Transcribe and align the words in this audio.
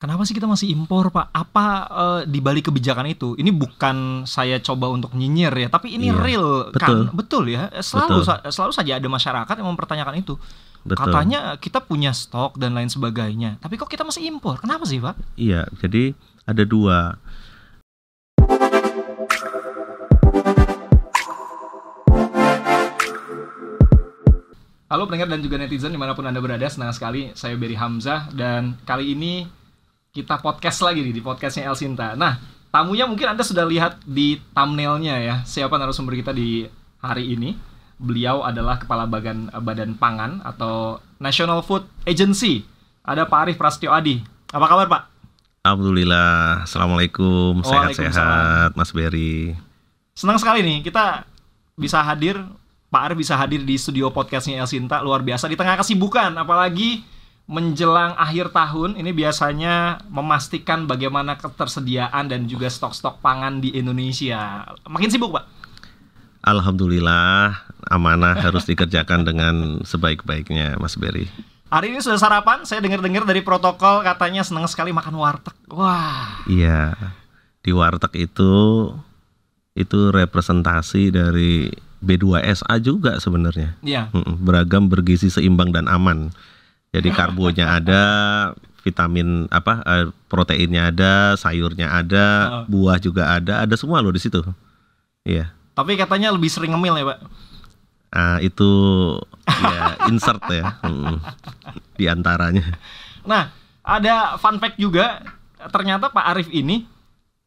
Kenapa 0.00 0.24
sih 0.24 0.32
kita 0.32 0.48
masih 0.48 0.72
impor, 0.72 1.12
Pak? 1.12 1.28
Apa 1.28 1.64
uh, 1.92 2.20
di 2.24 2.40
balik 2.40 2.72
kebijakan 2.72 3.04
itu? 3.04 3.36
Ini 3.36 3.52
bukan 3.52 4.24
saya 4.24 4.56
coba 4.56 4.88
untuk 4.88 5.12
nyinyir 5.12 5.52
ya, 5.52 5.68
tapi 5.68 5.92
ini 5.92 6.08
Iya, 6.08 6.16
real 6.16 6.48
betul. 6.72 6.80
kan? 6.80 7.12
Betul 7.12 7.44
ya. 7.52 7.68
Selalu 7.84 8.24
Betul. 8.24 8.48
selalu 8.48 8.72
saja 8.72 8.96
ada 8.96 9.08
masyarakat 9.12 9.54
yang 9.60 9.68
mempertanyakan 9.68 10.24
itu. 10.24 10.40
Betul. 10.88 11.04
Katanya 11.04 11.60
kita 11.60 11.84
punya 11.84 12.16
stok 12.16 12.56
dan 12.56 12.72
lain 12.72 12.88
sebagainya. 12.88 13.60
Tapi 13.60 13.76
kok 13.76 13.92
kita 13.92 14.00
masih 14.00 14.24
impor? 14.24 14.56
Kenapa 14.56 14.88
sih, 14.88 15.04
Pak? 15.04 15.20
Iya, 15.36 15.68
jadi 15.84 16.16
ada 16.48 16.64
dua. 16.64 17.20
Halo 24.88 25.04
pendengar 25.06 25.28
dan 25.28 25.44
juga 25.44 25.60
netizen 25.60 25.92
di 25.92 26.00
mana 26.00 26.16
pun 26.16 26.24
anda 26.24 26.40
berada, 26.40 26.64
senang 26.66 26.90
sekali 26.90 27.30
saya 27.36 27.54
Berry 27.54 27.76
Hamzah 27.76 28.32
dan 28.34 28.80
kali 28.88 29.12
ini 29.12 29.59
kita 30.10 30.42
podcast 30.42 30.82
lagi 30.82 31.06
nih 31.06 31.14
di 31.14 31.22
podcastnya 31.22 31.70
El 31.70 31.78
Sinta. 31.78 32.18
Nah, 32.18 32.42
tamunya 32.74 33.06
mungkin 33.06 33.30
anda 33.30 33.46
sudah 33.46 33.62
lihat 33.62 34.02
di 34.02 34.42
thumbnailnya 34.50 35.14
ya, 35.22 35.36
siapa 35.46 35.78
narasumber 35.78 36.18
kita 36.18 36.34
di 36.34 36.66
hari 36.98 37.34
ini. 37.38 37.54
Beliau 38.00 38.42
adalah 38.42 38.80
Kepala 38.80 39.04
Bagan, 39.06 39.52
Badan 39.62 39.94
Pangan 39.94 40.42
atau 40.42 40.98
National 41.20 41.62
Food 41.62 41.86
Agency. 42.08 42.66
Ada 43.06 43.28
Pak 43.28 43.38
Arif 43.44 43.56
Prasetyo 43.60 43.92
Adi. 43.92 44.18
Apa 44.50 44.66
kabar 44.66 44.86
Pak? 44.88 45.02
Alhamdulillah, 45.60 46.64
assalamualaikum, 46.64 47.60
sehat-sehat, 47.60 48.72
Mas 48.72 48.90
Berry. 48.96 49.52
Senang 50.16 50.40
sekali 50.40 50.64
nih 50.64 50.80
kita 50.80 51.28
bisa 51.76 52.00
hadir 52.02 52.40
Pak 52.90 53.02
Arif 53.06 53.22
bisa 53.22 53.38
hadir 53.38 53.62
di 53.62 53.78
studio 53.78 54.10
podcastnya 54.10 54.58
El 54.58 54.66
Sinta 54.66 54.98
luar 55.06 55.22
biasa 55.22 55.46
di 55.46 55.54
tengah 55.54 55.78
kesibukan 55.78 56.34
apalagi 56.34 57.06
menjelang 57.50 58.14
akhir 58.14 58.54
tahun 58.54 58.94
ini 58.94 59.10
biasanya 59.10 60.06
memastikan 60.06 60.86
bagaimana 60.86 61.34
ketersediaan 61.34 62.30
dan 62.30 62.46
juga 62.46 62.70
stok-stok 62.70 63.18
pangan 63.18 63.58
di 63.58 63.74
Indonesia 63.74 64.62
makin 64.86 65.10
sibuk 65.10 65.34
Pak 65.34 65.58
Alhamdulillah, 66.40 67.52
amanah 67.92 68.32
harus 68.48 68.64
dikerjakan 68.64 69.28
dengan 69.28 69.54
sebaik-baiknya, 69.84 70.80
Mas 70.80 70.96
Berry. 70.96 71.28
hari 71.68 71.92
ini 71.92 72.00
sudah 72.00 72.16
sarapan 72.16 72.64
saya 72.64 72.80
dengar-dengar 72.80 73.26
dari 73.26 73.42
protokol 73.42 74.00
katanya 74.00 74.40
senang 74.40 74.64
sekali 74.66 74.90
makan 74.90 75.14
warteg 75.14 75.54
wah 75.68 76.40
Iya, 76.46 76.94
di 77.60 77.70
warteg 77.70 78.30
itu 78.30 78.52
itu 79.74 79.98
representasi 80.10 81.14
dari 81.14 81.70
B2SA 82.00 82.78
juga 82.80 83.20
sebenarnya. 83.20 83.76
iya 83.82 84.08
Beragam, 84.40 84.88
bergizi, 84.88 85.28
seimbang 85.30 85.70
dan 85.70 85.86
aman. 85.86 86.32
Jadi 86.90 87.08
karbonya 87.10 87.78
ada, 87.78 88.02
vitamin 88.82 89.46
apa, 89.48 89.84
eh, 89.84 90.06
proteinnya 90.26 90.90
ada, 90.90 91.12
sayurnya 91.34 91.86
ada, 91.92 92.26
Oh. 92.50 92.64
buah 92.66 92.98
juga 92.98 93.30
ada, 93.30 93.62
ada 93.62 93.74
semua 93.76 94.02
loh 94.02 94.10
di 94.10 94.20
situ. 94.20 94.40
Iya. 95.20 95.52
tapi 95.70 95.96
katanya 95.96 96.28
lebih 96.28 96.48
sering 96.48 96.72
ngemil 96.76 96.92
ya 96.92 97.04
Pak 97.08 97.18
Ah, 98.10 98.36
itu 98.42 98.68
ya 99.46 99.96
insert 100.10 100.42
ya. 100.50 100.76
Mm-mm. 100.84 101.16
Di 101.94 102.04
antaranya. 102.04 102.74
Nah, 103.22 103.48
ada 103.80 104.34
fun 104.36 104.58
fact 104.58 104.76
juga. 104.76 105.22
Ternyata 105.70 106.10
Pak 106.10 106.26
Arif 106.26 106.48
ini 106.50 106.84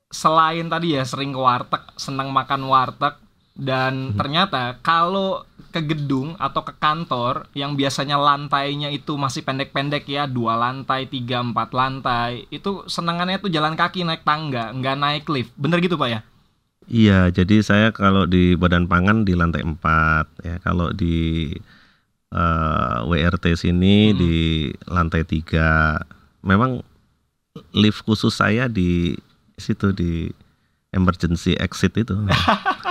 selain 0.07 0.65
tadi 0.65 0.95
ya 0.95 1.03
sering 1.03 1.29
ke 1.29 1.37
warteg, 1.37 1.83
senang 1.93 2.31
makan 2.31 2.63
warteg 2.63 3.19
dan 3.53 4.15
ternyata 4.15 4.79
kalau 4.79 5.43
ke 5.73 5.81
gedung 5.81 6.37
atau 6.37 6.61
ke 6.61 6.77
kantor 6.77 7.49
yang 7.57 7.73
biasanya 7.73 8.15
lantainya 8.15 8.93
itu 8.93 9.17
masih 9.17 9.41
pendek-pendek 9.41 10.05
ya 10.05 10.29
dua 10.29 10.53
lantai 10.53 11.09
tiga 11.09 11.41
empat 11.41 11.73
lantai 11.73 12.45
itu 12.53 12.85
senangannya 12.85 13.41
tuh 13.41 13.49
jalan 13.49 13.73
kaki 13.73 14.05
naik 14.05 14.21
tangga 14.21 14.69
nggak 14.69 14.95
naik 14.95 15.25
lift 15.27 15.49
bener 15.57 15.81
gitu 15.81 15.97
pak 15.97 16.09
ya 16.13 16.21
Iya, 16.83 17.31
jadi 17.31 17.63
saya 17.63 17.95
kalau 17.95 18.27
di 18.27 18.59
Badan 18.59 18.91
Pangan 18.91 19.23
di 19.23 19.39
lantai 19.39 19.63
4 19.63 19.79
ya. 20.43 20.59
Kalau 20.59 20.91
di 20.91 21.47
eh, 22.27 22.97
WRT 23.07 23.55
sini 23.55 24.11
Hmm. 24.11 24.17
di 24.19 24.35
lantai 24.91 25.23
3. 25.23 26.03
Memang 26.43 26.83
lift 27.71 28.03
khusus 28.03 28.35
saya 28.35 28.67
di 28.67 29.15
situ 29.55 29.95
di 29.95 30.27
emergency 30.91 31.55
exit 31.55 31.95
itu. 31.95 32.19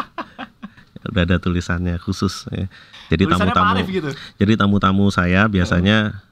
Udah 1.09 1.23
ada 1.27 1.37
tulisannya 1.39 1.99
khusus 1.99 2.47
ya. 2.51 2.67
Jadi 3.11 3.29
tamu-tamu 3.29 3.85
gitu 3.89 4.11
jadi 4.41 4.53
tamu-tamu 4.57 5.11
saya 5.13 5.45
biasanya 5.51 6.23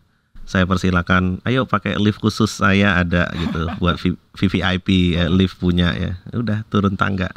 saya 0.50 0.66
persilakan, 0.66 1.38
ayo 1.47 1.62
pakai 1.62 1.94
lift 1.94 2.19
khusus 2.19 2.58
saya 2.58 2.98
ada 2.98 3.30
gitu 3.38 3.70
buat 3.82 4.03
VVIP 4.34 5.14
ya, 5.14 5.30
lift 5.30 5.62
punya 5.62 5.94
ya. 5.94 6.19
Udah 6.34 6.66
turun 6.66 6.98
tangga. 6.98 7.30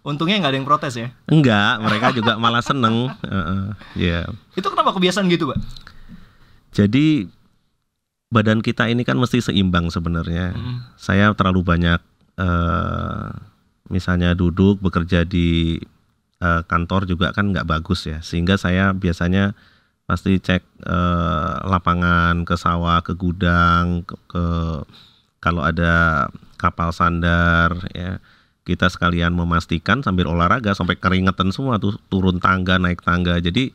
untungnya 0.00 0.40
nggak 0.40 0.52
ada 0.54 0.58
yang 0.62 0.68
protes 0.68 0.96
ya 0.96 1.12
Enggak, 1.28 1.82
mereka 1.82 2.14
juga 2.14 2.38
malah 2.40 2.64
seneng. 2.64 3.10
Heeh, 3.20 3.64
ya. 3.98 4.20
itu 4.56 4.64
kenapa 4.70 4.96
kebiasaan 4.96 5.28
gitu 5.28 5.50
pak 5.50 5.58
Jadi 6.72 7.28
badan 8.30 8.62
kita 8.62 8.86
ini 8.86 9.02
kan 9.02 9.18
mesti 9.18 9.42
seimbang 9.42 9.90
sebenarnya. 9.90 10.54
Mm. 10.54 10.78
Saya 10.94 11.34
terlalu 11.34 11.66
banyak 11.66 12.00
eh, 12.38 13.28
misalnya 13.90 14.32
duduk 14.38 14.78
bekerja 14.78 15.26
di 15.26 15.76
eh, 16.40 16.62
kantor 16.66 17.04
juga 17.06 17.30
kan 17.36 17.52
nggak 17.52 17.68
bagus 17.68 18.08
ya. 18.08 18.18
Sehingga 18.24 18.56
saya 18.56 18.90
biasanya 18.96 19.52
pasti 20.08 20.40
cek 20.40 20.62
eh, 20.82 21.54
lapangan 21.64 22.42
ke 22.48 22.56
sawah, 22.58 23.00
ke 23.04 23.14
gudang, 23.14 24.02
ke, 24.08 24.16
ke- 24.26 24.82
kalau 25.40 25.62
ada 25.64 26.26
kapal 26.60 26.90
sandar 26.92 27.76
ya. 27.94 28.18
Kita 28.60 28.86
sekalian 28.92 29.32
memastikan 29.34 30.04
sambil 30.04 30.28
olahraga 30.28 30.76
sampai 30.76 30.94
keringetan 30.94 31.50
semua 31.50 31.80
tuh 31.80 31.96
turun 32.12 32.38
tangga, 32.38 32.76
naik 32.76 33.00
tangga. 33.02 33.40
Jadi 33.40 33.72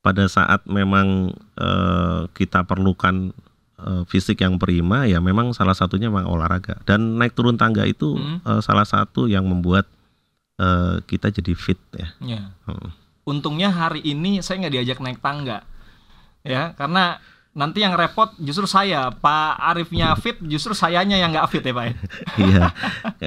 pada 0.00 0.24
saat 0.26 0.64
memang 0.64 1.36
eh, 1.60 2.22
kita 2.32 2.64
perlukan 2.64 3.36
eh, 3.76 4.02
fisik 4.08 4.40
yang 4.40 4.56
prima 4.56 5.04
ya 5.04 5.20
memang 5.20 5.52
salah 5.52 5.76
satunya 5.76 6.08
memang 6.08 6.24
olahraga 6.28 6.80
dan 6.88 7.20
naik 7.20 7.36
turun 7.36 7.60
tangga 7.60 7.84
itu 7.84 8.16
Hmm. 8.16 8.40
eh, 8.40 8.60
salah 8.64 8.88
satu 8.88 9.28
yang 9.28 9.44
membuat 9.44 9.84
eh, 10.60 10.94
kita 11.02 11.32
jadi 11.32 11.52
fit 11.56 11.80
ya. 11.96 12.08
Ya. 12.20 12.40
Hmm. 12.68 12.92
Untungnya 13.24 13.72
hari 13.72 14.04
ini 14.04 14.40
saya 14.40 14.60
nggak 14.60 14.74
diajak 14.74 14.98
naik 15.00 15.20
tangga, 15.20 15.64
ya 16.42 16.72
karena 16.74 17.16
nanti 17.50 17.82
yang 17.82 17.98
repot 17.98 18.30
justru 18.38 18.64
saya. 18.64 19.10
Pak 19.10 19.58
Arifnya 19.58 20.14
fit, 20.14 20.38
justru 20.40 20.70
sayanya 20.70 21.18
yang 21.18 21.34
nggak 21.34 21.50
fit 21.50 21.62
ya 21.62 21.72
pak. 21.72 21.84
ya? 21.84 21.94
Iya. 22.46 22.64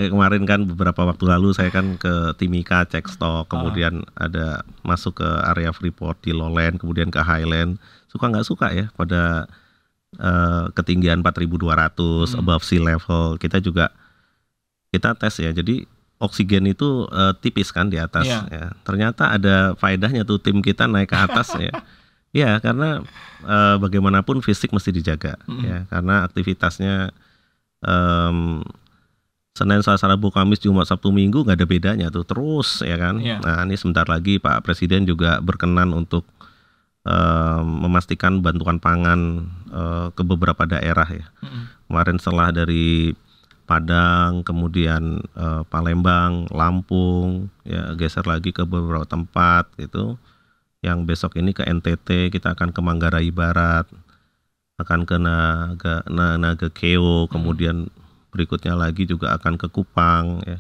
Kemarin 0.10 0.44
kan 0.48 0.64
beberapa 0.64 1.04
waktu 1.04 1.28
lalu 1.28 1.52
saya 1.52 1.70
kan 1.70 1.96
ke 1.96 2.32
Timika 2.40 2.88
cek 2.88 3.06
stok, 3.12 3.52
kemudian 3.52 4.02
ada 4.16 4.64
masuk 4.82 5.20
ke 5.20 5.30
area 5.52 5.76
Freeport 5.76 6.24
di 6.24 6.32
Lowland, 6.32 6.80
kemudian 6.80 7.12
ke 7.12 7.20
Highland. 7.20 7.78
Suka 8.08 8.32
nggak 8.32 8.48
suka 8.48 8.72
ya 8.72 8.88
pada 8.96 9.46
eh, 10.14 10.66
ketinggian 10.72 11.20
4.200 11.20 12.34
Hmm. 12.34 12.42
above 12.42 12.64
sea 12.64 12.80
level. 12.80 13.36
Kita 13.38 13.58
juga 13.58 13.90
kita 14.90 15.18
tes 15.18 15.36
ya. 15.40 15.50
Jadi 15.50 15.84
oksigen 16.18 16.66
itu 16.68 17.06
eh, 17.10 17.34
tipis 17.40 17.70
kan 17.70 17.90
di 17.90 17.98
atas 17.98 18.26
Iya. 18.26 18.40
ya. 18.50 18.66
Ternyata 18.84 19.34
ada 19.34 19.74
faedahnya 19.78 20.24
tuh 20.24 20.38
tim 20.38 20.62
kita 20.62 20.86
naik 20.86 21.10
ke 21.10 21.18
atas 21.18 21.54
ya. 21.58 21.72
Ya, 22.34 22.58
karena 22.58 23.06
eh, 23.46 23.76
bagaimanapun 23.78 24.42
fisik 24.42 24.74
mesti 24.74 24.90
dijaga 24.90 25.38
Mm-mm. 25.46 25.62
ya, 25.70 25.78
karena 25.86 26.26
aktivitasnya 26.26 27.14
em, 27.86 28.66
Senin, 29.54 29.86
Selasa, 29.86 30.10
Rabu, 30.10 30.34
Kamis, 30.34 30.58
Jumat, 30.58 30.90
Sabtu, 30.90 31.14
Minggu 31.14 31.46
nggak 31.46 31.62
ada 31.62 31.68
bedanya 31.70 32.08
tuh 32.10 32.26
terus 32.26 32.82
ya 32.82 32.98
kan. 32.98 33.22
Iya. 33.22 33.38
Nah 33.38 33.70
ini 33.70 33.78
sebentar 33.78 34.10
lagi 34.10 34.42
Pak 34.42 34.66
Presiden 34.66 35.06
juga 35.06 35.38
berkenan 35.46 35.94
untuk 35.94 36.26
em, 37.06 37.62
memastikan 37.86 38.42
bantuan 38.42 38.82
pangan 38.82 39.46
eh, 39.70 40.08
ke 40.18 40.26
beberapa 40.26 40.66
daerah 40.66 41.06
ya. 41.06 41.30
Mm-mm. 41.46 41.86
Kemarin 41.86 42.18
setelah 42.18 42.50
dari 42.50 43.14
Padang, 43.64 44.44
kemudian 44.44 45.24
eh, 45.34 45.62
Palembang, 45.72 46.52
Lampung, 46.52 47.48
ya 47.64 47.96
geser 47.96 48.28
lagi 48.28 48.52
ke 48.52 48.68
beberapa 48.68 49.08
tempat 49.08 49.72
gitu. 49.80 50.20
Yang 50.84 51.00
besok 51.08 51.32
ini 51.40 51.56
ke 51.56 51.64
NTT, 51.64 52.28
kita 52.28 52.60
akan 52.60 52.76
ke 52.76 52.80
Manggarai 52.84 53.32
Barat, 53.32 53.88
akan 54.76 55.08
ke 55.08 55.16
Naga, 55.16 56.04
Na- 56.12 56.36
Naga 56.36 56.68
Keo, 56.68 57.32
kemudian 57.32 57.88
berikutnya 58.36 58.76
lagi 58.76 59.08
juga 59.08 59.32
akan 59.40 59.56
ke 59.56 59.72
Kupang 59.72 60.44
ya. 60.44 60.60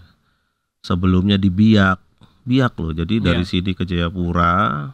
Sebelumnya 0.79 1.35
di 1.35 1.51
Biak, 1.51 1.99
Biak 2.43 2.73
loh. 2.79 2.91
Jadi 2.95 3.19
dari 3.19 3.43
Iya. 3.43 3.51
sini 3.51 3.71
ke 3.75 3.83
Jayapura 3.83 4.91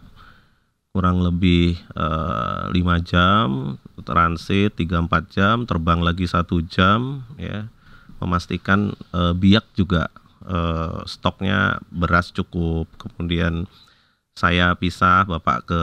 kurang 0.90 1.22
lebih 1.22 1.78
eh, 1.78 2.62
lima 2.74 2.98
jam 2.98 3.78
transit 4.02 4.74
3-4 4.74 5.30
jam 5.30 5.56
terbang 5.70 6.02
lagi 6.02 6.26
satu 6.26 6.66
jam 6.66 7.22
ya 7.38 7.70
memastikan 8.20 8.94
eh, 9.16 9.34
biak 9.34 9.66
juga 9.76 10.12
eh, 10.46 11.00
stoknya 11.08 11.80
beras 11.90 12.32
cukup 12.32 12.88
kemudian 13.00 13.66
saya 14.40 14.72
pisah 14.80 15.28
bapak 15.28 15.68
ke 15.68 15.82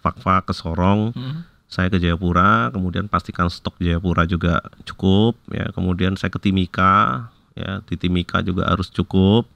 Fakfa 0.00 0.46
ke 0.46 0.52
Sorong 0.54 1.10
Mm. 1.10 1.42
saya 1.70 1.86
ke 1.86 2.02
Jayapura, 2.02 2.74
kemudian 2.74 3.06
pastikan 3.06 3.46
stok 3.46 3.78
Jayapura 3.78 4.26
juga 4.26 4.58
cukup, 4.82 5.38
ya. 5.54 5.70
Kemudian 5.70 6.18
saya 6.18 6.26
ke 6.26 6.42
Timika, 6.42 7.30
ya 7.54 7.78
di 7.86 7.94
Timika 7.94 8.42
juga 8.42 8.66
harus 8.66 8.90
cukup. 8.90 9.46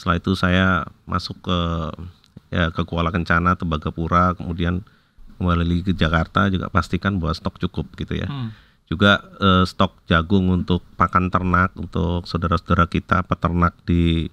Setelah 0.00 0.16
itu 0.16 0.32
saya 0.32 0.88
masuk 1.04 1.36
ke 1.44 1.58
ya 2.48 2.72
ke 2.72 2.80
Kuala 2.88 3.12
Kencana, 3.12 3.60
Tembagapura, 3.60 4.32
kemudian 4.40 4.80
kembali 5.36 5.64
lagi 5.68 5.82
ke 5.84 5.92
Jakarta 5.92 6.48
juga 6.48 6.72
pastikan 6.72 7.20
bahwa 7.20 7.36
stok 7.36 7.60
cukup 7.60 7.92
gitu 8.00 8.16
ya. 8.16 8.24
Hmm. 8.24 8.56
Juga 8.90 9.22
eh, 9.38 9.64
stok 9.64 10.02
jagung 10.10 10.50
untuk 10.50 10.82
pakan 10.98 11.30
ternak 11.30 11.70
untuk 11.78 12.26
saudara-saudara 12.26 12.90
kita 12.90 13.22
peternak 13.22 13.78
di 13.86 14.26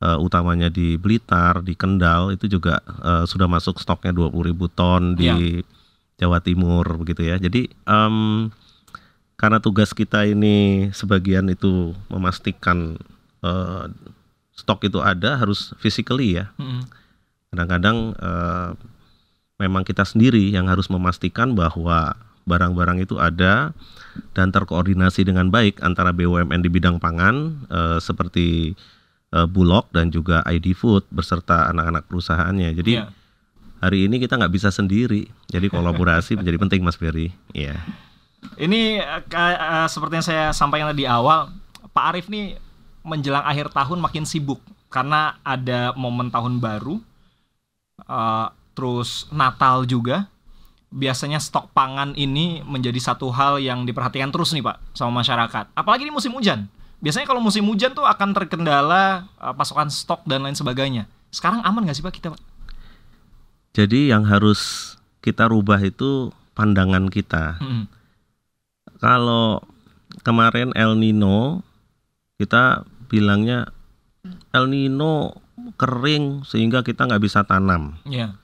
eh, 0.00 0.18
utamanya 0.18 0.72
di 0.72 0.96
Blitar, 0.96 1.60
di 1.60 1.76
Kendal 1.76 2.32
itu 2.32 2.48
juga 2.48 2.80
eh, 2.80 3.24
sudah 3.28 3.46
masuk 3.46 3.76
stoknya 3.78 4.16
20.000 4.16 4.72
ton 4.72 5.12
di 5.12 5.60
Jawa 6.16 6.40
Timur 6.40 6.86
begitu 7.04 7.26
ya. 7.26 7.36
Jadi 7.36 7.68
em, 7.68 8.48
karena 9.36 9.58
tugas 9.58 9.90
kita 9.90 10.22
ini 10.22 10.88
sebagian 10.94 11.50
itu 11.50 11.92
memastikan 12.08 12.96
eh, 13.42 13.84
stok 14.54 14.86
itu 14.86 15.02
ada 15.02 15.36
harus 15.36 15.74
physically 15.82 16.38
ya. 16.38 16.48
Hmm. 16.56 16.86
Kadang-kadang 17.50 18.16
eh, 18.16 18.70
memang 19.58 19.82
kita 19.82 20.06
sendiri 20.06 20.54
yang 20.54 20.70
harus 20.70 20.86
memastikan 20.86 21.58
bahwa 21.58 22.14
barang-barang 22.42 22.98
itu 23.00 23.16
ada 23.16 23.70
dan 24.32 24.48
terkoordinasi 24.48 25.24
dengan 25.24 25.48
baik 25.48 25.80
antara 25.80 26.10
BUMN 26.10 26.58
di 26.58 26.68
bidang 26.68 26.96
pangan 26.96 27.34
eh, 27.66 27.98
seperti 27.98 28.74
eh, 29.30 29.46
Bulog 29.46 29.88
dan 29.90 30.08
juga 30.08 30.44
ID 30.44 30.72
Food 30.72 31.08
beserta 31.08 31.68
anak-anak 31.68 32.06
perusahaannya. 32.06 32.70
Jadi 32.74 32.92
Iya. 32.94 33.08
hari 33.80 34.04
ini 34.04 34.18
kita 34.18 34.36
nggak 34.36 34.52
bisa 34.52 34.68
sendiri. 34.68 35.26
Jadi 35.46 35.66
kolaborasi 35.66 36.34
menjadi 36.38 36.58
penting 36.58 36.80
Mas 36.80 36.94
Ferry. 36.94 37.32
Iya. 37.50 37.80
Ini 38.56 38.98
eh, 38.98 39.22
ka- 39.26 39.56
eh, 39.56 39.88
seperti 39.88 40.12
yang 40.14 40.26
saya 40.26 40.44
sampaikan 40.50 40.90
tadi 40.90 41.02
di 41.04 41.08
awal, 41.08 41.48
Pak 41.88 42.04
Arief 42.10 42.26
nih 42.26 42.58
menjelang 43.02 43.42
akhir 43.42 43.70
tahun 43.70 43.98
makin 43.98 44.22
sibuk 44.22 44.60
karena 44.86 45.40
ada 45.40 45.90
momen 45.92 46.28
tahun 46.28 46.58
baru, 46.58 47.00
eh, 48.02 48.46
terus 48.72 49.24
Natal 49.30 49.84
juga. 49.84 50.28
Biasanya 50.92 51.40
stok 51.40 51.72
pangan 51.72 52.12
ini 52.20 52.60
menjadi 52.68 53.00
satu 53.00 53.32
hal 53.32 53.56
yang 53.58 53.88
diperhatikan 53.88 54.28
terus 54.28 54.52
nih 54.52 54.60
Pak 54.60 54.92
sama 54.92 55.24
masyarakat. 55.24 55.72
Apalagi 55.72 56.04
di 56.04 56.12
musim 56.12 56.36
hujan. 56.36 56.68
Biasanya 57.02 57.26
kalau 57.26 57.40
musim 57.42 57.66
hujan 57.66 57.96
tuh 57.96 58.04
akan 58.04 58.36
terkendala 58.36 59.26
eh, 59.40 59.54
pasokan 59.56 59.88
stok 59.88 60.22
dan 60.28 60.44
lain 60.44 60.54
sebagainya. 60.54 61.08
Sekarang 61.32 61.64
aman 61.64 61.88
nggak 61.88 61.96
sih 61.96 62.04
Pak 62.04 62.12
kita 62.12 62.28
Pak? 62.30 62.40
Jadi 63.72 64.12
yang 64.12 64.28
harus 64.28 64.94
kita 65.24 65.48
rubah 65.48 65.80
itu 65.80 66.28
pandangan 66.52 67.08
kita. 67.08 67.56
Mm-mm. 67.64 67.88
Kalau 69.00 69.64
kemarin 70.20 70.76
El 70.76 71.00
Nino 71.00 71.64
kita 72.36 72.84
bilangnya 73.08 73.72
El 74.52 74.68
Nino 74.68 75.40
kering 75.80 76.44
sehingga 76.44 76.84
kita 76.84 77.08
nggak 77.08 77.22
bisa 77.22 77.42
tanam. 77.48 77.96
Iya. 78.04 78.36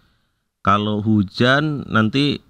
Kalau 0.69 1.00
hujan 1.00 1.88
nanti 1.88 2.44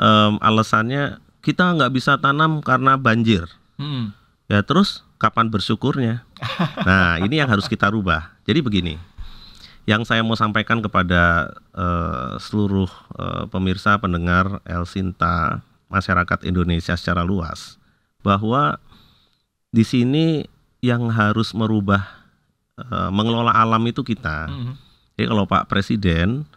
em, 0.00 0.32
alasannya 0.40 1.20
kita 1.44 1.76
nggak 1.76 1.92
bisa 1.92 2.16
tanam 2.16 2.64
karena 2.64 2.96
banjir. 2.96 3.44
Mm-mm. 3.76 4.16
Ya 4.48 4.64
terus 4.64 5.04
kapan 5.20 5.52
bersyukurnya? 5.52 6.24
Nah 6.88 7.20
ini 7.20 7.38
yang 7.38 7.52
harus 7.52 7.68
kita 7.68 7.92
rubah. 7.92 8.32
Jadi 8.48 8.64
begini, 8.64 8.94
yang 9.84 10.06
saya 10.06 10.22
mau 10.22 10.38
sampaikan 10.38 10.78
kepada 10.80 11.52
eh, 11.74 12.32
seluruh 12.38 12.88
eh, 13.18 13.44
pemirsa, 13.50 13.98
pendengar, 13.98 14.62
El 14.66 14.86
Sinta, 14.86 15.60
masyarakat 15.90 16.46
Indonesia 16.46 16.94
secara 16.94 17.26
luas, 17.26 17.76
bahwa 18.22 18.78
di 19.74 19.82
sini 19.82 20.46
yang 20.82 21.10
harus 21.10 21.54
merubah 21.54 22.02
eh, 22.78 23.10
mengelola 23.10 23.54
alam 23.54 23.82
itu 23.86 24.02
kita. 24.06 24.50
Mm-mm. 24.50 24.74
Jadi 25.18 25.26
kalau 25.28 25.44
Pak 25.46 25.68
Presiden 25.70 26.48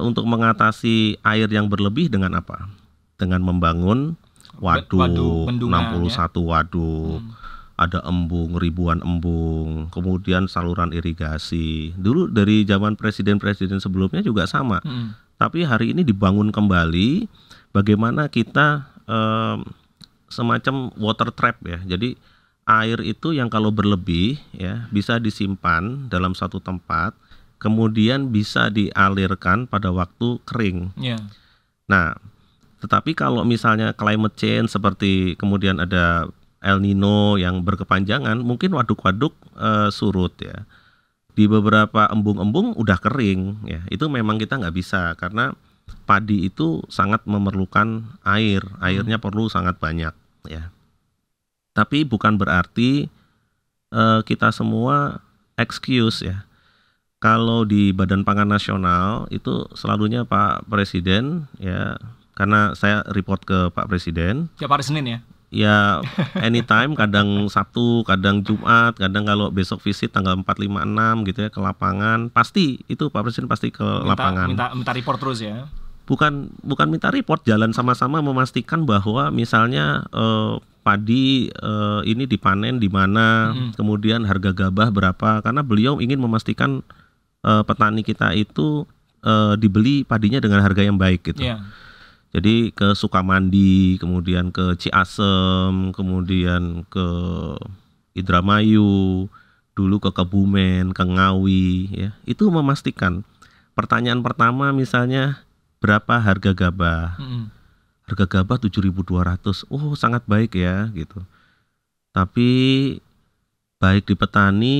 untuk 0.00 0.24
mengatasi 0.24 1.20
air 1.20 1.48
yang 1.52 1.68
berlebih 1.68 2.08
dengan 2.08 2.32
apa? 2.40 2.72
Dengan 3.20 3.44
membangun 3.44 4.16
waduk, 4.58 4.96
Waduk, 4.96 5.46
bendungan, 5.50 5.82
61 6.00 6.40
waduk, 6.46 7.20
Hmm. 7.20 7.32
ada 7.74 7.98
embung, 8.06 8.54
ribuan 8.54 9.02
embung, 9.02 9.90
kemudian 9.90 10.46
saluran 10.46 10.94
irigasi. 10.94 11.90
Dulu 11.98 12.30
dari 12.30 12.62
zaman 12.62 12.94
presiden-presiden 12.94 13.82
sebelumnya 13.82 14.22
juga 14.22 14.46
sama. 14.46 14.78
Mm-mm. 14.86 15.10
Tapi 15.34 15.66
hari 15.66 15.90
ini 15.90 16.06
dibangun 16.06 16.54
kembali 16.54 17.26
bagaimana 17.74 18.30
kita 18.30 18.86
em, 19.10 19.66
semacam 20.30 20.94
water 20.94 21.34
trap 21.34 21.58
ya. 21.66 21.82
Jadi 21.82 22.14
air 22.64 23.02
itu 23.02 23.34
yang 23.34 23.50
kalau 23.50 23.74
berlebih 23.74 24.38
ya 24.54 24.86
bisa 24.94 25.18
disimpan 25.18 26.06
dalam 26.06 26.32
satu 26.38 26.62
tempat, 26.62 27.12
kemudian 27.64 28.28
bisa 28.28 28.68
dialirkan 28.68 29.64
pada 29.64 29.88
waktu 29.88 30.36
kering. 30.44 30.92
Iya. 31.00 31.16
Nah, 31.88 32.12
tetapi 32.84 33.16
kalau 33.16 33.40
misalnya 33.48 33.96
climate 33.96 34.36
change 34.36 34.76
seperti 34.76 35.32
kemudian 35.40 35.80
ada 35.80 36.28
El 36.60 36.84
Nino 36.84 37.40
yang 37.40 37.64
berkepanjangan, 37.64 38.44
mungkin 38.44 38.76
waduk-waduk 38.76 39.32
eh, 39.56 39.88
surut 39.88 40.36
ya. 40.44 40.68
Di 41.32 41.48
beberapa 41.48 42.04
embung-embung 42.12 42.76
udah 42.76 43.00
kering 43.00 43.64
ya. 43.64 43.80
Itu 43.88 44.12
memang 44.12 44.36
kita 44.36 44.60
nggak 44.60 44.76
bisa 44.76 45.16
karena 45.16 45.56
padi 46.04 46.44
itu 46.52 46.84
sangat 46.92 47.24
memerlukan 47.24 48.20
air. 48.28 48.60
Airnya 48.84 49.16
perlu 49.16 49.48
sangat 49.48 49.80
banyak 49.80 50.12
ya. 50.52 50.68
Tapi 51.72 52.04
bukan 52.04 52.36
berarti 52.36 53.08
eh, 53.88 54.20
kita 54.28 54.52
semua 54.52 55.24
excuse 55.56 56.20
ya. 56.20 56.44
Kalau 57.24 57.64
di 57.64 57.96
Badan 57.96 58.20
Pangan 58.20 58.52
Nasional 58.52 59.24
itu 59.32 59.64
selalunya 59.72 60.28
Pak 60.28 60.68
Presiden 60.68 61.48
ya 61.56 61.96
karena 62.36 62.76
saya 62.76 63.00
report 63.16 63.48
ke 63.48 63.72
Pak 63.72 63.88
Presiden 63.88 64.52
Tiap 64.60 64.68
hari 64.68 64.84
Senin 64.84 65.04
ya. 65.08 65.18
ya 65.48 65.76
anytime 66.36 66.92
kadang 66.92 67.48
Sabtu, 67.48 68.04
kadang 68.04 68.44
Jumat, 68.44 68.98
kadang 69.00 69.24
kalau 69.24 69.48
besok 69.48 69.80
visit 69.80 70.12
tanggal 70.12 70.36
4 70.36 70.44
5 70.44 70.84
6 70.84 71.28
gitu 71.32 71.38
ya 71.46 71.50
ke 71.54 71.60
lapangan, 71.64 72.28
pasti 72.28 72.84
itu 72.92 73.08
Pak 73.08 73.24
Presiden 73.24 73.48
pasti 73.48 73.72
ke 73.72 73.80
Minta, 73.80 74.04
lapangan. 74.04 74.46
minta 74.52 74.66
minta 74.76 74.92
report 74.92 75.16
terus 75.16 75.40
ya. 75.40 75.64
Bukan 76.04 76.52
bukan 76.60 76.92
minta 76.92 77.08
report, 77.08 77.40
jalan 77.48 77.72
sama-sama 77.72 78.20
memastikan 78.20 78.84
bahwa 78.84 79.32
misalnya 79.32 80.04
eh, 80.12 80.60
padi 80.84 81.48
eh, 81.48 82.00
ini 82.04 82.28
dipanen 82.28 82.76
di 82.76 82.92
mana, 82.92 83.56
Mm-mm. 83.56 83.72
kemudian 83.80 84.28
harga 84.28 84.52
gabah 84.52 84.92
berapa 84.92 85.40
karena 85.40 85.64
beliau 85.64 86.04
ingin 86.04 86.20
memastikan 86.20 86.84
eh, 87.44 87.62
petani 87.68 88.00
kita 88.00 88.32
itu 88.32 88.88
eh, 89.20 89.54
dibeli 89.60 90.02
padinya 90.02 90.40
dengan 90.40 90.64
harga 90.64 90.80
yang 90.80 90.96
baik 90.96 91.32
gitu. 91.32 91.44
Iya. 91.44 91.60
Jadi 92.34 92.74
ke 92.74 92.98
Sukamandi, 92.98 93.94
kemudian 94.02 94.50
ke 94.50 94.74
Ciasem, 94.74 95.94
kemudian 95.94 96.82
ke 96.90 97.06
Indramayu, 98.18 99.30
dulu 99.78 100.02
ke 100.02 100.10
Kebumen, 100.10 100.90
ke 100.90 101.02
Ngawi, 101.06 101.94
ya. 101.94 102.10
Itu 102.26 102.50
memastikan. 102.50 103.22
Pertanyaan 103.78 104.18
pertama 104.18 104.74
misalnya 104.74 105.46
berapa 105.78 106.18
harga 106.18 106.50
gabah? 106.50 107.14
Mm-mm. 107.22 107.54
Harga 108.10 108.26
gabah 108.26 108.58
7.200. 108.58 109.70
Oh, 109.70 109.94
sangat 109.94 110.26
baik 110.26 110.58
ya 110.58 110.90
gitu. 110.90 111.22
Tapi 112.10 112.50
baik 113.78 114.10
di 114.10 114.14
petani 114.18 114.78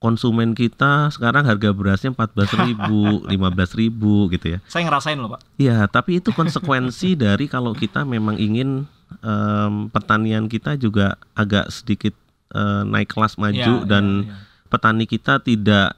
konsumen 0.00 0.56
kita 0.56 1.12
sekarang 1.12 1.44
harga 1.44 1.70
berasnya 1.70 2.16
14.000, 2.16 3.28
15.000 3.28 3.30
gitu 4.34 4.46
ya. 4.56 4.58
Saya 4.64 4.88
ngerasain 4.88 5.20
loh, 5.20 5.36
Pak. 5.36 5.40
Iya, 5.60 5.84
tapi 5.86 6.18
itu 6.18 6.32
konsekuensi 6.32 7.14
dari 7.28 7.46
kalau 7.46 7.76
kita 7.76 8.08
memang 8.08 8.40
ingin 8.40 8.88
em, 9.20 9.74
pertanian 9.92 10.48
kita 10.48 10.74
juga 10.74 11.20
agak 11.36 11.68
sedikit 11.68 12.16
eh, 12.50 12.82
naik 12.82 13.12
kelas 13.12 13.36
maju 13.36 13.84
Iya, 13.84 13.86
dan 13.86 14.24
iya, 14.24 14.32
iya. 14.32 14.36
petani 14.66 15.04
kita 15.04 15.38
tidak 15.38 15.94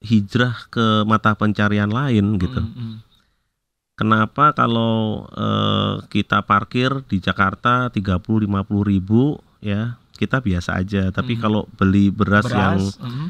hijrah 0.00 0.66
ke 0.66 1.04
mata 1.04 1.36
pencarian 1.36 1.92
lain 1.92 2.40
gitu. 2.40 2.58
Mm, 2.58 2.72
mm. 2.72 2.96
Kenapa 3.92 4.56
kalau 4.56 5.28
eh, 5.28 5.94
kita 6.08 6.40
parkir 6.42 7.04
di 7.04 7.20
Jakarta 7.20 7.92
30-50 7.92 8.48
ribu 8.82 9.36
ya 9.60 10.00
kita 10.16 10.40
biasa 10.40 10.80
aja. 10.80 11.10
Tapi 11.10 11.36
Mhm. 11.36 11.40
kalau 11.42 11.66
beli 11.74 12.08
beras, 12.08 12.46
yang 12.48 12.80
Beras. 12.80 12.96
mm. 12.98 13.04
eh, 13.04 13.28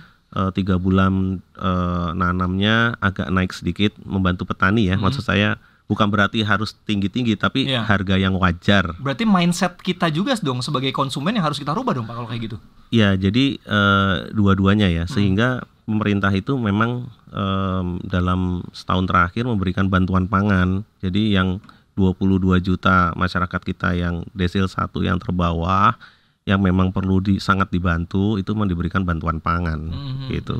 tiga 0.50 0.76
bulan 0.76 1.38
eh, 1.54 2.10
nanamnya 2.12 2.96
agak 2.98 3.28
naik 3.28 3.52
sedikit 3.52 3.92
membantu 4.02 4.44
petani 4.44 4.88
ya. 4.88 4.96
Mhm. 4.96 5.02
Maksud 5.02 5.22
saya 5.22 5.56
bukan 5.84 6.08
berarti 6.08 6.40
harus 6.40 6.72
tinggi-tinggi 6.88 7.36
tapi 7.36 7.68
Iya. 7.68 7.84
harga 7.84 8.16
yang 8.16 8.32
wajar. 8.34 8.96
Berarti 8.96 9.28
mindset 9.28 9.76
kita 9.76 10.08
juga 10.08 10.32
dong 10.40 10.64
sebagai 10.64 10.88
konsumen 10.88 11.36
yang 11.36 11.44
harus 11.44 11.60
kita 11.60 11.76
rubah 11.76 11.92
dong 11.92 12.08
Pak 12.08 12.16
kalau 12.16 12.28
kayak 12.28 12.42
gitu. 12.48 12.56
Ya 12.88 13.12
jadi 13.12 13.60
eh, 13.60 14.14
dua-duanya 14.32 14.88
ya 14.88 15.04
Hmm. 15.04 15.12
sehingga 15.12 15.48
pemerintah 15.82 16.30
itu 16.30 16.54
memang 16.56 17.10
em, 17.32 17.96
dalam 18.04 18.60
setahun 18.70 19.04
terakhir 19.04 19.44
memberikan 19.44 19.88
bantuan 19.88 20.28
pangan. 20.28 20.84
Jadi 21.00 21.32
yang 21.32 21.58
22 21.92 22.56
juta 22.58 23.12
masyarakat 23.12 23.60
kita 23.60 23.92
yang 23.92 24.24
desil 24.32 24.64
satu 24.64 25.00
yang 25.00 25.20
terbawah 25.20 25.96
yang 26.42 26.58
memang 26.58 26.90
perlu 26.90 27.18
di, 27.18 27.38
sangat 27.38 27.70
dibantu 27.70 28.34
itu 28.34 28.50
mau 28.52 28.66
diberikan 28.66 29.02
bantuan 29.02 29.38
pangan 29.38 29.78
Mhm. 29.88 30.26
gitu 30.28 30.58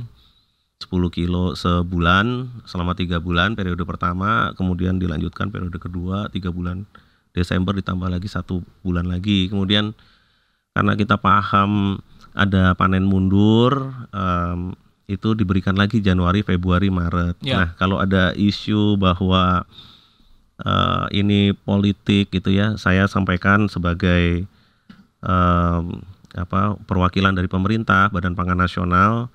10 0.79 1.11
kilo 1.11 1.55
sebulan 1.55 2.27
selama 2.65 2.93
tiga 2.93 3.19
bulan 3.19 3.55
periode 3.55 3.83
pertama 3.83 4.51
kemudian 4.55 4.99
dilanjutkan 4.99 5.49
periode 5.49 5.79
kedua 5.79 6.27
tiga 6.29 6.51
bulan 6.51 6.87
Desember 7.31 7.73
ditambah 7.73 8.07
lagi 8.09 8.27
satu 8.27 8.61
bulan 8.81 9.07
lagi 9.07 9.47
kemudian 9.47 9.95
karena 10.73 10.93
kita 10.95 11.17
paham 11.17 11.99
ada 12.33 12.75
panen 12.75 13.05
mundur 13.05 13.79
em, 14.11 14.75
itu 15.07 15.35
diberikan 15.35 15.75
lagi 15.75 15.99
Januari 15.99 16.43
Februari 16.43 16.89
Maret 16.89 17.39
Ya. 17.43 17.55
nah 17.57 17.69
kalau 17.75 17.99
ada 17.99 18.35
isu 18.35 18.95
bahwa 18.97 19.63
eh, 20.59 21.05
ini 21.13 21.53
politik 21.55 22.31
gitu 22.31 22.51
ya 22.51 22.75
saya 22.75 23.07
sampaikan 23.07 23.67
sebagai 23.67 24.47
em, 25.23 26.03
apa 26.33 26.77
perwakilan 26.89 27.37
dari 27.37 27.49
pemerintah 27.49 28.09
Badan 28.09 28.35
Pangan 28.35 28.59
Nasional 28.59 29.29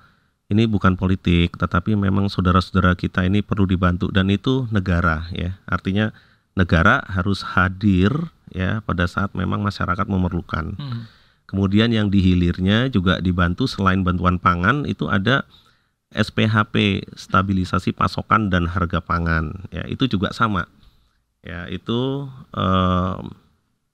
ini 0.48 0.64
bukan 0.64 0.96
politik 0.96 1.60
tetapi 1.60 1.92
memang 1.92 2.32
saudara-saudara 2.32 2.96
kita 2.96 3.24
ini 3.24 3.44
perlu 3.44 3.68
dibantu. 3.68 4.08
Dan 4.08 4.32
itu 4.32 4.64
negara 4.72 5.28
ya. 5.32 5.60
Artinya 5.68 6.12
negara 6.56 7.04
harus 7.06 7.44
hadir 7.44 8.10
ya 8.52 8.80
pada 8.82 9.04
saat 9.04 9.32
memang 9.36 9.60
masyarakat 9.62 10.06
memerlukan. 10.08 10.76
Mhm. 10.76 11.02
kemudian 11.48 11.88
yang 11.88 12.12
dihilirnya 12.12 12.92
juga 12.92 13.24
dibantu 13.24 13.64
selain 13.64 14.04
bantuan 14.04 14.36
pangan 14.36 14.84
itu 14.84 15.08
ada 15.08 15.48
SPHP 16.12 17.08
stabilisasi 17.16 17.96
pasokan 17.96 18.52
dan 18.52 18.68
harga 18.68 19.00
pangan. 19.00 19.64
Ya 19.72 19.88
itu 19.88 20.04
juga 20.04 20.28
sama. 20.36 20.68
Ya 21.40 21.64
itu 21.72 22.28
em, 22.52 23.32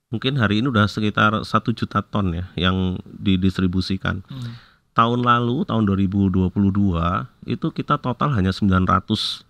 mungkin 0.09 0.37
hari 0.37 0.61
ini 0.61 0.69
udah 0.69 0.85
sekitar 0.85 1.41
satu 1.43 1.73
juta 1.73 2.01
ton 2.01 2.31
ya 2.33 2.45
yang 2.57 2.99
didistribusikan. 3.05 4.21
Mhm. 4.27 4.73
tahun 4.95 5.27
lalu 5.27 5.67
tahun 5.67 5.83
2022 5.91 7.27
itu 7.43 7.67
kita 7.67 7.99
total 7.99 8.31
hanya 8.31 8.55
980 8.55 9.43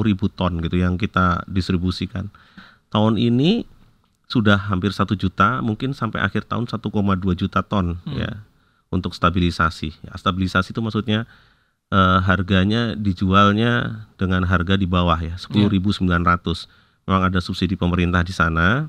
ribu 0.00 0.24
ton 0.32 0.56
gitu 0.64 0.80
yang 0.80 0.96
kita 0.96 1.44
distribusikan. 1.44 2.32
Tahun 2.88 3.20
ini 3.20 3.68
sudah 4.24 4.56
hampir 4.56 4.96
satu 4.96 5.12
juta 5.12 5.60
mungkin 5.60 5.92
sampai 5.92 6.24
akhir 6.24 6.48
tahun 6.48 6.64
1,2 6.64 7.36
juta 7.36 7.60
ton 7.60 8.00
Hmm. 8.08 8.16
ya 8.16 8.40
untuk 8.88 9.12
stabilisasi. 9.12 10.00
Ya, 10.00 10.16
stabilisasi 10.16 10.72
itu 10.72 10.80
maksudnya 10.80 11.28
eh, 11.92 12.18
harganya 12.24 12.96
dijualnya 12.96 14.08
dengan 14.16 14.42
harga 14.48 14.74
di 14.74 14.88
bawah 14.88 15.20
ya 15.20 15.36
10.900 15.38 16.66
memang 17.06 17.22
ada 17.28 17.38
subsidi 17.38 17.76
pemerintah 17.76 18.24
di 18.26 18.32
sana 18.32 18.88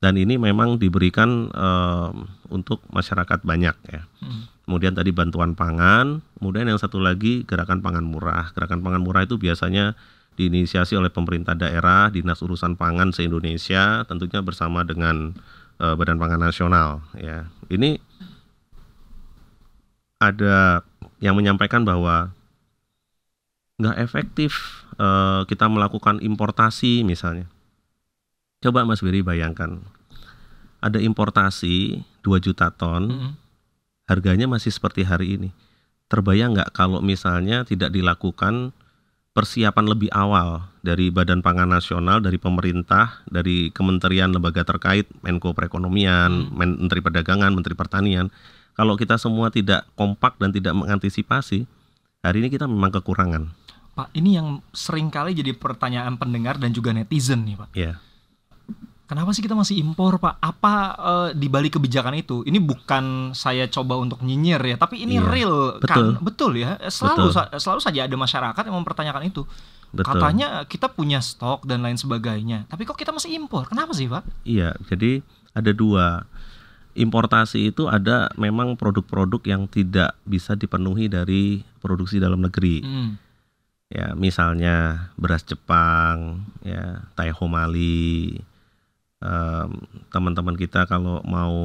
dan 0.00 0.14
ini 0.20 0.36
memang 0.36 0.76
diberikan 0.76 1.48
em, 1.50 2.14
untuk 2.52 2.84
masyarakat 2.92 3.42
banyak 3.42 3.76
ya 3.88 4.02
Mhm. 4.20 4.42
kemudian 4.66 4.92
tadi 4.98 5.14
bantuan 5.14 5.54
pangan, 5.54 6.20
kemudian 6.36 6.66
yang 6.66 6.76
satu 6.76 6.98
lagi 6.98 7.46
gerakan 7.46 7.80
pangan 7.80 8.02
murah. 8.02 8.50
Gerakan 8.50 8.82
pangan 8.82 8.98
murah 8.98 9.22
itu 9.22 9.38
biasanya 9.38 9.94
diinisiasi 10.36 10.98
oleh 10.98 11.08
pemerintah 11.08 11.56
daerah, 11.56 12.12
dinas 12.12 12.42
urusan 12.42 12.76
pangan 12.76 13.14
se-Indonesia, 13.14 14.04
tentunya 14.04 14.42
bersama 14.44 14.82
dengan 14.84 15.32
eh, 15.78 15.94
Badan 15.94 16.18
Pangan 16.18 16.42
Nasional. 16.42 17.00
Ya, 17.16 17.46
ini 17.72 18.02
ada 20.18 20.82
yang 21.20 21.36
menyampaikan 21.36 21.84
bahwa 21.84 22.32
nggak 23.76 23.96
efektif 24.00 24.82
eh, 24.96 25.42
kita 25.48 25.68
melakukan 25.68 26.20
importasi 26.24 27.04
misalnya. 27.04 27.48
Coba 28.66 28.82
Mas 28.82 28.98
Beri 28.98 29.22
bayangkan, 29.22 29.78
ada 30.82 30.98
importasi 30.98 32.02
2 32.26 32.42
juta 32.42 32.74
ton, 32.74 33.06
Mhm. 33.06 33.30
harganya 34.10 34.50
masih 34.50 34.74
seperti 34.74 35.06
hari 35.06 35.38
ini. 35.38 35.54
Terbayang 36.10 36.58
nggak 36.58 36.74
kalau 36.74 36.98
misalnya 36.98 37.62
tidak 37.62 37.94
dilakukan 37.94 38.74
persiapan 39.30 39.86
lebih 39.86 40.10
awal 40.10 40.66
dari 40.82 41.14
Badan 41.14 41.46
Pangan 41.46 41.70
Nasional, 41.70 42.18
dari 42.18 42.42
pemerintah, 42.42 43.22
dari 43.30 43.70
kementerian 43.70 44.34
lembaga 44.34 44.66
terkait, 44.66 45.06
Menko 45.22 45.54
Perekonomian, 45.54 46.50
Hmm. 46.50 46.50
Men- 46.50 46.78
Menteri 46.82 46.98
Perdagangan, 47.06 47.54
Menteri 47.54 47.78
Pertanian. 47.78 48.26
Kalau 48.74 48.98
kita 48.98 49.14
semua 49.14 49.54
tidak 49.54 49.86
kompak 49.94 50.42
dan 50.42 50.50
tidak 50.50 50.74
mengantisipasi, 50.74 51.70
hari 52.18 52.36
ini 52.42 52.50
kita 52.50 52.66
memang 52.66 52.90
kekurangan. 52.98 53.46
Pak, 53.94 54.10
ini 54.12 54.34
yang 54.34 54.58
sering 54.74 55.06
kali 55.08 55.38
jadi 55.38 55.54
pertanyaan 55.54 56.18
pendengar 56.18 56.58
dan 56.58 56.74
juga 56.74 56.90
netizen 56.90 57.46
nih, 57.46 57.56
Pak. 57.56 57.68
Ya, 57.72 58.02
Kenapa 59.06 59.30
sih 59.30 59.38
kita 59.38 59.54
masih 59.54 59.78
impor, 59.78 60.18
Pak? 60.18 60.34
Apa 60.36 60.74
eh, 60.92 61.28
di 61.32 61.46
balik 61.46 61.78
kebijakan 61.78 62.18
itu? 62.18 62.42
Ini 62.42 62.58
bukan 62.58 63.30
saya 63.32 63.66
coba 63.66 63.94
untuk 63.94 64.18
nyinyir 64.20 64.58
ya, 64.58 64.76
tapi 64.76 64.98
ini 65.00 65.16
Iya, 65.16 65.24
real 65.24 65.56
betul. 65.78 65.86
kan? 66.12 66.22
Betul 66.22 66.52
ya. 66.58 66.74
Selalu 66.84 67.30
Betul. 67.30 67.32
sa- 67.32 67.50
selalu 67.54 67.80
saja 67.80 68.00
ada 68.02 68.16
masyarakat 68.16 68.62
yang 68.62 68.76
mempertanyakan 68.76 69.24
itu. 69.24 69.46
betul. 69.86 70.12
Katanya 70.12 70.66
kita 70.66 70.90
punya 70.90 71.22
stok 71.22 71.64
dan 71.64 71.80
lain 71.80 71.94
sebagainya. 71.94 72.66
Tapi 72.66 72.82
kok 72.82 72.98
kita 72.98 73.14
masih 73.14 73.32
impor? 73.32 73.64
Kenapa 73.64 73.94
sih, 73.94 74.10
Pak? 74.10 74.26
Iya, 74.42 74.74
jadi 74.84 75.22
ada 75.52 75.70
dua. 75.70 76.26
Importasi 76.92 77.70
itu 77.70 77.86
ada 77.86 78.32
memang 78.34 78.72
produk-produk 78.72 79.40
yang 79.44 79.68
tidak 79.68 80.16
bisa 80.24 80.52
dipenuhi 80.52 81.06
dari 81.06 81.60
produksi 81.78 82.16
dalam 82.16 82.40
negeri. 82.40 82.80
Hmm. 82.80 83.20
Ya, 83.86 84.12
misalnya 84.12 85.08
beras 85.14 85.44
Jepang, 85.44 86.42
ya, 86.60 87.06
Taiho 87.14 87.46
Mali. 87.46 88.40
Em, 89.26 89.70
teman-teman 90.12 90.52
kita 90.54 90.84
kalau 90.84 91.24
mau 91.24 91.56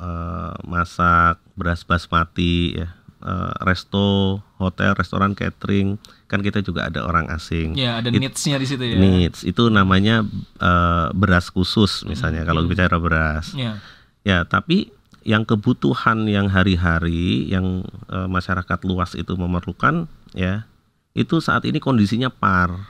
eh, 0.00 0.54
masak 0.64 1.36
beras 1.52 1.84
basmati 1.84 2.72
ya, 2.74 2.88
eh, 3.20 3.52
resto, 3.60 4.40
hotel, 4.56 4.96
restoran, 4.96 5.36
catering, 5.36 6.00
kan 6.24 6.40
kita 6.40 6.62
juga 6.62 6.88
ada 6.88 7.04
orang 7.04 7.28
asing 7.28 7.76
Ya, 7.76 8.00
ada 8.00 8.08
It- 8.08 8.16
needs-nya 8.16 8.56
di 8.56 8.64
situ 8.64 8.80
ya. 8.80 8.96
needs 8.96 9.44
itu 9.44 9.68
namanya 9.68 10.24
eh, 10.56 11.06
beras 11.12 11.52
khusus 11.52 12.08
misalnya 12.08 12.40
kalau 12.42 12.64
Hmm. 12.64 12.72
bicara 12.72 12.96
beras 12.96 13.52
Ya. 13.52 13.84
ya 14.22 14.38
tapi 14.42 14.88
yang 15.20 15.44
kebutuhan 15.44 16.24
yang 16.24 16.48
hari-hari 16.48 17.44
yang 17.44 17.84
eh, 18.08 18.24
masyarakat 18.26 18.80
luas 18.82 19.12
itu 19.12 19.36
memerlukan 19.36 20.08
ya 20.32 20.64
itu 21.12 21.36
saat 21.38 21.68
ini 21.68 21.76
kondisinya 21.78 22.32
par 22.32 22.88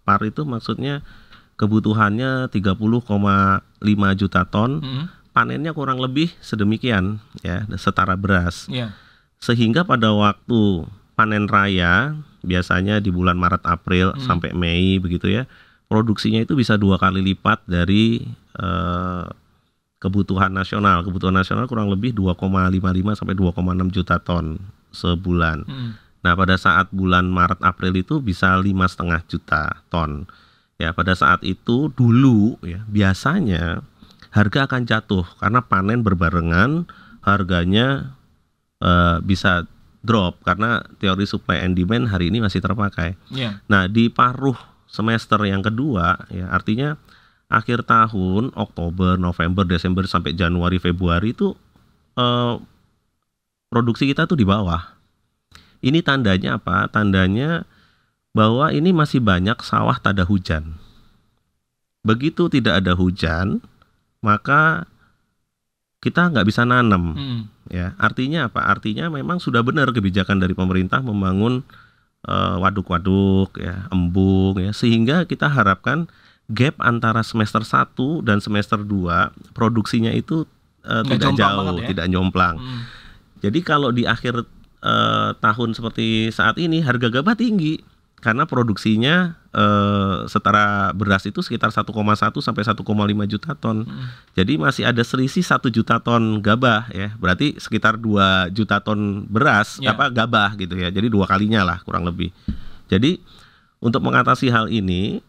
par 0.00 0.22
itu 0.22 0.44
maksudnya 0.44 1.02
kebutuhannya 1.60 2.48
30,5 2.48 3.60
juta 4.16 4.42
ton 4.44 4.80
Hmm. 4.80 5.04
panennya 5.30 5.70
kurang 5.70 6.00
lebih 6.00 6.32
sedemikian 6.40 7.20
ya 7.40 7.68
setara 7.76 8.16
beras 8.16 8.64
Ya. 8.66 8.96
sehingga 9.38 9.84
pada 9.84 10.10
waktu 10.10 10.88
panen 11.14 11.44
raya 11.46 12.16
biasanya 12.40 12.98
di 12.98 13.12
bulan 13.12 13.36
Maret 13.36 13.62
April 13.62 14.16
Hmm. 14.16 14.24
sampai 14.24 14.50
Mei 14.52 14.96
begitu 14.96 15.28
ya 15.28 15.44
produksinya 15.86 16.40
itu 16.40 16.54
bisa 16.54 16.74
dua 16.74 16.96
kali 16.96 17.20
lipat 17.20 17.62
dari 17.64 18.24
eh, 18.50 19.24
kebutuhan 19.98 20.50
nasional 20.50 21.00
kebutuhan 21.00 21.32
nasional 21.34 21.64
kurang 21.64 21.86
lebih 21.88 22.10
2,55 22.10 23.12
sampai 23.14 23.36
2,6 23.36 23.88
juta 23.88 24.16
ton 24.18 24.56
sebulan 24.90 25.62
Hmm. 25.62 25.92
nah 26.20 26.32
pada 26.32 26.56
saat 26.56 26.88
bulan 26.90 27.24
Maret 27.24 27.60
April 27.60 27.94
itu 27.94 28.18
bisa 28.18 28.56
lima 28.56 28.84
setengah 28.84 29.22
juta 29.24 29.78
ton 29.86 30.24
ya 30.80 30.96
pada 30.96 31.12
saat 31.12 31.44
itu 31.44 31.92
dulu 31.92 32.56
ya 32.64 32.80
biasanya 32.88 33.84
harga 34.32 34.64
akan 34.64 34.88
jatuh 34.88 35.28
karena 35.36 35.60
panen 35.60 36.00
berbarengan 36.00 36.88
harganya 37.20 38.16
eh, 38.80 39.20
bisa 39.20 39.68
drop 40.00 40.40
karena 40.40 40.80
teori 40.96 41.28
supply 41.28 41.60
and 41.60 41.76
demand 41.76 42.08
hari 42.08 42.32
ini 42.32 42.40
masih 42.40 42.64
terpakai. 42.64 43.20
Ya. 43.28 43.60
Nah, 43.68 43.84
di 43.84 44.08
paruh 44.08 44.56
semester 44.88 45.36
yang 45.44 45.60
kedua 45.60 46.16
ya 46.32 46.48
artinya 46.48 46.96
akhir 47.52 47.84
tahun 47.84 48.56
Oktober, 48.56 49.20
November, 49.20 49.68
Desember 49.68 50.08
sampai 50.08 50.32
Januari, 50.32 50.80
Februari 50.80 51.36
itu 51.36 51.52
eh, 52.16 52.54
produksi 53.68 54.08
kita 54.08 54.24
tuh 54.24 54.40
di 54.40 54.48
bawah. 54.48 54.96
Ini 55.80 56.00
tandanya 56.00 56.60
apa? 56.60 56.88
Tandanya 56.88 57.64
bahwa 58.30 58.70
ini 58.70 58.90
masih 58.90 59.18
banyak 59.18 59.58
sawah 59.60 59.96
tada 59.96 60.22
hujan. 60.22 60.78
Begitu 62.00 62.48
tidak 62.48 62.80
ada 62.80 62.94
hujan, 62.94 63.60
maka 64.20 64.86
kita 66.00 66.32
nggak 66.32 66.48
bisa 66.48 66.64
nanam 66.64 67.12
Hmm. 67.12 67.40
ya 67.68 67.92
artinya 67.96 68.48
apa 68.48 68.64
artinya 68.64 69.12
memang 69.12 69.36
sudah 69.36 69.60
benar 69.60 69.92
kebijakan 69.92 70.40
dari 70.40 70.56
pemerintah 70.56 71.04
membangun 71.04 71.60
eh, 72.20 72.56
waduk-waduk 72.56 73.56
ya 73.56 73.84
embung 73.88 74.56
ya 74.56 74.72
sehingga 74.72 75.24
kita 75.24 75.44
harapkan 75.46 76.08
gap 76.48 76.76
antara 76.78 77.20
semester 77.20 77.60
1 77.60 77.92
dan 78.22 78.40
semester 78.40 78.80
2 78.80 79.28
produksinya 79.52 80.08
itu 80.10 80.48
Nggak 80.80 81.20
tidak 81.20 81.36
jauh 81.36 81.76
ya? 81.76 81.86
tidak 81.86 82.06
jomplang 82.08 82.56
Hmm. 82.56 82.82
jadi 83.38 83.60
kalau 83.60 83.92
di 83.92 84.08
akhir 84.08 84.40
eh, 84.80 85.30
tahun 85.34 85.70
seperti 85.72 86.28
saat 86.30 86.56
ini 86.56 86.80
harga 86.80 87.08
gabah 87.10 87.36
tinggi 87.36 87.76
karena 88.20 88.44
produksinya 88.44 89.34
eh, 89.50 90.16
setara 90.28 90.92
beras 90.92 91.24
itu 91.24 91.40
sekitar 91.40 91.72
1,1 91.72 91.88
sampai 92.38 92.62
1,5 92.62 92.76
juta 93.26 93.50
ton. 93.56 93.82
Hmm. 93.82 94.06
Jadi 94.36 94.60
masih 94.60 94.84
ada 94.86 95.00
selisih 95.00 95.42
satu 95.42 95.66
juta 95.66 95.98
ton 95.98 96.38
gabah 96.38 96.86
ya. 96.92 97.16
Berarti 97.16 97.56
sekitar 97.56 97.96
2 97.96 98.52
juta 98.52 98.78
ton 98.78 99.24
beras 99.26 99.80
Ya. 99.80 99.92
apa 99.92 100.06
gabah 100.08 100.54
gitu 100.54 100.76
ya. 100.76 100.92
Jadi 100.92 101.08
dua 101.08 101.24
kalinya 101.26 101.64
lah 101.64 101.80
kurang 101.82 102.04
lebih. 102.04 102.30
Jadi 102.86 103.18
untuk 103.80 104.04
mengatasi 104.04 104.52
hal 104.52 104.68
ini 104.68 105.24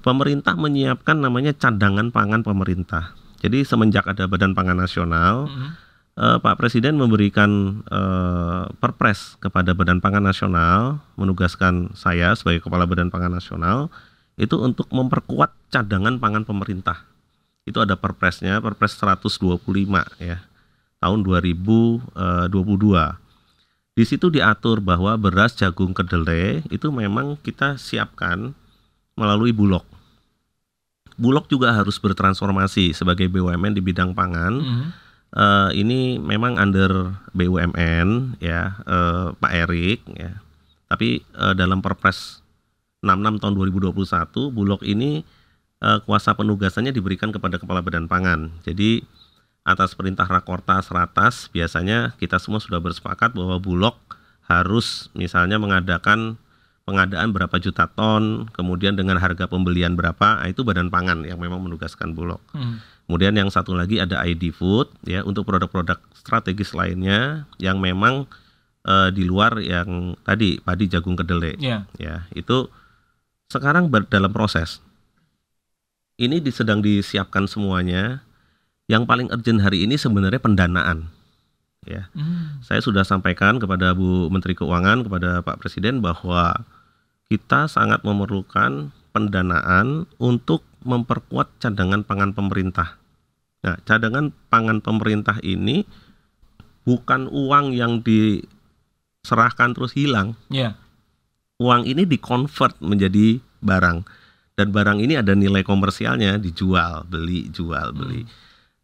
pemerintah 0.00 0.54
menyiapkan 0.54 1.18
namanya 1.18 1.50
cadangan 1.50 2.08
pangan 2.08 2.40
pemerintah. 2.40 3.12
Jadi 3.42 3.66
semenjak 3.66 4.06
ada 4.06 4.24
Badan 4.24 4.54
Pangan 4.54 4.78
Nasional, 4.78 5.50
Hmm. 5.50 5.74
Eh, 6.16 6.38
Pak 6.40 6.56
Presiden 6.56 6.96
memberikan 6.96 7.82
eh, 7.86 8.64
perpres 8.80 9.36
kepada 9.38 9.76
Badan 9.76 10.00
Pangan 10.00 10.24
Nasional, 10.24 11.04
menugaskan 11.20 11.92
saya 11.92 12.32
sebagai 12.34 12.64
Kepala 12.64 12.88
Badan 12.88 13.12
Pangan 13.12 13.36
Nasional 13.36 13.92
itu 14.36 14.56
untuk 14.60 14.88
memperkuat 14.92 15.52
cadangan 15.72 16.20
pangan 16.20 16.44
pemerintah. 16.44 17.08
Itu 17.64 17.80
ada 17.80 17.96
perpresnya, 17.96 18.60
Perpres 18.60 18.94
125 19.00 19.58
ya, 20.20 20.44
tahun 21.00 21.18
2022. 21.24 22.52
Di 23.96 24.04
situ 24.04 24.28
diatur 24.28 24.84
bahwa 24.84 25.16
beras, 25.16 25.56
jagung, 25.56 25.96
kedelai 25.96 26.60
itu 26.68 26.92
memang 26.92 27.40
kita 27.40 27.80
siapkan 27.80 28.52
melalui 29.16 29.56
Bulog. 29.56 29.88
Bulog 31.16 31.48
juga 31.48 31.72
harus 31.72 31.96
bertransformasi 31.96 32.92
sebagai 32.92 33.24
BUMN 33.32 33.72
di 33.72 33.80
bidang 33.80 34.12
pangan 34.12 34.60
Hmm. 34.60 34.88
Eh, 35.36 35.70
ini 35.76 36.16
memang 36.16 36.56
under 36.56 37.20
BUMN 37.36 38.40
ya 38.40 38.80
eh, 38.82 39.26
Pak 39.36 39.52
Erik 39.52 40.00
ya. 40.16 40.40
Tapi 40.88 41.20
eh, 41.20 41.54
dalam 41.54 41.84
Perpres 41.84 42.40
66 43.04 43.44
tahun 43.44 43.54
2021 43.54 44.56
Bulog 44.56 44.80
ini 44.82 45.22
eh, 45.84 45.98
kuasa 46.08 46.32
penugasannya 46.32 46.90
diberikan 46.90 47.30
kepada 47.30 47.60
Kepala 47.60 47.84
Badan 47.84 48.08
Pangan. 48.08 48.50
Jadi 48.64 49.04
atas 49.66 49.98
perintah 49.98 50.24
Rakortas 50.24 50.88
Ratas 50.94 51.50
biasanya 51.50 52.14
kita 52.16 52.38
semua 52.38 52.62
sudah 52.62 52.78
bersepakat 52.78 53.34
bahwa 53.34 53.58
Bulog 53.58 53.98
harus 54.46 55.10
misalnya 55.12 55.58
mengadakan 55.58 56.38
pengadaan 56.86 57.34
berapa 57.34 57.58
juta 57.58 57.90
ton, 57.90 58.46
kemudian 58.54 58.94
dengan 58.94 59.18
harga 59.18 59.50
pembelian 59.50 59.98
berapa, 59.98 60.38
ah, 60.38 60.46
itu 60.46 60.62
Badan 60.62 60.86
Pangan 60.86 61.26
yang 61.26 61.42
memang 61.42 61.58
menugaskan 61.66 62.14
Bulog. 62.14 62.38
Hmm. 62.54 62.78
Kemudian 63.06 63.32
yang 63.32 63.48
satu 63.48 63.70
lagi 63.70 63.96
ada 63.96 64.18
ID 64.20 64.50
Food 64.50 64.90
ya 65.02 65.22
untuk 65.22 65.46
produk-produk 65.46 65.96
strategis 66.12 66.74
lainnya 66.74 67.46
yang 67.56 67.78
memang 67.78 68.26
eh, 68.82 69.10
di 69.10 69.22
luar 69.22 69.58
yang 69.58 70.14
tadi 70.20 70.58
padi 70.58 70.86
jagung 70.86 71.14
kedelai 71.14 71.54
Ya. 71.56 71.86
ya 71.96 72.26
itu 72.32 72.66
sekarang 73.46 73.88
ber- 73.88 74.06
dalam 74.06 74.30
proses. 74.30 74.82
Ini 76.16 76.40
di- 76.40 76.50
sedang 76.50 76.80
disiapkan 76.80 77.44
semuanya. 77.46 78.24
Yang 78.86 79.02
paling 79.04 79.28
urgent 79.28 79.60
hari 79.60 79.82
ini 79.82 79.98
sebenarnya 79.98 80.38
pendanaan. 80.38 81.10
Ya, 81.82 82.10
Hmm. 82.12 82.58
saya 82.60 82.78
sudah 82.78 83.02
sampaikan 83.02 83.58
kepada 83.58 83.94
Bu 83.94 84.26
Menteri 84.26 84.54
Keuangan 84.54 85.06
kepada 85.06 85.38
Pak 85.40 85.58
Presiden 85.58 86.02
bahwa 86.02 86.66
kita 87.26 87.66
sangat 87.66 88.02
memerlukan 88.02 88.90
pendanaan 89.16 90.04
untuk 90.20 90.60
memperkuat 90.84 91.56
cadangan 91.56 92.04
pangan 92.04 92.36
pemerintah. 92.36 93.00
Nah, 93.64 93.80
cadangan 93.88 94.28
pangan 94.52 94.84
pemerintah 94.84 95.40
ini 95.40 95.88
bukan 96.84 97.32
uang 97.32 97.72
yang 97.72 98.04
diserahkan 98.04 99.72
terus 99.72 99.96
hilang. 99.96 100.36
Ya. 100.52 100.76
Uang 101.56 101.88
ini 101.88 102.04
dikonvert 102.04 102.76
menjadi 102.84 103.40
barang 103.64 104.04
dan 104.60 104.68
barang 104.68 105.00
ini 105.00 105.16
ada 105.16 105.32
nilai 105.32 105.64
komersialnya 105.64 106.36
dijual, 106.36 107.08
beli, 107.08 107.48
jual, 107.48 107.96
beli. 107.96 108.28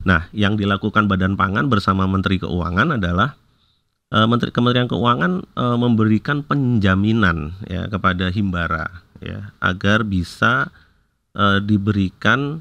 Nah, 0.09 0.33
yang 0.33 0.57
dilakukan 0.57 1.07
Badan 1.07 1.37
Pangan 1.37 1.69
bersama 1.69 2.09
Menteri 2.09 2.41
Keuangan 2.41 2.97
adalah 2.97 3.37
eh, 4.09 4.27
Menteri 4.27 4.51
Kementerian 4.51 4.89
Keuangan 4.89 5.33
eh, 5.45 5.77
memberikan 5.77 6.41
penjaminan 6.43 7.61
ya 7.69 7.87
kepada 7.93 8.33
Himbara 8.33 9.12
ya 9.23 9.55
agar 9.59 10.03
bisa 10.03 10.69
eh, 11.33 11.63
diberikan 11.63 12.61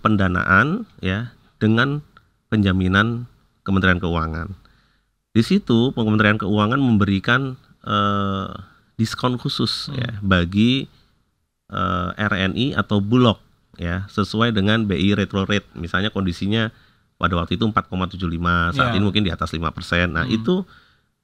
pendanaan 0.00 0.88
ya 0.98 1.30
dengan 1.60 2.00
penjaminan 2.48 3.28
Kementerian 3.62 4.00
Keuangan. 4.00 4.56
Di 5.36 5.44
situ 5.44 5.92
Kementerian 5.92 6.40
Keuangan 6.40 6.80
memberikan 6.80 7.54
eh, 7.84 8.48
diskon 8.96 9.36
khusus 9.38 9.92
ya 9.92 10.18
bagi 10.24 10.88
eh, 11.70 12.10
RNI 12.16 12.74
atau 12.74 12.98
Bulog 12.98 13.38
ya 13.78 14.08
sesuai 14.10 14.50
dengan 14.50 14.88
BI 14.88 15.14
retro 15.14 15.46
rate 15.46 15.68
misalnya 15.78 16.10
kondisinya 16.10 16.72
pada 17.14 17.34
waktu 17.38 17.58
itu 17.58 17.66
4,75 17.66 18.74
saat 18.74 18.90
Ya. 18.90 18.96
ini 18.98 19.04
mungkin 19.04 19.22
di 19.26 19.30
atas 19.30 19.50
5%. 19.50 20.10
Nah, 20.10 20.26
Hmm. 20.26 20.34
itu 20.34 20.62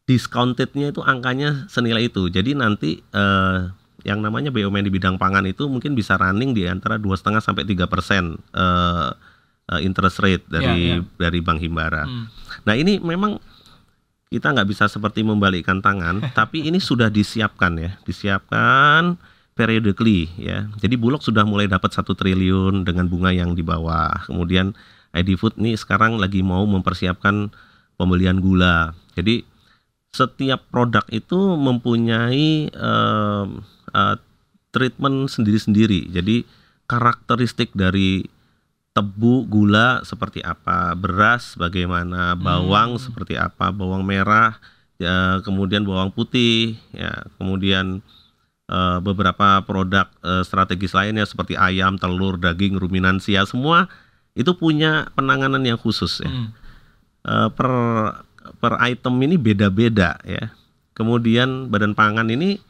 discountednya 0.05 0.91
itu 0.93 1.01
angkanya 1.01 1.65
senilai 1.67 2.11
itu. 2.11 2.29
Jadi 2.29 2.53
nanti 2.55 3.01
eh, 3.01 3.59
yang 4.05 4.21
namanya 4.21 4.53
BUMN 4.53 4.85
di 4.85 4.93
bidang 4.93 5.17
pangan 5.17 5.49
itu 5.49 5.65
mungkin 5.67 5.97
bisa 5.97 6.21
running 6.21 6.53
di 6.53 6.69
antara 6.69 7.01
2,5 7.01 7.41
sampai 7.41 7.65
3% 7.65 7.89
persen 7.89 8.37
eh, 8.53 9.11
eh, 9.73 9.81
interest 9.81 10.21
rate 10.21 10.45
dari 10.47 11.01
Ya, 11.01 11.01
ya. 11.01 11.29
dari 11.29 11.41
Bank 11.41 11.59
Himbara. 11.65 12.05
Hmm. 12.05 12.29
Nah 12.69 12.75
ini 12.77 13.01
memang 13.01 13.41
kita 14.29 14.53
nggak 14.53 14.69
bisa 14.69 14.85
seperti 14.87 15.25
membalikkan 15.25 15.81
tangan, 15.81 16.21
tapi 16.39 16.69
ini 16.69 16.77
sudah 16.79 17.09
disiapkan 17.09 17.73
ya, 17.81 17.91
disiapkan 18.05 19.17
periodically 19.57 20.29
ya. 20.37 20.69
Jadi 20.79 21.01
Bulog 21.01 21.25
sudah 21.25 21.47
mulai 21.49 21.65
dapat 21.65 21.95
satu 21.95 22.13
triliun 22.13 22.85
dengan 22.85 23.09
bunga 23.09 23.33
yang 23.33 23.57
di 23.57 23.65
bawah. 23.65 24.27
Kemudian 24.29 24.77
ID 25.15 25.39
Food 25.39 25.57
nih 25.57 25.79
sekarang 25.79 26.19
lagi 26.19 26.43
mau 26.43 26.67
mempersiapkan 26.67 27.55
pembelian 27.95 28.43
gula. 28.43 28.93
Jadi 29.15 29.47
setiap 30.15 30.63
produk 30.71 31.03
itu 31.11 31.59
mempunyai 31.59 32.71
em, 32.71 33.49
eh, 33.91 34.17
treatment 34.71 35.27
sendiri-sendiri. 35.27 36.15
Jadi 36.15 36.47
karakteristik 36.87 37.75
dari 37.75 38.23
tebu, 38.95 39.51
gula 39.51 40.07
seperti 40.07 40.39
apa, 40.47 40.95
beras 40.95 41.59
bagaimana, 41.59 42.39
bawang 42.39 42.95
seperti 43.03 43.35
apa, 43.35 43.75
bawang 43.75 44.07
merah, 44.07 44.55
ya, 45.03 45.43
kemudian 45.43 45.83
bawang 45.83 46.15
putih, 46.15 46.79
ya, 46.95 47.27
kemudian 47.35 47.99
eh, 48.71 48.99
beberapa 49.03 49.67
produk 49.67 50.07
eh, 50.23 50.47
strategis 50.47 50.95
lainnya 50.95 51.27
seperti 51.27 51.59
ayam, 51.59 51.99
telur, 51.99 52.39
daging, 52.39 52.79
ruminansia 52.79 53.43
semua 53.51 53.91
itu 54.39 54.55
punya 54.55 55.11
penanganan 55.19 55.63
yang 55.67 55.79
khusus 55.79 56.23
ya. 56.23 56.31
Hmm. 56.31 56.55
Eh, 57.25 57.49
per 57.57 57.71
per 58.61 58.77
item 58.85 59.15
ini 59.25 59.37
beda-beda 59.41 60.21
ya. 60.23 60.53
Kemudian 60.95 61.69
Badan 61.73 61.97
Pangan 61.97 62.31
ini 62.31 62.63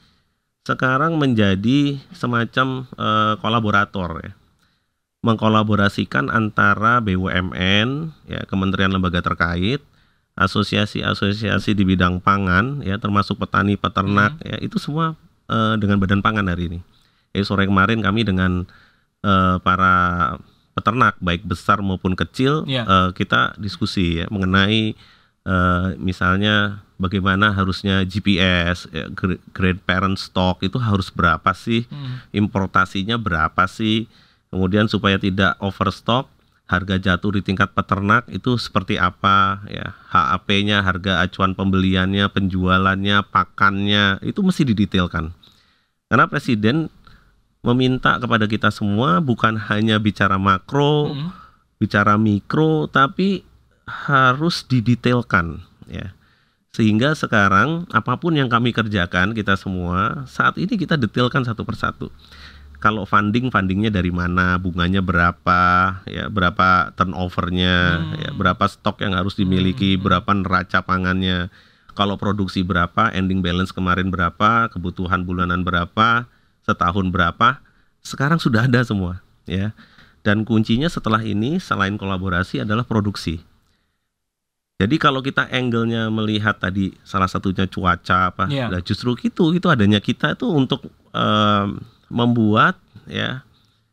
sekarang 0.64 1.20
menjadi 1.20 2.00
semacam 2.16 2.88
eh, 2.96 3.34
kolaborator 3.38 4.10
ya. 4.24 4.32
Mengkolaborasikan 5.24 6.28
antara 6.28 7.00
BUMN 7.00 8.12
ya, 8.28 8.44
kementerian 8.44 8.92
lembaga 8.92 9.24
terkait, 9.24 9.80
asosiasi-asosiasi 10.36 11.72
di 11.72 11.84
bidang 11.86 12.20
pangan 12.20 12.84
ya 12.84 13.00
termasuk 13.00 13.40
petani, 13.40 13.80
peternak 13.80 14.36
ya 14.44 14.60
itu 14.60 14.76
semua 14.76 15.16
eh, 15.48 15.74
dengan 15.80 15.96
Badan 15.96 16.20
Pangan 16.20 16.44
hari 16.48 16.68
ini. 16.68 16.80
Jadi 17.32 17.44
sore 17.44 17.64
kemarin 17.64 18.04
kami 18.04 18.20
dengan 18.20 18.68
eh, 19.24 19.56
para 19.64 19.94
peternak 20.74 21.16
baik 21.22 21.46
besar 21.46 21.80
maupun 21.80 22.12
kecil 22.12 22.68
Iya. 22.68 22.84
eh, 22.84 23.10
kita 23.16 23.56
diskusi 23.56 24.20
ya 24.20 24.26
mengenai 24.28 24.92
eh, 25.44 25.88
misalnya 25.96 26.54
bagaimana 26.96 27.50
harusnya 27.50 28.00
GPS 28.02 28.86
ya, 28.88 29.08
gr- 29.08 29.40
grade 29.50 29.80
parent 29.80 30.16
stock 30.16 30.60
itu 30.60 30.78
harus 30.78 31.08
berapa 31.08 31.52
sih 31.52 31.84
Hmm. 31.86 32.22
importasinya 32.30 33.16
berapa 33.16 33.64
sih 33.66 34.06
kemudian 34.48 34.86
supaya 34.86 35.16
tidak 35.16 35.58
overstock 35.58 36.30
harga 36.64 36.96
jatuh 36.96 37.34
di 37.34 37.44
tingkat 37.44 37.70
peternak 37.70 38.24
itu 38.28 38.56
seperti 38.56 38.96
apa 38.96 39.60
ya 39.68 39.92
HAP-nya 40.08 40.80
harga 40.80 41.20
acuan 41.20 41.52
pembeliannya 41.52 42.24
penjualannya 42.26 43.20
pakannya 43.26 44.22
itu 44.22 44.40
mesti 44.40 44.64
didetailkan 44.64 45.34
karena 46.08 46.24
presiden 46.24 46.88
meminta 47.60 48.16
kepada 48.16 48.44
kita 48.44 48.68
semua 48.68 49.20
bukan 49.20 49.56
hanya 49.68 49.96
bicara 49.98 50.36
makro 50.36 51.10
Hmm. 51.10 51.30
bicara 51.76 52.14
mikro 52.14 52.86
tapi 52.86 53.44
harus 53.84 54.64
didetailkan 54.64 55.62
ya 55.88 56.16
sehingga 56.74 57.14
sekarang 57.14 57.86
apa 57.94 58.18
pun 58.18 58.34
yang 58.34 58.50
kami 58.50 58.74
kerjakan 58.74 59.36
kita 59.36 59.54
semua 59.54 60.26
saat 60.26 60.58
ini 60.58 60.74
kita 60.74 60.98
detailkan 60.98 61.46
satu 61.46 61.62
persatu 61.62 62.10
kalau 62.82 63.06
funding 63.06 63.48
fundingnya 63.48 63.88
dari 63.88 64.10
mana 64.10 64.58
bunganya 64.58 65.00
berapa 65.00 65.62
ya 66.04 66.28
berapa 66.28 66.92
turnovernya 66.98 67.76
Hmm. 67.94 68.12
ya 68.18 68.30
berapa 68.34 68.64
stok 68.66 69.06
yang 69.06 69.14
harus 69.14 69.38
dimiliki 69.38 69.94
berapa 69.94 70.28
neraca 70.34 70.82
pangannya 70.82 71.48
kalau 71.94 72.18
produksi 72.18 72.66
berapa 72.66 73.14
ending 73.14 73.38
balance 73.38 73.70
kemarin 73.70 74.10
berapa 74.10 74.66
kebutuhan 74.74 75.22
bulanan 75.22 75.62
berapa 75.62 76.26
setahun 76.64 77.06
berapa, 77.12 77.60
sekarang 78.00 78.40
sudah 78.40 78.64
ada 78.66 78.80
semua, 78.82 79.20
ya. 79.44 79.76
Dan 80.24 80.48
kuncinya 80.48 80.88
setelah 80.88 81.20
ini 81.20 81.60
selain 81.60 82.00
kolaborasi 82.00 82.64
adalah 82.64 82.88
produksi. 82.88 83.44
Jadi 84.74 84.98
kalau 84.98 85.22
kita 85.22 85.46
angle-nya 85.46 86.10
melihat 86.10 86.58
tadi 86.58 86.90
salah 87.06 87.30
satunya 87.30 87.62
cuaca 87.70 88.34
apa, 88.34 88.50
Iya. 88.50 88.66
nah 88.74 88.82
justru 88.82 89.14
itu 89.22 89.54
itu 89.54 89.66
adanya 89.70 90.02
kita 90.02 90.34
itu 90.34 90.50
untuk 90.50 90.90
em, 91.14 91.78
membuat 92.10 92.74
ya 93.06 93.46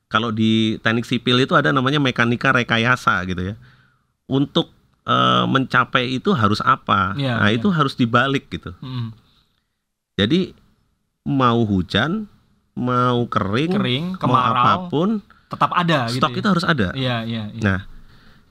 kalau 0.09 0.33
di 0.33 0.81
teknik 0.81 1.05
sipil 1.05 1.37
itu 1.39 1.53
ada 1.53 1.69
namanya 1.69 2.01
mekanika 2.01 2.49
rekayasa 2.49 3.21
gitu 3.29 3.53
ya. 3.53 3.55
Untuk 4.25 4.73
eh, 5.05 5.45
mencapai 5.45 6.17
itu 6.17 6.33
harus 6.33 6.57
apa? 6.65 7.13
Iya, 7.13 7.33
nah 7.37 7.49
iya. 7.53 7.57
itu 7.61 7.69
harus 7.69 7.93
dibalik 7.93 8.49
gitu. 8.49 8.73
Mm. 8.81 9.13
Jadi 10.17 10.53
mau 11.25 11.61
hujan, 11.61 12.25
mau 12.73 13.25
kering, 13.29 13.71
Kering, 13.77 14.05
mau 14.17 14.21
kemarau, 14.21 14.57
apa 14.57 14.73
pun, 14.89 15.09
tetap 15.49 15.71
ada 15.73 16.09
gitu. 16.09 16.21
stok 16.21 16.31
ya. 16.33 16.37
itu 16.41 16.47
harus 16.49 16.65
ada. 16.65 16.87
Iya, 16.97 17.17
iya, 17.25 17.43
iya. 17.53 17.61
Nah, 17.61 17.79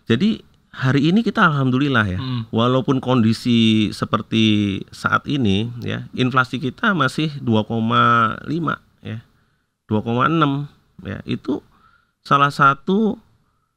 jadi 0.06 0.42
hari 0.70 1.10
ini 1.10 1.20
kita 1.20 1.42
alhamdulillah 1.44 2.06
ya, 2.06 2.18
Mm. 2.18 2.42
walaupun 2.50 3.02
kondisi 3.02 3.90
seperti 3.90 4.78
saat 4.90 5.26
ini 5.26 5.66
ya, 5.82 6.06
inflasi 6.14 6.56
kita 6.56 6.94
masih 6.94 7.34
2,5 7.42 8.78
ya. 9.02 9.18
2,6 9.86 10.70
ya. 11.02 11.18
Itu 11.26 11.66
salah 12.22 12.54
satu 12.54 13.18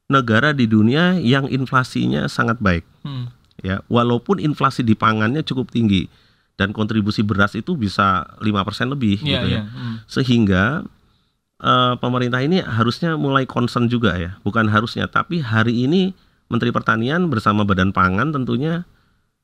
negara 0.06 0.54
di 0.54 0.70
dunia 0.70 1.18
yang 1.18 1.50
inflasinya 1.50 2.30
sangat 2.30 2.62
baik 2.62 2.86
Mm. 3.02 3.26
ya. 3.60 3.82
Walaupun 3.90 4.38
inflasi 4.38 4.86
di 4.86 4.94
pangannya 4.94 5.42
cukup 5.42 5.74
tinggi 5.74 6.06
dan 6.54 6.70
kontribusi 6.70 7.26
beras 7.26 7.58
itu 7.58 7.74
bisa 7.74 8.22
5% 8.38 8.86
lebih 8.94 9.18
Iya, 9.18 9.42
gitu 9.42 9.46
ya 9.50 9.50
iya. 9.50 9.62
Mm. 9.66 9.94
sehingga 10.06 10.64
eh, 11.58 11.94
pemerintah 11.98 12.38
ini 12.38 12.60
harusnya 12.60 13.16
mulai 13.16 13.48
concern 13.48 13.88
juga 13.88 14.14
ya, 14.14 14.36
bukan 14.44 14.68
harusnya, 14.68 15.08
tapi 15.08 15.40
hari 15.40 15.86
ini 15.88 16.12
Menteri 16.48 16.70
Pertanian 16.70 17.28
bersama 17.32 17.64
Badan 17.64 17.90
Pangan 17.90 18.32
tentunya 18.34 18.84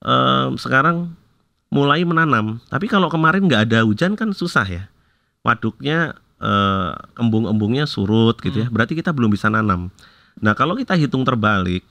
eh, 0.04 0.48
sekarang 0.56 1.16
mulai 1.70 2.02
menanam. 2.02 2.58
Tapi 2.66 2.90
kalau 2.90 3.06
kemarin 3.06 3.46
nggak 3.46 3.70
ada 3.70 3.86
hujan 3.86 4.18
kan 4.18 4.34
susah 4.34 4.66
ya, 4.66 4.84
waduknya 5.46 6.18
eh, 6.42 6.92
embung-embungnya 7.16 7.86
surut 7.86 8.36
gitu 8.42 8.66
ya, 8.66 8.68
berarti 8.68 8.98
kita 8.98 9.14
belum 9.14 9.30
bisa 9.32 9.48
nanam. 9.48 9.88
Nah 10.40 10.52
kalau 10.56 10.74
kita 10.74 10.98
hitung 10.98 11.22
terbalik, 11.22 11.86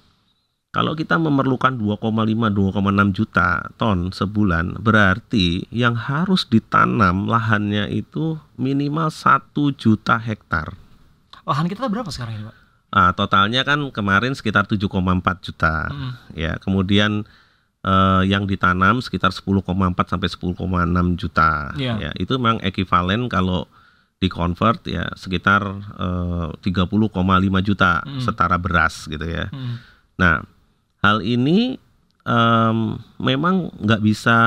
kalau 0.69 0.93
kita 0.93 1.17
memerlukan 1.17 1.73
2,5-2,6 1.81 3.17
juta 3.17 3.73
ton 3.73 4.13
sebulan, 4.13 4.77
berarti 4.77 5.65
yang 5.73 5.97
harus 5.97 6.45
ditanam 6.45 7.25
lahannya 7.25 7.89
itu 7.89 8.37
minimal 8.53 9.09
1 9.09 9.49
juta 9.73 10.21
hektar. 10.21 10.77
Lahan 11.49 11.65
kita 11.65 11.89
berapa 11.89 12.13
sekarang 12.13 12.37
ini, 12.37 12.43
Pak? 12.45 12.58
Ah, 12.89 13.13
totalnya 13.13 13.61
kan 13.61 13.77
kemarin 13.93 14.33
sekitar 14.33 14.65
7,4 14.65 15.45
juta. 15.45 15.89
Mm. 15.93 16.11
Ya, 16.33 16.53
kemudian 16.57 17.23
eh, 17.79 18.21
yang 18.27 18.43
ditanam 18.43 18.99
sekitar 18.99 19.31
10,4 19.31 19.63
sampai 20.09 20.27
10,6 20.27 21.15
juta. 21.15 21.71
Iya. 21.77 22.09
Ya, 22.09 22.11
itu 22.17 22.35
memang 22.35 22.59
ekivalen 22.59 23.29
kalau 23.29 23.69
dikonvert 24.19 24.83
ya 24.83 25.07
sekitar 25.15 25.63
eh, 25.95 26.49
30,5 26.59 27.61
juta 27.63 28.03
Mm. 28.03 28.19
setara 28.19 28.57
beras 28.59 29.07
gitu 29.07 29.23
ya. 29.23 29.47
Mm. 29.53 29.75
Nah, 30.19 30.43
hal 30.99 31.23
ini 31.23 31.79
em, 32.27 32.77
memang 33.17 33.71
nggak 33.79 34.01
bisa 34.03 34.37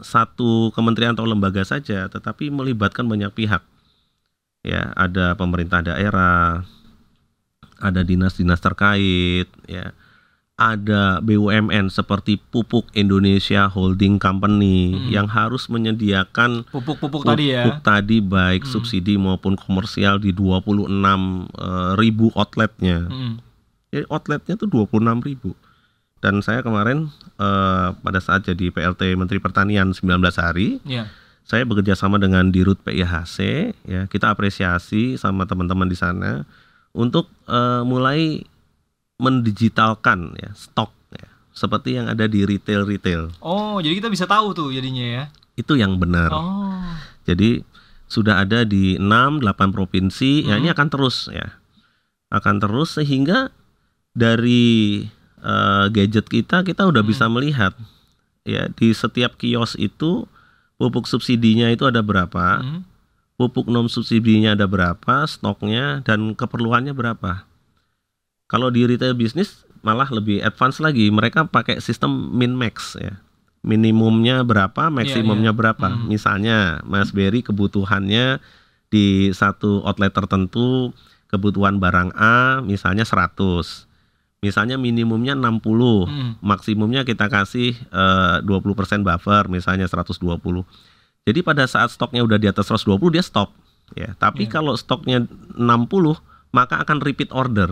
satu 0.00 0.72
kementerian 0.72 1.12
atau 1.12 1.28
lembaga 1.28 1.60
saja, 1.62 2.08
tetapi 2.08 2.48
melibatkan 2.48 3.04
banyak 3.04 3.30
pihak. 3.30 3.60
Ya, 4.60 4.92
ada 4.92 5.36
pemerintah 5.36 5.80
daerah, 5.80 6.64
ada 7.80 8.00
dinas-dinas 8.00 8.58
terkait, 8.58 9.48
ya, 9.64 9.92
ada 10.54 11.18
BUMN 11.18 11.88
seperti 11.88 12.36
Pupuk 12.36 12.92
Indonesia 12.92 13.64
Holding 13.64 14.20
Company 14.20 14.92
Hmm. 14.92 15.08
yang 15.08 15.26
harus 15.26 15.66
menyediakan 15.66 16.68
Pupuk-pupuk 16.68 17.24
tadi 17.24 17.50
ya. 17.50 17.64
pupuk 17.64 17.80
tadi 17.80 18.20
baik 18.20 18.62
Hmm. 18.62 18.70
subsidi 18.70 19.16
maupun 19.16 19.56
komersial 19.56 20.16
di 20.16 20.30
26 20.30 21.48
eh, 21.50 21.92
ribu 21.96 22.28
outletnya. 22.30 23.08
Mm. 23.08 23.34
Jadi 23.90 24.04
outletnya 24.06 24.54
tuh 24.54 24.68
26 24.68 25.18
ribu. 25.20 25.56
Dan 26.20 26.44
saya 26.44 26.60
kemarin 26.60 27.08
eh, 27.34 27.88
pada 27.96 28.20
saat 28.20 28.44
jadi 28.44 28.68
PLT 28.68 29.16
Menteri 29.16 29.40
Pertanian 29.40 29.96
19 29.96 30.36
hari, 30.36 30.76
Iya. 30.84 31.08
saya 31.40 31.64
bekerja 31.64 31.96
sama 31.96 32.20
dengan 32.20 32.52
Dirut 32.52 32.76
PIHC, 32.78 33.38
ya 33.82 34.04
kita 34.04 34.28
apresiasi 34.28 35.16
sama 35.16 35.42
teman-teman 35.42 35.88
di 35.88 35.96
sana 35.96 36.44
untuk 36.92 37.28
eh, 37.44 37.82
mulai 37.82 38.42
mendigitalkan 39.20 40.32
ya 40.34 40.50
stok 40.52 40.90
ya, 41.12 41.28
seperti 41.52 41.94
yang 41.94 42.08
ada 42.08 42.24
di 42.24 42.42
retail 42.42 42.82
retail 42.82 43.28
Oh, 43.38 43.78
jadi 43.78 43.94
kita 43.94 44.08
bisa 44.08 44.24
tahu 44.24 44.50
tuh 44.50 44.68
jadinya 44.70 45.04
ya. 45.04 45.24
itu 45.54 45.76
yang 45.76 46.00
benar. 46.00 46.32
Oh. 46.32 46.80
Jadi 47.24 47.60
sudah 48.06 48.40
ada 48.40 48.64
di 48.64 48.96
6 48.96 49.04
8 49.38 49.44
provinsi, 49.70 50.42
ya 50.42 50.56
Hmm. 50.56 50.64
ini 50.64 50.68
akan 50.68 50.88
terus 50.88 51.28
ya. 51.28 51.60
Akan 52.28 52.56
terus 52.56 52.96
sehingga 52.96 53.52
dari 54.10 55.04
eh, 55.38 55.84
gadget 55.88 56.26
kita 56.26 56.60
kita 56.62 56.84
udah 56.84 57.00
Hmm. 57.00 57.10
bisa 57.12 57.24
melihat 57.26 57.72
ya 58.42 58.68
di 58.70 58.90
setiap 58.90 59.36
kios 59.36 59.76
itu 59.76 60.24
pupuk 60.74 61.04
subsidinya 61.04 61.68
itu 61.68 61.84
ada 61.84 62.00
berapa, 62.00 62.60
Mm. 62.60 62.80
Pupuk 63.40 63.72
non 63.72 63.88
subsidinya 63.88 64.52
ada 64.52 64.68
berapa, 64.68 65.24
stoknya 65.24 66.04
dan 66.04 66.36
keperluannya 66.36 66.92
berapa. 66.92 67.48
Kalau 68.44 68.68
di 68.68 68.84
retail 68.84 69.16
bisnis 69.16 69.64
malah 69.80 70.12
lebih 70.12 70.44
advance 70.44 70.76
lagi, 70.76 71.08
mereka 71.08 71.48
pakai 71.48 71.80
sistem 71.80 72.36
min 72.36 72.52
max 72.52 73.00
ya. 73.00 73.16
Minimumnya 73.64 74.44
berapa, 74.44 74.92
maksimumnya 74.92 75.56
berapa. 75.56 75.88
Hmm. 75.88 76.04
Misalnya 76.12 76.84
Mas 76.84 77.16
Berry 77.16 77.40
kebutuhannya 77.40 78.44
di 78.92 79.32
satu 79.32 79.80
outlet 79.88 80.12
tertentu 80.12 80.92
kebutuhan 81.32 81.80
barang 81.80 82.12
A 82.20 82.60
misalnya 82.60 83.08
100. 83.08 83.88
Misalnya 84.40 84.80
minimumnya 84.80 85.36
60 85.36 86.08
Mm. 86.08 86.40
maksimumnya 86.40 87.04
kita 87.04 87.28
kasih 87.28 87.76
eh, 87.76 88.36
20% 88.44 89.04
buffer 89.04 89.48
misalnya 89.48 89.84
120. 89.88 90.64
Jadi 91.24 91.40
pada 91.40 91.64
saat 91.64 91.90
stoknya 91.90 92.24
udah 92.24 92.36
di 92.36 92.48
atas 92.48 92.66
120 92.66 93.12
dia 93.12 93.20
stop 93.20 93.52
ya. 93.92 94.16
Tapi 94.16 94.48
Iya. 94.48 94.52
kalau 94.52 94.74
stoknya 94.74 95.24
60 95.54 96.16
maka 96.50 96.80
akan 96.80 96.98
repeat 96.98 97.30
order. 97.30 97.70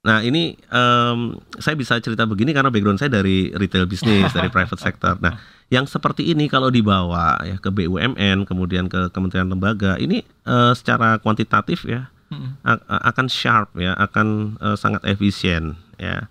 Nah, 0.00 0.24
ini 0.24 0.56
em, 0.56 1.18
saya 1.60 1.76
bisa 1.76 2.00
cerita 2.00 2.24
begini 2.24 2.56
karena 2.56 2.72
background 2.72 2.96
saya 2.96 3.12
dari 3.12 3.52
retail 3.52 3.84
bisnis, 3.84 4.32
dari 4.32 4.48
private 4.54 4.80
sector. 4.80 5.20
Nah, 5.20 5.36
yang 5.68 5.84
seperti 5.84 6.24
ini 6.24 6.48
kalau 6.48 6.72
dibawa 6.72 7.36
ya 7.44 7.60
ke 7.60 7.68
BUMN, 7.68 8.48
kemudian 8.48 8.88
ke 8.88 9.12
kementerian 9.12 9.44
lembaga, 9.46 10.00
ini 10.00 10.24
eh, 10.24 10.72
secara 10.72 11.20
kuantitatif 11.20 11.84
ya 11.84 12.08
Mm. 12.30 12.62
a- 12.62 13.10
akan 13.10 13.26
sharp 13.26 13.74
ya, 13.74 13.90
akan 13.98 14.54
eh, 14.62 14.78
sangat 14.78 15.02
efisien 15.02 15.74
ya. 15.98 16.30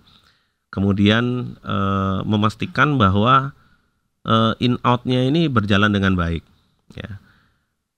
Kemudian 0.72 1.54
eh, 1.60 2.18
memastikan 2.24 2.96
bahwa 2.96 3.52
eh, 4.26 4.52
in 4.60 4.76
outnya 4.82 5.24
ini 5.24 5.46
berjalan 5.48 5.92
dengan 5.92 6.16
baik 6.16 6.42
ya. 6.96 7.20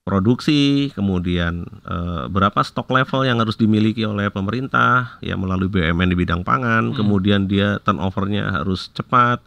Produksi, 0.03 0.91
kemudian 0.99 1.63
eh, 1.87 2.25
berapa 2.27 2.59
stok 2.67 2.91
level 2.91 3.23
yang 3.23 3.39
harus 3.39 3.55
dimiliki 3.55 4.03
oleh 4.03 4.35
pemerintah 4.35 5.15
ya 5.23 5.39
melalui 5.39 5.71
BUMN 5.71 6.11
di 6.11 6.19
bidang 6.19 6.43
pangan, 6.43 6.91
Hmm. 6.91 6.97
kemudian 6.99 7.47
dia 7.47 7.79
turnovernya 7.87 8.51
harus 8.51 8.91
cepat 8.91 9.39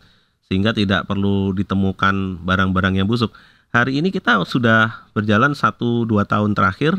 sehingga 0.47 0.71
tidak 0.71 1.11
perlu 1.11 1.51
ditemukan 1.51 2.39
barang-barang 2.47 2.95
yang 2.95 3.07
busuk. 3.09 3.35
Hari 3.75 3.99
ini 3.99 4.15
kita 4.15 4.39
sudah 4.47 5.11
berjalan 5.11 5.51
satu 5.51 6.07
dua 6.07 6.23
tahun 6.23 6.55
terakhir 6.55 6.95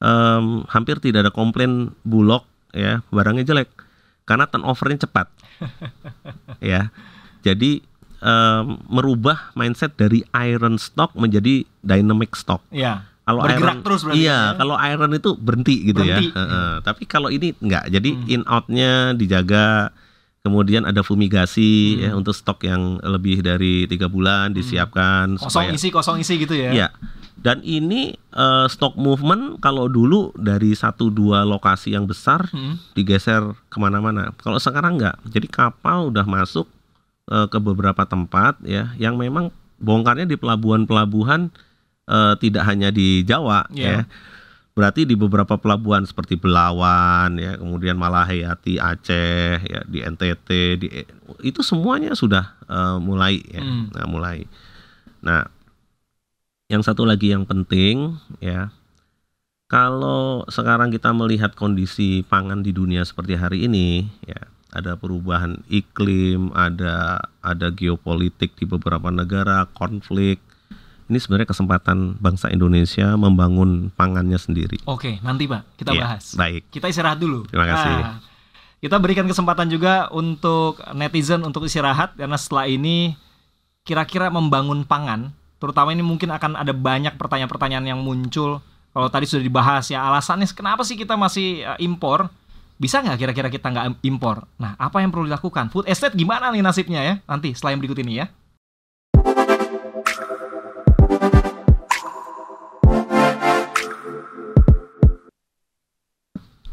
em, 0.00 0.64
hampir 0.72 0.96
tidak 1.02 1.28
ada 1.28 1.32
komplain 1.34 1.92
bulog 2.06 2.46
ya 2.72 3.04
barangnya 3.12 3.44
jelek 3.44 3.68
karena 4.24 4.46
turnovernya 4.48 5.04
cepat 5.04 5.26
ya 6.64 6.88
jadi 7.42 7.82
em, 8.18 8.64
merubah 8.86 9.50
mindset 9.52 9.94
dari 9.94 10.22
iron 10.32 10.76
stock 10.76 11.14
menjadi 11.14 11.62
dynamic 11.80 12.34
stock 12.34 12.60
Iya. 12.68 13.06
kalau 13.22 13.42
Bergerak 13.42 13.60
iron 13.60 13.78
terus 13.82 14.00
berarti 14.02 14.18
iya 14.18 14.38
ya. 14.40 14.56
kalau 14.56 14.76
iron 14.76 15.12
itu 15.12 15.30
berhenti 15.34 15.76
gitu 15.84 16.00
Berhenti, 16.00 16.26
ya 16.28 16.36
Heeh. 16.36 16.72
tapi 16.82 17.02
kalau 17.04 17.28
ini 17.28 17.54
enggak 17.58 17.84
jadi 17.88 18.10
Hmm. 18.10 18.26
in 18.28 18.42
outnya 18.44 18.92
dijaga 19.12 19.92
kemudian 20.40 20.82
ada 20.82 21.02
fumigasi 21.02 21.70
Hmm. 21.92 22.00
ya 22.00 22.10
untuk 22.14 22.32
stok 22.32 22.64
yang 22.64 22.96
lebih 23.00 23.40
dari 23.40 23.84
tiga 23.84 24.06
bulan 24.06 24.50
disiapkan 24.50 25.36
Kosong 25.36 25.72
isi, 25.72 25.88
kosong 25.88 26.18
isi 26.18 26.38
gitu 26.38 26.54
ya. 26.54 26.72
Ya. 26.72 26.88
Dan 27.36 27.62
ini 27.62 28.16
eh, 28.32 28.66
stock 28.66 28.94
movement 28.94 29.58
kalau 29.58 29.86
dulu 29.86 30.30
dari 30.34 30.72
satu 30.72 31.06
dua 31.08 31.42
lokasi 31.42 31.90
yang 31.90 32.02
besar 32.02 32.46
Mm. 32.48 32.78
digeser 32.94 33.42
ke 33.66 33.76
mana-mana. 33.76 34.30
Kalau 34.36 34.56
sekarang 34.56 34.94
nggak. 34.96 35.22
Jadi 35.28 35.46
kapal 35.46 36.08
udah 36.08 36.22
masuk 36.24 36.66
eh, 37.28 37.46
ke 37.48 37.58
beberapa 37.60 38.02
tempat 38.08 38.60
ya, 38.64 38.92
yang 38.96 39.16
memang 39.20 39.52
bongkarnya 39.78 40.26
di 40.26 40.34
pelabuhan-pelabuhan 40.34 41.52
eh, 42.08 42.34
tidak 42.40 42.64
hanya 42.66 42.88
di 42.90 43.22
Jawa 43.22 43.68
Iya. 43.70 44.04
ya. 44.04 44.10
Berarti 44.78 45.02
di 45.02 45.18
beberapa 45.18 45.58
pelabuhan 45.58 46.06
seperti 46.06 46.38
Belawan 46.38 47.34
ya, 47.34 47.58
kemudian 47.58 47.98
Malahayati, 47.98 48.78
Aceh 48.78 49.58
ya, 49.58 49.82
di 49.82 50.06
NTT, 50.06 50.48
di 50.78 50.86
itu 51.42 51.66
semuanya 51.66 52.14
sudah 52.14 52.54
eh, 52.70 52.98
mulai 53.02 53.42
ya. 53.50 53.58
Hmm. 53.58 53.90
Nah, 53.90 54.06
mulai. 54.06 54.46
Nah, 55.18 55.50
yang 56.70 56.86
satu 56.86 57.02
lagi 57.02 57.34
yang 57.34 57.42
penting 57.42 58.22
ya. 58.38 58.70
Kalau 59.68 60.48
sekarang 60.48 60.88
kita 60.88 61.12
melihat 61.12 61.52
kondisi 61.52 62.24
pangan 62.24 62.64
di 62.64 62.72
dunia 62.72 63.04
seperti 63.04 63.36
hari 63.36 63.68
ini 63.68 64.08
ya, 64.24 64.48
ada 64.72 64.96
perubahan 65.00 65.64
iklim, 65.72 66.52
ada 66.52 67.24
ada 67.40 67.68
geopolitik 67.72 68.52
di 68.56 68.64
beberapa 68.68 69.08
negara, 69.08 69.64
konflik. 69.72 70.40
Ini 71.08 71.16
sebenarnya 71.16 71.48
kesempatan 71.48 72.20
bangsa 72.20 72.52
Indonesia 72.52 73.16
membangun 73.16 73.88
pangannya 73.96 74.36
sendiri. 74.36 74.76
Oke, 74.84 75.16
nanti 75.24 75.48
Pak 75.48 75.80
kita 75.80 75.96
Iya, 75.96 76.00
bahas. 76.04 76.36
Baik. 76.36 76.68
Kita 76.68 76.84
istirahat 76.92 77.16
dulu. 77.16 77.48
Terima 77.48 77.64
kasih. 77.64 77.94
Nah, 77.96 78.20
kita 78.78 78.96
berikan 79.00 79.24
kesempatan 79.24 79.72
juga 79.72 80.12
untuk 80.12 80.84
netizen 80.92 81.40
untuk 81.48 81.64
istirahat 81.64 82.12
karena 82.14 82.36
setelah 82.36 82.68
ini 82.68 83.16
kira-kira 83.88 84.28
membangun 84.28 84.84
pangan, 84.84 85.32
terutama 85.56 85.96
ini 85.96 86.04
mungkin 86.04 86.28
akan 86.28 86.60
ada 86.60 86.76
banyak 86.76 87.16
pertanyaan-pertanyaan 87.16 87.88
yang 87.88 88.00
muncul. 88.04 88.60
Kalau 88.92 89.08
tadi 89.08 89.24
sudah 89.24 89.40
dibahas 89.40 89.88
ya 89.88 90.04
alasannya 90.04 90.44
kenapa 90.52 90.84
sih 90.84 91.00
kita 91.00 91.16
masih 91.16 91.64
eh, 91.64 91.78
impor? 91.80 92.28
Bisa 92.78 93.02
nggak 93.02 93.18
kira-kira 93.18 93.50
kita 93.50 93.74
nggak 93.74 94.06
impor? 94.06 94.46
Nah, 94.62 94.78
apa 94.78 95.02
yang 95.02 95.10
perlu 95.10 95.26
dilakukan? 95.26 95.66
Food 95.66 95.90
estate 95.90 96.14
gimana 96.14 96.54
nih 96.54 96.62
nasibnya 96.62 97.02
ya? 97.02 97.14
Nanti 97.26 97.50
setelah 97.50 97.74
yang 97.74 97.82
berikut 97.82 97.98
ini 98.06 98.22
ya. 98.22 98.30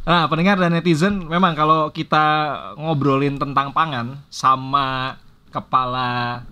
Nah, 0.05 0.29
pendengar 0.29 0.61
dan 0.61 0.77
netizen, 0.77 1.25
memang 1.25 1.57
kalau 1.57 1.89
kita 1.89 2.53
ngobrolin 2.77 3.41
tentang 3.41 3.73
pangan 3.73 4.21
sama 4.29 5.17
kepala 5.49 6.45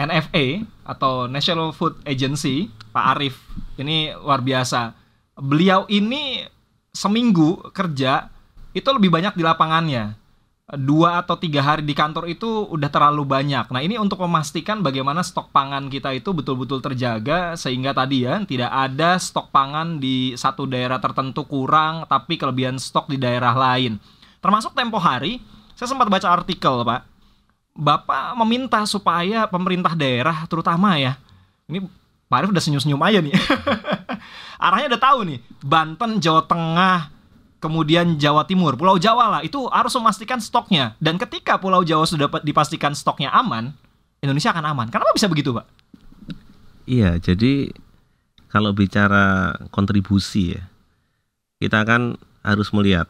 NFA 0.00 0.64
atau 0.88 1.28
National 1.28 1.76
Food 1.76 2.00
Agency, 2.08 2.72
Pak 2.96 3.04
Arief, 3.12 3.36
ini 3.76 4.16
luar 4.16 4.40
biasa. 4.40 4.96
Beliau 5.36 5.84
ini 5.92 6.48
seminggu 6.96 7.60
kerja 7.76 8.39
itu 8.76 8.88
lebih 8.90 9.10
banyak 9.10 9.34
di 9.34 9.42
lapangannya. 9.42 10.18
Dua 10.70 11.18
atau 11.18 11.34
tiga 11.34 11.66
hari 11.66 11.82
di 11.82 11.98
kantor 11.98 12.30
itu 12.30 12.46
udah 12.70 12.86
terlalu 12.86 13.26
banyak. 13.26 13.66
Nah 13.74 13.82
ini 13.82 13.98
untuk 13.98 14.22
memastikan 14.22 14.86
bagaimana 14.86 15.18
stok 15.26 15.50
pangan 15.50 15.90
kita 15.90 16.14
itu 16.14 16.30
betul-betul 16.30 16.78
terjaga 16.78 17.58
sehingga 17.58 17.90
tadi 17.90 18.22
ya 18.22 18.38
tidak 18.46 18.70
ada 18.70 19.18
stok 19.18 19.50
pangan 19.50 19.98
di 19.98 20.38
satu 20.38 20.70
daerah 20.70 21.02
tertentu 21.02 21.42
kurang 21.42 22.06
tapi 22.06 22.38
kelebihan 22.38 22.78
stok 22.78 23.10
di 23.10 23.18
daerah 23.18 23.50
lain. 23.50 23.98
Termasuk 24.38 24.70
tempo 24.78 25.02
hari, 25.02 25.42
saya 25.74 25.90
sempat 25.90 26.06
baca 26.06 26.30
artikel 26.30 26.86
pak. 26.86 27.02
Bapak 27.74 28.38
meminta 28.38 28.78
supaya 28.86 29.50
pemerintah 29.50 29.98
daerah 29.98 30.46
terutama 30.46 30.94
ya, 31.02 31.18
ini 31.66 31.82
Pak 32.30 32.46
Arief 32.46 32.50
udah 32.54 32.62
senyum-senyum 32.62 33.02
aja 33.02 33.18
nih. 33.18 33.34
Arahnya 34.64 34.94
udah 34.94 35.02
tahu 35.02 35.18
nih, 35.26 35.38
Banten, 35.66 36.22
Jawa 36.22 36.46
Tengah, 36.46 37.10
kemudian 37.60 38.16
Jawa 38.16 38.48
Timur, 38.48 38.74
Pulau 38.74 38.96
Jawa 38.96 39.38
lah, 39.38 39.40
itu 39.44 39.68
harus 39.68 39.92
memastikan 39.94 40.40
stoknya. 40.40 40.96
Dan 40.98 41.20
ketika 41.20 41.60
Pulau 41.60 41.84
Jawa 41.84 42.08
sudah 42.08 42.26
dapat 42.26 42.42
dipastikan 42.42 42.96
stoknya 42.96 43.28
aman, 43.30 43.76
Indonesia 44.24 44.50
akan 44.50 44.64
aman. 44.72 44.86
Kenapa 44.88 45.12
bisa 45.12 45.28
begitu, 45.28 45.52
Pak? 45.52 45.68
Iya, 46.88 47.20
jadi 47.20 47.70
kalau 48.50 48.74
bicara 48.74 49.54
kontribusi 49.70 50.56
ya, 50.58 50.64
kita 51.60 51.84
kan 51.84 52.16
harus 52.42 52.72
melihat 52.72 53.06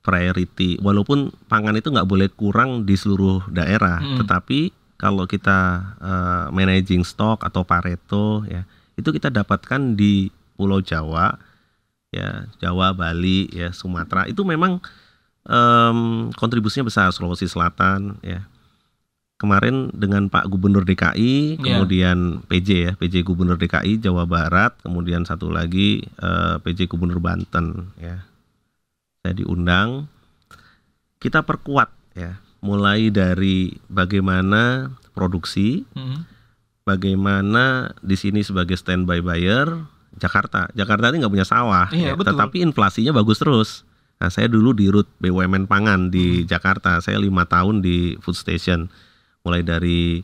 priority. 0.00 0.80
Walaupun 0.80 1.30
pangan 1.46 1.76
itu 1.76 1.92
nggak 1.92 2.08
boleh 2.08 2.28
kurang 2.32 2.88
di 2.88 2.96
seluruh 2.96 3.44
daerah, 3.52 4.00
Mm. 4.00 4.24
tetapi 4.24 4.72
kalau 4.96 5.28
kita 5.28 5.80
eh, 6.00 6.46
managing 6.52 7.04
stock 7.04 7.44
atau 7.44 7.64
Pareto 7.64 8.44
ya, 8.48 8.64
itu 8.96 9.08
kita 9.12 9.28
dapatkan 9.28 9.94
di 9.96 10.32
Pulau 10.56 10.80
Jawa, 10.84 11.36
ya 12.10 12.50
Jawa, 12.58 12.90
Bali, 12.92 13.46
ya 13.50 13.70
Sumatera 13.70 14.26
itu 14.26 14.42
memang 14.42 14.82
em, 15.46 15.98
kontribusinya 16.34 16.86
besar. 16.86 17.10
Sulawesi 17.10 17.46
Selatan, 17.46 18.18
ya 18.20 18.44
kemarin 19.40 19.88
dengan 19.96 20.28
Pak 20.28 20.52
Gubernur 20.52 20.84
DKI, 20.84 21.56
Iya. 21.56 21.80
kemudian 21.80 22.44
PJ 22.44 22.68
ya, 22.76 22.92
PJ 22.92 23.24
Gubernur 23.24 23.56
DKI 23.56 23.96
Jawa 23.96 24.28
Barat, 24.28 24.76
kemudian 24.84 25.24
satu 25.24 25.48
lagi 25.48 26.04
eh, 26.04 26.56
PJ 26.60 26.84
Gubernur 26.86 27.24
Banten 27.24 27.88
ya. 27.96 28.20
Saya 29.24 29.32
diundang, 29.36 30.08
kita 31.20 31.40
perkuat 31.40 31.88
ya, 32.12 32.36
mulai 32.60 33.08
dari 33.08 33.80
bagaimana 33.88 34.92
produksi, 35.16 35.88
Hmm. 35.96 36.28
bagaimana 36.84 37.96
di 38.00 38.16
sini 38.16 38.40
sebagai 38.40 38.76
standby 38.76 39.20
buyer 39.20 39.68
Jakarta. 40.18 40.66
Jakarta 40.74 41.12
ini 41.14 41.22
nggak 41.22 41.32
punya 41.32 41.46
sawah, 41.46 41.86
Iya, 41.94 42.12
ya, 42.12 42.18
betul. 42.18 42.34
tetapi 42.34 42.56
inflasinya 42.66 43.14
bagus 43.14 43.38
terus. 43.38 43.70
Nah, 44.20 44.28
saya 44.28 44.50
dulu 44.50 44.76
di 44.76 44.90
Rut 44.92 45.08
BUMN 45.22 45.64
Pangan 45.64 46.12
di 46.12 46.44
Jakarta. 46.44 47.00
Saya 47.00 47.16
lima 47.16 47.48
tahun 47.48 47.80
di 47.80 48.20
food 48.20 48.36
station, 48.36 48.90
mulai 49.46 49.64
dari 49.64 50.20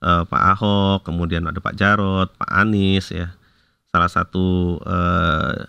eh, 0.00 0.22
Pak 0.28 0.42
Ahok, 0.54 0.98
kemudian 1.08 1.48
ada 1.48 1.58
Pak 1.58 1.74
Jarot, 1.74 2.30
Pak 2.36 2.50
Anies, 2.50 3.10
ya. 3.10 3.34
Salah 3.90 4.06
satu 4.06 4.78
eh, 4.86 5.66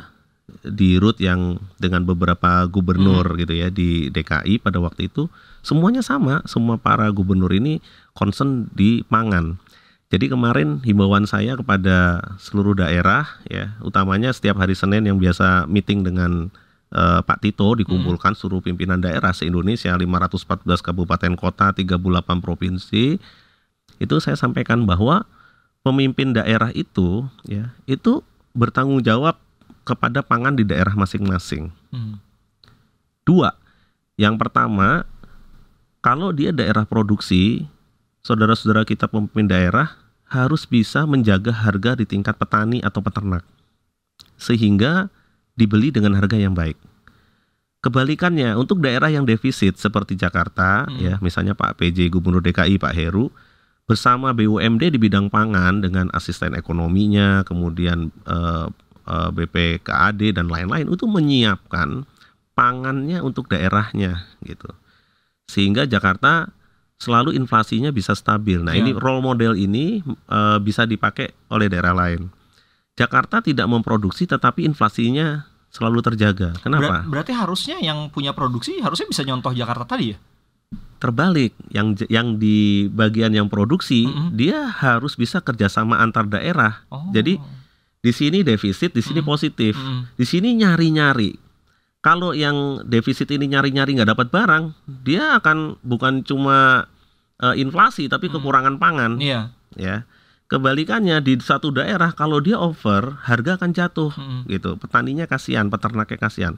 di 0.68 1.00
Rut 1.02 1.18
yang 1.18 1.58
dengan 1.80 2.04
beberapa 2.06 2.68
gubernur 2.68 3.24
gitu 3.40 3.56
ya 3.56 3.72
di 3.72 4.12
DKI 4.12 4.60
pada 4.62 4.78
waktu 4.84 5.08
itu 5.08 5.32
semuanya 5.64 6.04
sama, 6.04 6.44
semua 6.46 6.76
para 6.78 7.08
gubernur 7.10 7.50
ini 7.54 7.80
concern 8.14 8.68
di 8.76 9.02
pangan. 9.08 9.58
Jadi 10.12 10.28
kemarin 10.28 10.84
himbauan 10.84 11.24
saya 11.24 11.56
kepada 11.56 12.20
seluruh 12.36 12.76
daerah 12.76 13.40
ya, 13.48 13.80
utamanya 13.80 14.36
setiap 14.36 14.60
hari 14.60 14.76
Senin 14.76 15.08
yang 15.08 15.16
biasa 15.16 15.72
meeting 15.72 16.04
dengan 16.04 16.52
eh, 16.92 17.20
Pak 17.24 17.40
Tito 17.40 17.72
dikumpulkan 17.80 18.36
seluruh 18.36 18.60
pimpinan 18.60 19.00
daerah 19.00 19.32
se-Indonesia 19.32 19.96
514 19.96 20.68
kabupaten 20.84 21.34
kota, 21.40 21.72
38 21.72 22.44
provinsi. 22.44 23.24
Itu 24.04 24.16
saya 24.20 24.36
sampaikan 24.36 24.84
bahwa 24.84 25.24
pemimpin 25.80 26.36
daerah 26.36 26.76
itu 26.76 27.32
ya, 27.48 27.72
itu 27.88 28.20
bertanggung 28.52 29.00
jawab 29.08 29.40
kepada 29.88 30.20
pangan 30.20 30.60
di 30.60 30.68
daerah 30.68 30.92
masing-masing. 30.92 31.72
Hmm. 31.96 32.20
Dua, 33.24 33.56
yang 34.20 34.36
pertama, 34.36 35.08
kalau 36.04 36.36
dia 36.36 36.52
daerah 36.52 36.84
produksi, 36.84 37.64
saudara-saudara 38.22 38.86
kita 38.86 39.10
pemimpin 39.10 39.50
daerah 39.50 39.98
harus 40.32 40.64
bisa 40.64 41.04
menjaga 41.04 41.52
harga 41.52 42.00
di 42.00 42.08
tingkat 42.08 42.40
petani 42.40 42.80
atau 42.80 43.04
peternak, 43.04 43.44
sehingga 44.40 45.12
dibeli 45.60 45.92
dengan 45.92 46.16
harga 46.16 46.40
yang 46.40 46.56
baik. 46.56 46.80
Kebalikannya, 47.82 48.54
untuk 48.56 48.78
daerah 48.78 49.10
yang 49.10 49.26
defisit 49.26 49.76
seperti 49.76 50.14
Jakarta, 50.14 50.86
Hmm. 50.86 51.02
ya 51.02 51.14
misalnya 51.20 51.58
Pak 51.58 51.82
PJ 51.82 52.14
Gubernur 52.14 52.40
DKI 52.46 52.78
Pak 52.78 52.94
Heru 52.94 53.34
bersama 53.90 54.32
BUMD 54.32 54.94
di 54.94 55.02
bidang 55.02 55.34
pangan 55.34 55.82
dengan 55.82 56.08
asisten 56.14 56.54
ekonominya, 56.54 57.42
kemudian 57.42 58.14
eh, 58.30 58.68
eh, 59.10 59.30
BPKAD 59.34 60.38
dan 60.38 60.48
lain-lain 60.48 60.88
itu 60.88 61.10
menyiapkan 61.10 62.06
pangannya 62.54 63.18
untuk 63.26 63.50
daerahnya 63.50 64.30
gitu. 64.46 64.70
Sehingga 65.50 65.90
Jakarta 65.90 66.54
selalu 67.02 67.34
inflasinya 67.34 67.90
bisa 67.90 68.14
stabil. 68.14 68.62
Nah, 68.62 68.78
Ya. 68.78 68.86
ini 68.86 68.94
role 68.94 69.20
model 69.20 69.58
ini 69.58 70.06
eh, 70.06 70.58
bisa 70.62 70.86
dipakai 70.86 71.34
oleh 71.50 71.66
daerah 71.66 71.98
lain. 71.98 72.30
Jakarta 72.94 73.42
tidak 73.42 73.66
memproduksi 73.66 74.30
tetapi 74.30 74.62
inflasinya 74.62 75.42
selalu 75.74 76.06
terjaga. 76.06 76.54
Ber- 76.54 76.62
Kenapa? 76.62 77.02
berarti 77.04 77.34
harusnya 77.34 77.82
yang 77.82 78.08
punya 78.08 78.32
produksi 78.32 78.78
harusnya 78.78 79.10
bisa 79.10 79.26
nyontoh 79.26 79.50
Jakarta 79.52 79.98
tadi 79.98 80.14
ya? 80.14 80.18
Terbalik, 81.02 81.58
yang 81.68 81.98
yang 82.08 82.38
di 82.38 82.86
bagian 82.88 83.34
yang 83.34 83.50
produksi 83.50 84.06
Mm-mm. 84.06 84.38
dia 84.38 84.70
harus 84.70 85.18
bisa 85.18 85.42
kerjasama 85.42 85.98
antar 85.98 86.30
daerah. 86.30 86.86
Oh. 86.88 87.10
Jadi, 87.10 87.42
Di 88.02 88.10
sini 88.10 88.42
defisit, 88.42 88.94
di 88.94 89.02
sini 89.02 89.22
Mm. 89.22 89.28
positif. 89.28 89.78
Hmm. 89.78 90.10
Di 90.18 90.26
sini 90.26 90.58
nyari-nyari. 90.58 91.38
Kalau 92.02 92.34
yang 92.34 92.82
defisit 92.84 93.30
ini 93.30 93.46
nyari-nyari 93.46 93.94
nggak 93.94 94.10
dapat 94.10 94.28
barang, 94.34 94.64
dia 95.06 95.38
akan 95.38 95.78
bukan 95.82 96.26
cuma 96.26 96.90
eh, 97.38 97.58
inflasi 97.58 98.06
tapi 98.06 98.30
Hmm. 98.30 98.38
kekurangan 98.38 98.76
pangan, 98.78 99.18
Iya. 99.18 99.50
ya. 99.74 100.06
Kebalikannya 100.46 101.26
di 101.26 101.42
satu 101.42 101.74
daerah 101.74 102.14
kalau 102.14 102.38
dia 102.38 102.54
over, 102.54 103.18
harga 103.26 103.58
akan 103.58 103.72
jatuh 103.74 104.14
Hmm. 104.14 104.46
gitu. 104.46 104.78
Petaninya 104.78 105.26
kasihan, 105.26 105.66
peternaknya 105.66 106.22
kasihan. 106.22 106.54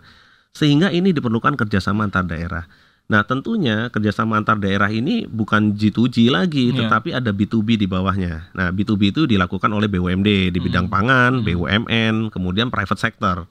Sehingga 0.52 0.92
ini 0.92 1.16
diperlukan 1.16 1.56
kerjasama 1.56 2.04
antar 2.04 2.28
daerah. 2.28 2.68
Nah, 3.08 3.24
tentunya 3.24 3.88
kerjasama 3.92 4.40
antar 4.40 4.60
daerah 4.60 4.88
ini 4.88 5.24
bukan 5.24 5.72
G2G 5.72 6.28
lagi, 6.28 6.72
Iya. 6.72 6.88
tetapi 6.88 7.16
ada 7.16 7.32
B2B 7.32 7.76
di 7.76 7.88
bawahnya. 7.88 8.52
Nah, 8.52 8.72
B2B 8.72 9.16
itu 9.16 9.24
dilakukan 9.24 9.72
oleh 9.72 9.88
BUMD 9.88 10.52
di 10.52 10.60
bidang 10.60 10.88
Hmm. 10.88 10.94
pangan, 11.00 11.32
Hmm. 11.40 11.46
BUMN, 11.46 12.16
kemudian 12.28 12.68
private 12.68 13.00
sector. 13.00 13.48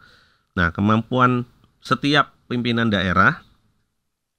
Nah, 0.52 0.68
kemampuan 0.68 1.48
setiap 1.83 2.33
pimpinan 2.47 2.88
daerah 2.88 3.42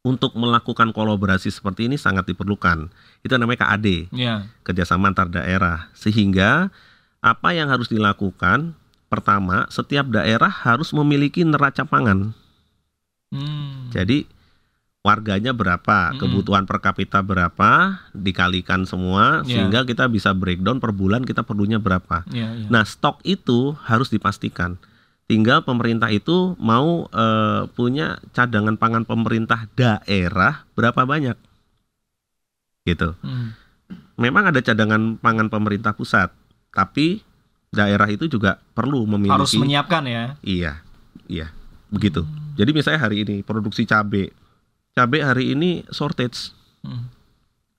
untuk 0.03 0.35
melakukan 0.35 0.91
kolaborasi 0.91 1.47
seperti 1.47 1.87
ini 1.87 1.95
sangat 1.95 2.27
diperlukan. 2.27 2.91
Itu 3.23 3.35
namanya 3.39 3.67
KAD, 3.67 4.11
Ya. 4.11 4.47
kerjasama 4.63 5.11
antar 5.11 5.31
daerah. 5.31 5.87
Sehingga 5.95 6.71
apa 7.19 7.55
yang 7.55 7.71
harus 7.71 7.87
dilakukan? 7.87 8.75
Pertama, 9.07 9.69
setiap 9.69 10.09
daerah 10.09 10.49
harus 10.49 10.89
memiliki 10.91 11.45
neraca 11.45 11.85
pangan. 11.85 12.33
Hmm. 13.29 13.93
Jadi 13.93 14.25
warganya 15.03 15.51
berapa, 15.51 16.11
Mm-mm. 16.11 16.19
kebutuhan 16.19 16.63
per 16.65 16.79
kapita 16.79 17.19
berapa, 17.19 18.01
dikalikan 18.11 18.87
semua 18.87 19.43
Ya. 19.43 19.59
sehingga 19.59 19.83
kita 19.83 20.07
bisa 20.07 20.31
breakdown 20.33 20.79
per 20.79 20.91
bulan 20.91 21.23
kita 21.23 21.43
perlunya 21.43 21.77
berapa. 21.77 22.23
Ya, 22.31 22.55
ya. 22.55 22.67
Nah, 22.71 22.83
stok 22.83 23.19
itu 23.23 23.75
harus 23.85 24.07
dipastikan. 24.09 24.79
Tinggal 25.33 25.65
pemerintah 25.65 26.13
itu 26.13 26.53
mau 26.61 27.09
eh, 27.09 27.65
punya 27.73 28.21
cadangan 28.37 28.77
pangan 28.77 29.01
pemerintah 29.01 29.65
daerah 29.73 30.69
berapa 30.77 31.01
banyak. 31.09 31.33
Gitu. 32.85 33.17
Hmm. 33.25 33.57
Memang 34.21 34.53
ada 34.53 34.61
cadangan 34.61 35.17
pangan 35.17 35.49
pemerintah 35.49 35.97
pusat, 35.97 36.29
tapi 36.69 37.25
daerah 37.73 38.05
itu 38.13 38.29
juga 38.29 38.61
perlu 38.77 39.09
memiliki 39.09 39.33
Harus 39.33 39.57
menyiapkan 39.57 40.05
ya. 40.05 40.37
Iya, 40.45 40.73
iya, 41.25 41.49
begitu. 41.89 42.21
Jadi 42.53 42.69
misalnya 42.69 43.01
hari 43.01 43.25
ini 43.25 43.41
produksi 43.41 43.89
cabai, 43.89 44.29
cabai 44.93 45.25
hari 45.25 45.57
ini 45.57 45.81
shortage. 45.89 46.53
Hmm. 46.85 47.09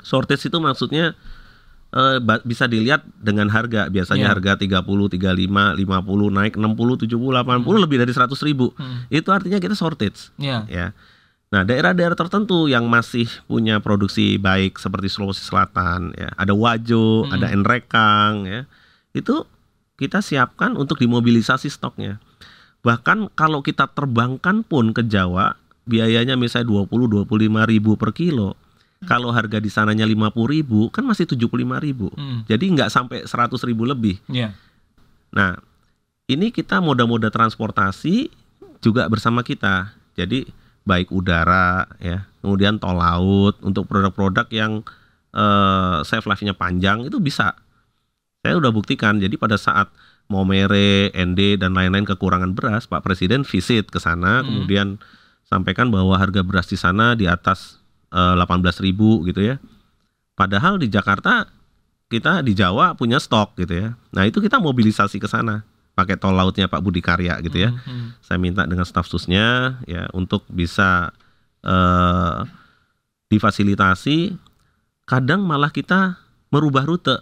Shortage 0.03 0.51
itu 0.51 0.59
maksudnya 0.59 1.15
eh, 1.95 2.19
bisa 2.43 2.67
dilihat 2.67 3.07
dengan 3.17 3.47
harga. 3.49 3.87
Biasanya 3.87 4.27
Iya. 4.27 4.33
harga 4.35 4.53
30, 4.59 5.07
35, 5.07 5.73
50 5.73 6.29
naik 6.35 6.59
60, 6.59 6.99
70, 6.99 7.31
80 7.31 7.79
lebih 7.79 8.03
dari 8.03 8.11
100 8.11 8.43
ribu. 8.43 8.75
Hmm. 8.75 9.07
Itu 9.09 9.31
artinya 9.31 9.63
kita 9.63 9.79
shortage, 9.79 10.35
Ya. 10.37 10.67
ya. 10.67 10.91
Nah, 11.55 11.63
daerah-daerah 11.63 12.19
tertentu 12.19 12.67
yang 12.67 12.91
masih 12.91 13.31
punya 13.47 13.79
produksi 13.79 14.43
baik 14.43 14.75
seperti 14.75 15.07
Sulawesi 15.07 15.47
Selatan, 15.47 16.11
ya, 16.19 16.35
ada 16.35 16.51
Wajo, 16.51 17.31
Hmm. 17.31 17.31
ada 17.31 17.47
Enrekang, 17.55 18.43
ya, 18.43 18.67
itu 19.15 19.47
kita 19.95 20.19
siapkan 20.19 20.75
untuk 20.75 20.99
dimobilisasi 20.99 21.71
stoknya. 21.71 22.19
Bahkan 22.83 23.31
kalau 23.33 23.63
kita 23.63 23.87
terbangkan 23.87 24.67
pun 24.67 24.91
ke 24.91 25.07
Jawa, 25.07 25.55
biayanya 25.87 26.35
misalnya 26.35 26.67
20-25 26.67 27.63
ribu 27.65 27.95
per 27.95 28.11
kilo. 28.11 28.59
Kalau 29.05 29.31
harga 29.31 29.61
di 29.61 29.69
sananya 29.69 30.05
50 30.05 30.33
ribu, 30.49 30.89
kan 30.89 31.05
masih 31.05 31.29
75 31.29 31.79
ribu. 31.81 32.09
Hmm. 32.17 32.43
Jadi 32.49 32.65
nggak 32.75 32.91
sampai 32.91 33.19
100 33.25 33.61
ribu 33.65 33.85
lebih. 33.85 34.19
Ya. 34.29 34.53
Nah, 35.35 35.59
ini 36.27 36.49
kita 36.51 36.81
moda-moda 36.81 37.29
transportasi 37.29 38.33
juga 38.81 39.09
bersama 39.09 39.45
kita. 39.45 39.93
Jadi 40.17 40.49
baik 40.85 41.09
udara 41.13 41.89
ya, 41.97 42.29
kemudian 42.45 42.77
tol 42.77 42.97
laut 43.01 43.57
untuk 43.65 43.89
produk-produk 43.89 44.47
yang 44.53 44.73
eh 45.35 45.99
save 46.07 46.25
life-nya 46.29 46.55
panjang 46.55 47.09
itu 47.09 47.19
bisa. 47.19 47.59
Saya 48.45 48.61
udah 48.61 48.71
buktikan. 48.71 49.19
Jadi 49.19 49.35
pada 49.41 49.57
saat 49.59 49.89
Momere, 50.25 51.13
ND 51.13 51.61
dan 51.61 51.77
lain-lain 51.77 52.09
kekurangan 52.09 52.57
beras, 52.57 52.89
Pak 52.89 53.05
Presiden 53.05 53.45
visit 53.45 53.93
ke 53.93 54.01
sana, 54.01 54.41
Hmm. 54.41 54.49
kemudian 54.49 54.89
sampaikan 55.45 55.93
bahwa 55.93 56.17
harga 56.17 56.41
beras 56.41 56.65
di 56.65 56.81
sana 56.81 57.13
di 57.13 57.29
atas 57.29 57.84
eh, 58.15 58.35
18.000 58.39 58.95
gitu 59.27 59.41
ya. 59.43 59.59
Padahal 60.35 60.79
di 60.79 60.87
Jakarta 60.87 61.47
kita 62.07 62.43
di 62.47 62.55
Jawa 62.55 62.95
punya 62.95 63.19
stok 63.19 63.59
gitu 63.59 63.75
ya. 63.75 63.89
Nah, 64.15 64.23
itu 64.23 64.39
kita 64.39 64.63
mobilisasi 64.63 65.19
ke 65.19 65.27
sana 65.27 65.67
pakai 65.95 66.19
tol 66.19 66.35
lautnya 66.35 66.67
Pak 66.67 66.83
Budi 66.83 66.99
Karya 66.99 67.39
gitu 67.43 67.59
ya. 67.59 67.71
Hmm, 67.71 67.83
hmm. 67.83 68.09
Saya 68.19 68.39
minta 68.39 68.67
dengan 68.67 68.83
staf 68.83 69.07
susnya 69.07 69.79
ya 69.87 70.07
untuk 70.15 70.47
bisa 70.47 71.11
eh 71.63 72.39
difasilitasi 73.31 74.37
kadang 75.09 75.43
malah 75.43 75.73
kita 75.73 76.21
merubah 76.55 76.87
rute 76.87 77.19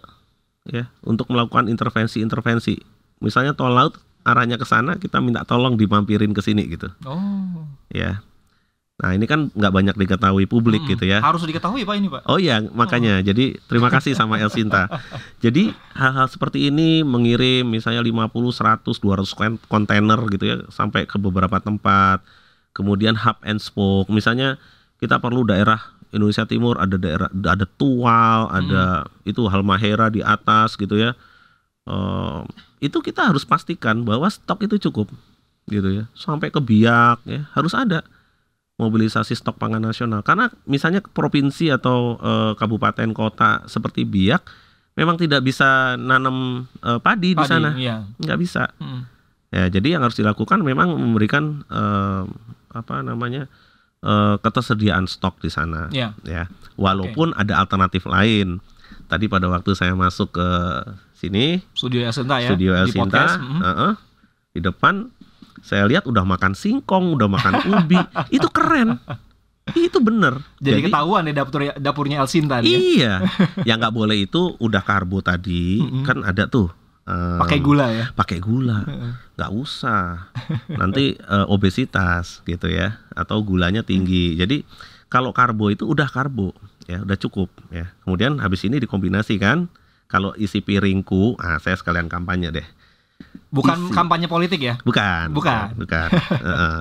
ya 0.67 0.91
untuk 1.01 1.29
melakukan 1.33 1.65
intervensi-intervensi. 1.67 2.77
Misalnya 3.23 3.55
tol 3.55 3.73
laut 3.73 3.97
arahnya 4.23 4.55
ke 4.55 4.63
sana, 4.63 4.95
kita 4.99 5.19
minta 5.19 5.43
tolong 5.43 5.75
dimampirin 5.75 6.31
ke 6.31 6.39
sini 6.39 6.63
gitu 6.69 6.87
Oh. 7.03 7.65
ya. 7.89 8.23
Nah, 8.93 9.09
ini 9.17 9.25
kan 9.25 9.49
nggak 9.49 9.73
banyak 9.73 9.95
diketahui 9.97 10.45
publik 10.45 10.85
Hmm. 10.85 10.91
gitu 10.93 11.09
ya. 11.09 11.17
Harus 11.17 11.41
diketahui 11.41 11.81
Pak 11.81 11.95
ini 11.97 12.07
Pak. 12.13 12.29
Oh 12.29 12.37
iya, 12.37 12.61
makanya. 12.61 13.25
Jadi 13.25 13.57
terima 13.65 13.89
kasih 13.89 14.13
sama 14.13 14.37
Elsinta. 14.37 14.85
Jadi 15.43 15.73
hal-hal 15.97 16.29
seperti 16.29 16.69
ini 16.69 17.01
mengirim 17.01 17.65
misalnya 17.65 18.05
50, 18.05 18.53
100, 18.53 19.01
200 19.01 19.33
kon- 19.33 19.61
kontainer 19.65 20.21
gitu 20.29 20.45
ya 20.45 20.57
sampai 20.69 21.09
ke 21.09 21.17
beberapa 21.17 21.57
tempat. 21.57 22.21
Kemudian 22.71 23.17
hub 23.17 23.41
and 23.41 23.57
spoke. 23.57 24.13
Misalnya 24.13 24.61
kita 25.01 25.17
perlu 25.17 25.41
daerah 25.41 25.81
Indonesia 26.13 26.45
Timur 26.45 26.77
ada 26.77 26.93
daerah 26.93 27.33
ada 27.33 27.65
Tual, 27.65 28.45
ada 28.53 28.83
itu 29.25 29.41
Halmahera 29.49 30.13
di 30.13 30.21
atas 30.21 30.77
gitu 30.77 31.01
ya. 31.01 31.17
Eh, 31.83 32.39
itu 32.79 33.01
kita 33.01 33.25
harus 33.25 33.41
pastikan 33.41 34.05
bahwa 34.05 34.29
stok 34.29 34.69
itu 34.69 34.77
cukup 34.77 35.09
gitu 35.65 35.89
ya. 35.89 36.05
Sampai 36.13 36.53
ke 36.53 36.61
Biak 36.61 37.25
ya, 37.25 37.49
harus 37.51 37.73
ada 37.73 38.05
mobilisasi 38.83 39.33
stok 39.33 39.55
pangan 39.55 39.79
nasional 39.81 40.19
karena 40.19 40.51
misalnya 40.63 40.99
provinsi 40.99 41.71
atau 41.71 42.15
eh, 42.17 42.51
kabupaten 42.53 43.09
kota 43.11 43.63
seperti 43.65 44.03
Biak 44.03 44.43
memang 44.93 45.15
tidak 45.15 45.41
bisa 45.41 45.95
nanam 45.95 46.67
eh, 46.79 46.99
padi, 46.99 47.31
di 47.31 47.39
Padi, 47.39 47.47
sana 47.47 47.69
Iya. 47.73 48.03
nggak 48.15 48.37
bisa 48.37 48.69
Hmm. 48.77 49.07
ya 49.49 49.67
jadi 49.67 49.95
yang 49.95 50.03
harus 50.03 50.13
dilakukan 50.13 50.59
memang 50.59 50.93
memberikan 50.93 51.63
eh, 51.65 52.23
apa 52.71 52.95
namanya 53.01 53.47
eh, 53.99 54.35
ketersediaan 54.37 55.05
stok 55.05 55.39
di 55.39 55.47
sana 55.47 55.87
Ya. 55.89 56.11
ya 56.21 56.45
walaupun 56.75 57.31
ada 57.33 57.57
alternatif 57.57 58.03
lain 58.03 58.59
tadi 59.07 59.25
pada 59.25 59.45
waktu 59.45 59.73
saya 59.73 59.93
masuk 59.93 60.33
ke 60.33 60.47
sini 61.15 61.61
Studio 61.71 62.03
Elsinta 62.03 62.37
ya. 62.37 62.49
studio 62.49 62.71
di 62.73 62.79
Elsinta 62.83 63.05
podcast. 63.07 63.35
Hmm. 63.39 63.61
heeh, 63.61 63.91
di 64.51 64.59
depan 64.59 64.93
saya 65.63 65.87
lihat 65.87 66.03
udah 66.03 66.27
makan 66.27 66.51
singkong 66.53 67.15
udah 67.15 67.31
makan 67.31 67.53
ubi. 67.71 67.95
Itu 68.35 68.51
keren. 68.51 68.99
Itu 69.71 70.03
bener. 70.03 70.43
Jadi, 70.59 70.91
ketahuan 70.91 71.23
ya 71.23 71.33
dapur 71.39 71.63
dapurnya 71.79 72.19
Elsinta 72.19 72.59
nih. 72.59 72.67
ya. 72.67 72.75
iya. 72.75 73.13
Yang 73.71 73.77
nggak 73.79 73.95
boleh 73.95 74.17
itu 74.27 74.59
udah 74.59 74.83
karbo 74.83 75.23
tadi. 75.23 75.79
Mm-mm. 75.79 76.03
kan 76.03 76.19
ada 76.19 76.51
tuh 76.51 76.67
eh, 77.07 77.39
Pakai 77.39 77.63
gula 77.63 77.87
ya. 77.87 78.05
pakai 78.11 78.43
gula. 78.43 78.83
Nggak 79.39 79.51
usah. 79.55 80.27
Nanti 80.83 81.15
eh, 81.15 81.45
obesitas 81.47 82.43
gitu 82.43 82.67
ya 82.67 82.99
atau 83.15 83.39
gulanya 83.39 83.87
tinggi. 83.87 84.35
Jadi 84.35 84.67
kalau 85.07 85.31
karbo 85.31 85.71
itu 85.71 85.87
udah 85.87 86.11
karbo 86.11 86.51
ya 86.83 86.99
udah 86.99 87.15
cukup 87.15 87.47
ya. 87.71 87.87
Kemudian 88.03 88.43
habis 88.43 88.67
ini 88.67 88.83
dikombinasikan 88.83 89.71
kalau 90.11 90.35
isi 90.35 90.59
piringku 90.59 91.39
ah 91.39 91.55
saya 91.63 91.79
sekalian 91.79 92.11
kampanye 92.11 92.51
deh 92.51 92.67
Bukan 93.53 93.77
Isi. 93.77 93.93
kampanye 93.93 94.25
politik 94.25 94.57
ya. 94.57 94.75
Bukan. 94.81 95.29
Bukan. 95.29 95.77
Bukan. 95.77 96.09
Heeh. 96.41 96.77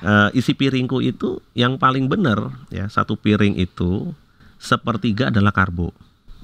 Eh, 0.00 0.28
isi 0.32 0.56
piringku 0.56 1.04
itu 1.04 1.44
yang 1.52 1.76
paling 1.76 2.08
benar 2.08 2.56
ya 2.72 2.88
satu 2.88 3.20
piring 3.20 3.52
itu 3.60 4.16
sepertiga 4.56 5.28
adalah 5.28 5.52
karbo. 5.52 5.92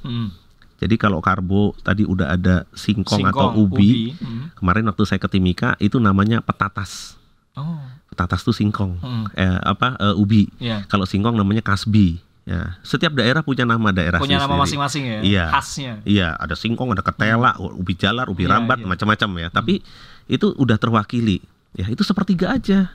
Hmm. 0.04 0.28
Jadi 0.76 0.98
kalau 0.98 1.22
karbo 1.24 1.72
tadi 1.80 2.02
udah 2.02 2.34
ada 2.34 2.66
singkong, 2.74 3.22
atau 3.24 3.54
Singkong, 3.54 3.54
ubi, 3.54 4.12
Hmm. 4.18 4.50
kemarin 4.58 4.84
waktu 4.90 5.02
saya 5.06 5.22
ke 5.22 5.30
Timika 5.30 5.78
itu 5.78 5.96
namanya 5.96 6.42
petatas. 6.42 7.14
Oh. 7.54 7.80
Petatas 8.10 8.44
tuh 8.44 8.52
singkong. 8.52 8.98
Hmm. 9.00 9.24
Eh, 9.32 9.58
apa 9.62 9.96
eh, 9.96 10.14
ubi. 10.18 10.52
Ya. 10.60 10.84
Kalau 10.90 11.08
singkong 11.08 11.32
namanya 11.32 11.64
kasbi. 11.64 12.20
Ya, 12.42 12.74
setiap 12.82 13.14
daerah 13.14 13.38
punya 13.40 13.62
nama 13.62 13.94
daerah 13.94 14.18
Punya 14.18 14.34
nama 14.36 14.58
masing-masing 14.58 15.04
ya. 15.06 15.18
Iya. 15.22 15.44
Khasnya. 15.48 15.92
Iya, 16.02 16.34
ada 16.34 16.58
singkong, 16.58 16.90
ada 16.90 16.98
ketela, 16.98 17.54
ubi 17.54 17.94
jalar, 17.94 18.26
ubi 18.26 18.44
Iya, 18.44 18.58
rambat, 18.58 18.82
iya. 18.82 18.86
macam-macam 18.88 19.30
ya. 19.38 19.48
Tapi 19.48 19.78
itu 20.26 20.50
udah 20.52 20.74
terwakili. 20.74 21.38
Ya, 21.72 21.86
itu 21.86 22.02
sepertiga 22.02 22.50
aja. 22.50 22.90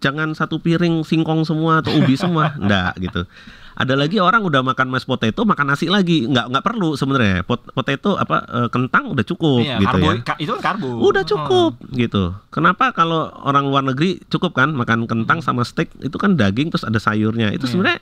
Jangan 0.00 0.32
satu 0.32 0.60
piring 0.60 1.00
singkong 1.00 1.44
semua 1.44 1.80
atau 1.80 1.92
ubi 1.92 2.12
semua, 2.14 2.52
enggak 2.60 2.92
gitu. 3.00 3.24
Ada 3.72 3.96
lagi 3.96 4.20
orang 4.20 4.44
udah 4.44 4.60
makan 4.60 4.92
mashed 4.92 5.08
potato, 5.08 5.40
makan 5.42 5.72
nasi 5.72 5.88
lagi, 5.88 6.28
nggak 6.28 6.52
nggak 6.52 6.64
perlu 6.64 6.92
sebenarnya. 6.92 7.40
Pot- 7.40 7.72
Potato 7.72 8.20
apa 8.20 8.44
eh, 8.44 8.68
kentang 8.68 9.16
udah 9.16 9.24
cukup 9.24 9.64
Iya, 9.64 9.80
gitu 9.80 9.96
karbo, 9.96 10.04
ya. 10.06 10.20
ka- 10.20 10.36
itu 10.36 10.52
kan 10.52 10.62
karbo. 10.76 10.88
Udah 11.00 11.24
cukup 11.24 11.72
gitu. 11.90 12.36
Kenapa 12.52 12.92
kalau 12.92 13.32
orang 13.40 13.64
luar 13.64 13.80
negeri 13.82 14.20
cukup 14.28 14.52
kan 14.52 14.68
makan 14.70 15.08
kentang 15.08 15.40
sama 15.40 15.64
steak 15.64 15.88
itu 15.98 16.12
kan 16.14 16.36
daging 16.36 16.68
terus 16.68 16.84
ada 16.84 17.00
sayurnya. 17.00 17.48
Itu 17.50 17.64
Iya. 17.64 17.72
sebenarnya 17.72 18.00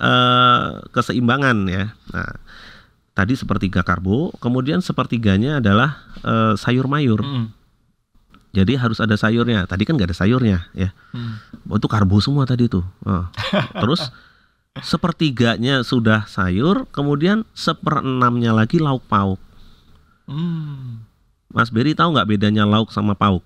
eh, 0.00 0.68
keseimbangan 0.90 1.56
ya. 1.68 1.84
Nah, 2.10 2.32
tadi 3.12 3.36
sepertiga 3.36 3.84
karbo, 3.84 4.32
kemudian 4.40 4.80
sepertiganya 4.80 5.60
adalah 5.60 6.00
eh, 6.24 6.54
sayur 6.56 6.88
mayur. 6.88 7.20
Hmm. 7.20 7.52
Jadi 8.50 8.74
harus 8.74 8.98
ada 8.98 9.14
sayurnya. 9.14 9.68
Tadi 9.70 9.86
kan 9.86 9.94
nggak 9.94 10.10
ada 10.10 10.18
sayurnya 10.18 10.66
ya. 10.74 10.90
Hmm. 11.14 11.38
Oh, 11.70 11.78
itu 11.78 11.86
karbo 11.86 12.18
semua 12.18 12.48
tadi 12.48 12.66
tuh. 12.66 12.82
Oh. 13.06 13.24
Terus 13.78 14.10
sepertiganya 14.90 15.86
sudah 15.86 16.26
sayur, 16.26 16.88
kemudian 16.90 17.46
seperenamnya 17.54 18.50
lagi 18.50 18.82
lauk 18.82 19.06
pauk. 19.06 19.38
Hmm. 20.26 21.06
Mas 21.50 21.70
Beri 21.70 21.94
tahu 21.94 22.14
nggak 22.14 22.30
bedanya 22.30 22.62
lauk 22.62 22.94
sama 22.94 23.14
pauk? 23.18 23.42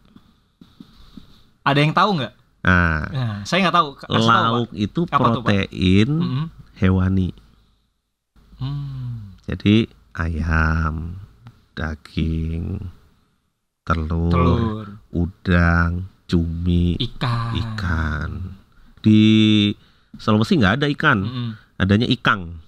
Ada 1.64 1.80
yang 1.80 1.96
tahu 1.96 2.20
nggak? 2.20 2.34
Nah, 2.64 3.04
Nah, 3.12 3.34
saya 3.44 3.68
nggak 3.68 3.76
tahu. 3.76 3.88
Kasih 4.00 4.24
tahu, 4.24 4.52
lauk 4.56 4.70
itu 4.72 5.00
Apa 5.04 5.26
tuh, 5.36 5.40
Pak? 5.44 5.52
protein 5.52 6.08
Mm-mm. 6.16 6.44
hewani. 6.80 7.28
Hmm. 8.56 9.36
Jadi 9.44 9.84
ayam, 10.16 11.20
daging, 11.76 12.88
telur, 13.84 14.32
Telur, 14.32 14.86
udang, 15.12 16.08
cumi, 16.24 16.96
ikan. 16.96 17.52
ikan. 17.52 18.30
Di 19.04 19.20
Sulawesi 20.16 20.56
nggak 20.56 20.80
ada 20.80 20.86
ikan, 20.88 21.18
Mm-mm. 21.26 21.48
adanya 21.76 22.08
ikang. 22.08 22.62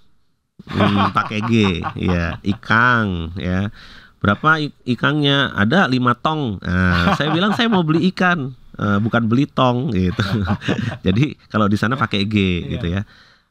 Hmm, 0.67 1.09
pakai 1.17 1.41
G, 1.41 1.53
ya, 1.97 2.37
ikang, 2.43 3.33
ya. 3.39 3.71
Berapa 4.19 4.59
i- 4.59 4.75
ikangnya? 4.85 5.55
Ada 5.55 5.87
lima 5.87 6.13
tong. 6.13 6.59
Nah, 6.59 7.15
saya 7.15 7.31
bilang 7.31 7.55
saya 7.55 7.71
mau 7.71 7.87
beli 7.87 8.11
ikan, 8.11 8.53
eh, 8.77 8.99
bukan 8.99 9.23
beli 9.25 9.45
tong, 9.45 9.91
gitu. 9.91 10.23
Jadi 11.07 11.37
kalau 11.47 11.67
di 11.67 11.75
sana 11.75 11.95
pakai 11.95 12.23
G, 12.23 12.35
Iya. 12.35 12.69
gitu 12.71 12.87
ya. 12.89 13.03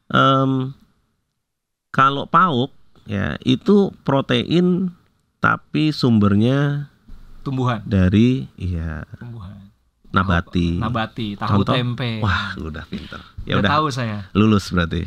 Em, 0.07 0.71
kalau 1.89 2.25
pauk, 2.25 2.71
ya 3.03 3.39
itu 3.41 3.89
protein, 4.01 4.91
tapi 5.37 5.89
sumbernya 5.89 6.89
Tumbuhan. 7.41 7.81
dari, 7.83 8.45
ya 8.55 9.05
Tumbuhan. 9.15 9.69
nabati. 10.09 10.77
Nabati. 10.77 11.27
Tahu 11.35 11.49
Contoh? 11.61 11.73
tempe. 11.73 12.19
Wah, 12.19 12.55
udah 12.55 12.85
pinter. 12.85 13.19
Ya 13.43 13.55
Udah 13.55 13.61
udah 13.61 13.71
tahu 13.71 13.85
saya. 13.89 14.25
lulus 14.31 14.69
berarti. 14.69 15.05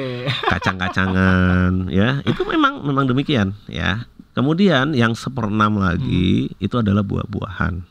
Kacang-kacangan 0.52 1.88
ya 1.88 2.22
itu 2.22 2.42
memang 2.44 2.80
memang 2.80 3.04
demikian 3.04 3.52
ya 3.66 4.04
kemudian 4.32 4.92
yang 4.92 5.12
seperenam 5.12 5.76
lagi 5.76 6.48
Hmm. 6.48 6.56
itu 6.60 6.74
adalah 6.76 7.02
buah-buahan 7.02 7.84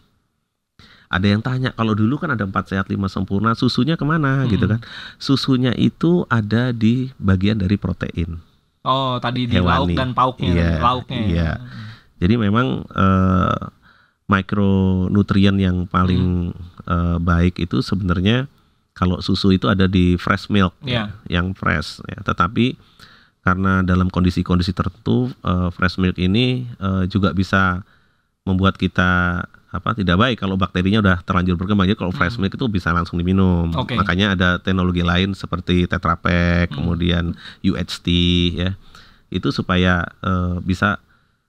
ada 1.14 1.28
yang 1.28 1.40
tanya 1.40 1.70
kalau 1.72 1.94
dulu 1.94 2.18
kan 2.18 2.34
ada 2.34 2.42
empat 2.42 2.68
sehat 2.68 2.90
lima 2.90 3.06
sempurna 3.06 3.54
susunya 3.54 3.94
ke 3.94 4.02
mana 4.02 4.44
Hmm. 4.44 4.50
gitu 4.50 4.66
kan 4.66 4.82
susunya 5.16 5.70
itu 5.72 6.26
ada 6.28 6.74
di 6.74 7.14
bagian 7.18 7.56
dari 7.56 7.78
protein 7.78 8.42
Oh, 8.82 9.16
tadi 9.16 9.48
di 9.48 9.56
lauk 9.56 9.88
Hewani. 9.88 9.96
dan 9.96 10.12
pauknya, 10.12 10.52
Iya, 10.52 10.72
lauknya. 10.78 11.22
iya. 11.24 11.52
jadi 12.18 12.36
memang 12.36 12.84
eh, 12.90 13.62
mikronutrien 14.28 15.56
yang 15.56 15.86
paling 15.86 16.52
eh, 16.84 17.18
baik 17.18 17.60
itu 17.60 17.80
sebenarnya 17.80 18.52
kalau 18.94 19.18
susu 19.20 19.50
itu 19.50 19.66
ada 19.66 19.88
di 19.88 20.16
fresh 20.16 20.50
milk 20.50 20.76
Iya. 20.84 21.16
yang 21.26 21.54
fresh 21.54 22.04
ya. 22.06 22.20
Tetapi 22.22 22.76
karena 23.40 23.82
dalam 23.82 24.08
kondisi-kondisi 24.08 24.72
tertentu 24.72 25.32
eh, 25.40 25.70
fresh 25.72 25.96
milk 25.96 26.18
ini 26.18 26.68
eh, 26.74 27.04
juga 27.08 27.32
bisa 27.32 27.82
membuat 28.44 28.76
kita 28.76 29.44
apa 29.74 29.98
tidak 29.98 30.22
baik 30.22 30.38
kalau 30.38 30.54
bakterinya 30.54 31.02
udah 31.02 31.18
terlanjur 31.26 31.58
berkembang. 31.58 31.90
Jadi 31.90 31.98
kalau 31.98 32.14
fresh 32.14 32.38
Hmm. 32.38 32.46
milk 32.46 32.54
itu 32.54 32.66
bisa 32.70 32.94
langsung 32.94 33.18
diminum. 33.18 33.74
Oke. 33.74 33.98
Makanya 33.98 34.38
ada 34.38 34.50
teknologi 34.62 35.02
lain 35.02 35.34
seperti 35.34 35.90
Tetra 35.90 36.14
Pak, 36.14 36.70
Hmm. 36.70 36.74
kemudian 36.78 37.24
UHT 37.60 38.08
ya. 38.54 38.78
Itu 39.28 39.50
supaya 39.50 40.06
eh, 40.22 40.62
bisa 40.62 41.02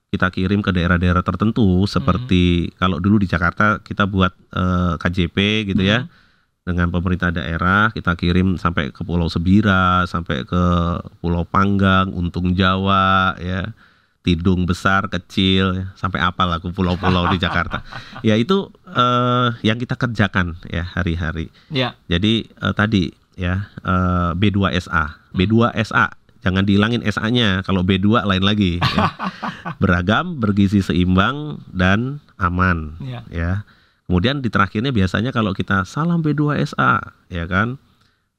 kita 0.09 0.33
kirim 0.33 0.63
ke 0.63 0.71
daerah-daerah 0.71 1.21
tertentu 1.21 1.85
seperti 1.85 2.71
kalau 2.79 2.97
dulu 2.97 3.21
di 3.21 3.27
Jakarta 3.27 3.77
kita 3.79 4.09
buat 4.09 4.33
eh, 4.51 4.93
KJP 4.97 5.37
gitu 5.69 5.83
ya 5.83 6.03
Hmm. 6.03 6.09
dengan 6.65 6.89
pemerintah 6.89 7.29
daerah 7.29 7.93
kita 7.93 8.17
kirim 8.17 8.57
sampai 8.57 8.89
ke 8.89 9.05
Pulau 9.05 9.29
Sebira, 9.29 10.01
sampai 10.09 10.41
ke 10.41 10.63
Pulau 11.21 11.45
Panggang, 11.45 12.09
Untung 12.09 12.57
Jawa 12.57 13.37
ya. 13.37 13.69
Tidung 14.25 14.65
besar, 14.65 15.05
kecil, 15.05 15.77
ya, 15.77 15.85
sampai 15.93 16.17
apa 16.17 16.49
lah 16.49 16.57
ke 16.57 16.65
pulau-pulau 16.73 17.29
di 17.29 17.37
Jakarta. 17.37 17.85
Ya 18.25 18.33
itu 18.33 18.73
eh, 18.89 19.47
yang 19.61 19.77
kita 19.77 19.93
kerjakan 19.93 20.57
ya 20.65 20.81
hari-hari. 20.81 21.53
Iya. 21.69 21.93
Jadi 22.09 22.49
eh, 22.49 22.73
tadi 22.73 23.13
ya 23.37 23.69
eh, 23.85 24.31
B2SA, 24.33 25.29
B2SA 25.29 26.05
jangan 26.41 26.65
dihilangin 26.65 27.05
SA-nya. 27.05 27.61
Kalau 27.61 27.85
B2 27.85 28.25
lain 28.25 28.41
lagi. 28.41 28.81
ya. 28.81 29.13
Beragam, 29.81 30.41
bergizi 30.41 30.81
seimbang 30.81 31.61
dan 31.69 32.17
aman 32.41 32.97
Iya. 33.01 33.21
ya. 33.29 33.51
Kemudian 34.05 34.41
di 34.41 34.49
terakhirnya 34.49 34.89
biasanya 34.89 35.29
kalau 35.29 35.53
kita 35.53 35.85
salam 35.85 36.25
B2SA 36.25 37.13
ya 37.29 37.45
kan. 37.45 37.77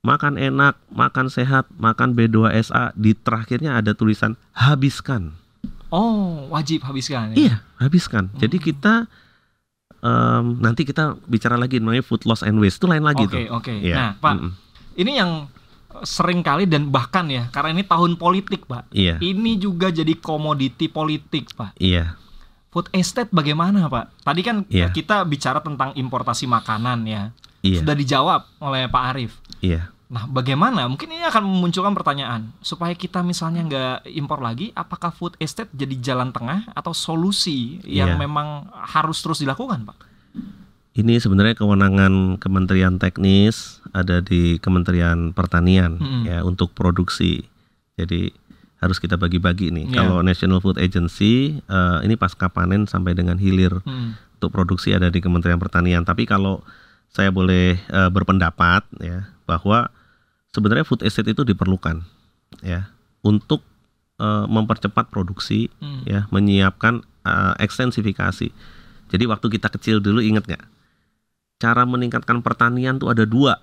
Makan 0.03 0.39
enak, 0.39 0.79
makan 0.87 1.27
sehat, 1.27 1.67
makan 1.83 2.15
B2SA 2.15 2.95
di 2.95 3.11
terakhirnya 3.11 3.75
ada 3.75 3.91
tulisan 3.91 4.39
habiskan. 4.55 5.35
Oh, 5.97 6.53
wajib 6.53 6.85
habiskan. 6.85 7.33
ya? 7.33 7.37
Iya, 7.39 7.55
habiskan. 7.81 8.29
Jadi 8.37 8.61
kita 8.61 9.09
em, 9.99 10.45
nanti 10.61 10.85
kita 10.85 11.17
bicara 11.25 11.57
lagi 11.57 11.81
namanya 11.81 12.05
food 12.05 12.29
loss 12.29 12.45
and 12.45 12.61
waste 12.61 12.77
itu 12.77 12.87
lain 12.87 13.01
lagi 13.01 13.25
Oke, 13.25 13.33
tuh. 13.33 13.41
oke. 13.51 13.73
Iya. 13.73 13.95
Nah, 13.97 14.11
Pak, 14.15 14.33
Mm-mm. 14.37 14.53
ini 14.95 15.13
yang 15.17 15.49
sering 16.05 16.45
kali 16.45 16.69
dan 16.69 16.93
bahkan 16.93 17.25
ya, 17.27 17.49
karena 17.49 17.73
ini 17.73 17.81
tahun 17.81 18.15
politik, 18.15 18.69
Pak. 18.69 18.93
Iya, 18.93 19.17
Ini 19.17 19.57
juga 19.57 19.89
jadi 19.89 20.13
komoditi 20.15 20.87
politik, 20.87 21.57
Pak. 21.57 21.81
iya, 21.81 22.21
Food 22.69 22.93
estate 22.93 23.33
bagaimana, 23.33 23.89
Pak? 23.89 24.21
Tadi 24.21 24.41
kan 24.45 24.57
Iya. 24.69 24.93
kita 24.93 25.25
bicara 25.25 25.65
tentang 25.65 25.97
importasi 25.97 26.45
makanan 26.45 27.09
ya. 27.09 27.33
iya, 27.65 27.81
Sudah 27.81 27.97
dijawab 27.97 28.45
oleh 28.61 28.85
Pak 28.87 29.03
Arief. 29.09 29.33
iya. 29.59 29.89
Nah, 30.07 30.23
bagaimana? 30.25 30.87
Mungkin 30.87 31.11
ini 31.11 31.27
akan 31.27 31.43
memunculkan 31.43 31.91
pertanyaan 31.91 32.55
supaya 32.63 32.95
kita 32.95 33.27
misalnya 33.27 33.67
nggak 33.67 33.99
impor 34.15 34.39
lagi, 34.39 34.71
apakah 34.73 35.11
food 35.11 35.35
estate 35.37 35.67
jadi 35.75 35.99
jalan 35.99 36.31
tengah 36.31 36.63
atau 36.73 36.95
solusi 36.95 37.83
yang 37.83 38.15
Iya. 38.15 38.23
memang 38.23 38.71
harus 38.71 39.19
terus 39.19 39.43
dilakukan, 39.43 39.83
Pak? 39.83 39.99
Ini 40.97 41.19
sebenarnya 41.19 41.59
kewenangan 41.59 42.39
Kementerian 42.39 42.97
Teknis 42.97 43.85
ada 43.91 44.23
di 44.23 44.57
Kementerian 44.57 45.35
Pertanian 45.35 45.99
Mm-mm. 45.99 46.23
ya 46.25 46.41
untuk 46.41 46.73
produksi. 46.73 47.45
Jadi 47.99 48.31
harus 48.79 48.97
kita 48.97 49.19
bagi-bagi 49.19 49.75
nih. 49.75 49.91
Iya. 49.91 49.97
Kalau 50.01 50.23
National 50.23 50.63
Food 50.63 50.79
Agency 50.79 51.59
eh, 51.61 51.99
ini 52.01 52.15
pasca 52.15 52.47
panen 52.47 52.87
sampai 52.87 53.13
dengan 53.13 53.37
hilir 53.37 53.83
Hmm. 53.83 54.15
untuk 54.39 54.55
produksi 54.55 54.95
ada 54.95 55.11
di 55.11 55.19
Kementerian 55.19 55.59
Pertanian. 55.59 56.07
Tapi 56.07 56.25
kalau 56.25 56.63
saya 57.11 57.29
boleh 57.29 57.75
eh, 57.77 58.09
berpendapat 58.09 58.87
ya 58.97 59.29
bahwa 59.45 59.93
sebenarnya 60.57 60.89
food 60.89 61.05
estate 61.05 61.29
itu 61.29 61.45
diperlukan 61.45 62.01
ya 62.65 62.89
untuk 63.21 63.61
eh, 64.17 64.47
mempercepat 64.49 65.13
produksi 65.13 65.69
Hmm. 65.77 66.01
ya 66.09 66.25
menyiapkan 66.33 67.05
eh, 67.23 67.55
ekstensifikasi. 67.61 68.49
Jadi 69.07 69.25
waktu 69.29 69.47
kita 69.53 69.69
kecil 69.69 70.01
dulu 70.01 70.19
ingat 70.19 70.49
nggak? 70.49 70.65
Cara 71.57 71.85
meningkatkan 71.85 72.41
pertanian 72.41 72.97
tuh 72.97 73.13
ada 73.13 73.23
dua. 73.23 73.61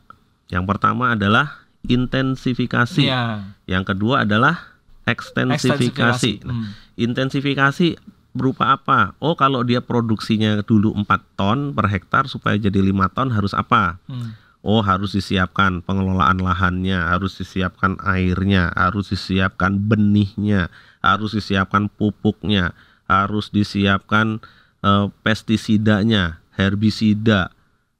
Yang 0.48 0.66
pertama 0.70 1.14
adalah 1.14 1.66
intensifikasi. 1.84 3.04
Iya. 3.04 3.50
Yang 3.66 3.84
kedua 3.91 4.24
adalah 4.24 4.78
ekstensifikasi. 5.04 6.46
Nah, 6.46 6.54
Hmm. 6.54 6.68
intensifikasi 6.96 7.98
berupa 8.32 8.74
apa? 8.74 9.14
Oh, 9.20 9.34
kalau 9.34 9.62
dia 9.62 9.80
produksinya 9.80 10.62
dulu 10.62 10.94
4 10.96 11.22
ton 11.36 11.72
per 11.72 11.86
hektar 11.88 12.26
supaya 12.26 12.58
jadi 12.58 12.82
lima 12.82 13.08
ton 13.08 13.30
harus 13.30 13.54
apa? 13.54 13.98
Hmm. 14.06 14.34
Oh, 14.64 14.80
harus 14.80 15.11
disiapkan 15.11 15.84
pengelolaan 15.84 16.39
lahannya, 16.39 16.95
harus 16.95 17.36
disiapkan 17.36 17.99
airnya, 17.99 18.72
harus 18.72 19.11
disiapkan 19.11 19.76
benihnya, 19.76 20.72
harus 21.03 21.36
disiapkan 21.36 21.91
pupuknya, 21.91 22.72
harus 23.03 23.51
disiapkan 23.51 24.39
eh, 24.80 25.07
pestisidanya, 25.20 26.39
herbisida, 26.55 27.51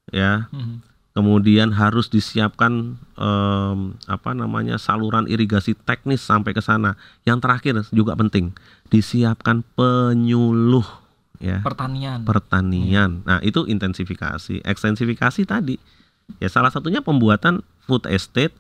ya. 0.08 0.48
Hmm. 0.56 0.80
Kemudian 1.14 1.70
harus 1.78 2.10
disiapkan 2.10 2.98
em, 2.98 3.80
apa 4.10 4.34
namanya 4.34 4.82
saluran 4.82 5.30
irigasi 5.30 5.78
teknis 5.78 6.26
sampai 6.26 6.58
ke 6.58 6.62
sana. 6.66 6.98
Yang 7.22 7.38
terakhir 7.46 7.74
juga 7.94 8.18
penting, 8.18 8.50
disiapkan 8.90 9.62
penyuluh 9.78 10.88
ya 11.38 11.62
Pertanian. 11.62 12.26
pertanian. 12.26 13.22
Nah, 13.30 13.38
itu 13.46 13.62
intensifikasi. 13.70 14.66
Ekstensifikasi 14.66 15.46
tadi 15.46 15.78
ya 16.38 16.50
salah 16.50 16.70
satunya 16.70 17.02
pembuatan 17.02 17.62
food 17.84 18.06
estate 18.08 18.54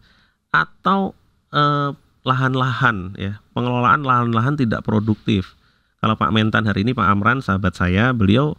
atau 0.49 1.13
eh, 1.49 1.91
lahan-lahan 2.23 3.17
ya, 3.19 3.43
pengelolaan 3.51 4.05
lahan-lahan 4.05 4.55
tidak 4.55 4.85
produktif. 4.87 5.55
Kalau 5.99 6.15
Pak 6.15 6.31
Mentan 6.31 6.67
hari 6.67 6.83
ini 6.83 6.91
Pak 6.91 7.07
Amran 7.07 7.39
sahabat 7.39 7.75
saya, 7.75 8.11
beliau 8.11 8.55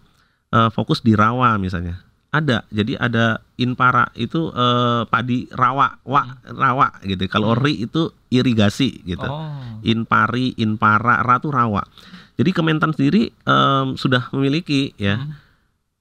eh, 0.51 0.69
fokus 0.73 1.01
di 1.01 1.13
rawa 1.13 1.57
misalnya. 1.57 2.01
Ada. 2.35 2.67
Jadi 2.75 2.99
ada 2.99 3.39
inpara 3.57 4.11
itu 4.19 4.51
eh, 4.51 5.03
padi 5.07 5.47
rawa, 5.55 6.03
wa, 6.03 6.35
rawa 6.45 6.99
gitu. 7.07 7.31
Kalau 7.31 7.55
ri 7.55 7.87
itu 7.87 8.11
irigasi 8.29 9.07
gitu 9.07 9.23
Oh. 9.23 9.79
inpari, 9.87 10.51
inpara, 10.59 11.23
ratu 11.23 11.55
rawa. 11.55 11.87
Jadi 12.35 12.51
Kementan 12.51 12.91
sendiri 12.91 13.31
em, 13.47 13.95
sudah 13.95 14.27
memiliki 14.35 14.91
ya 14.99 15.23
Hmm. 15.23 15.39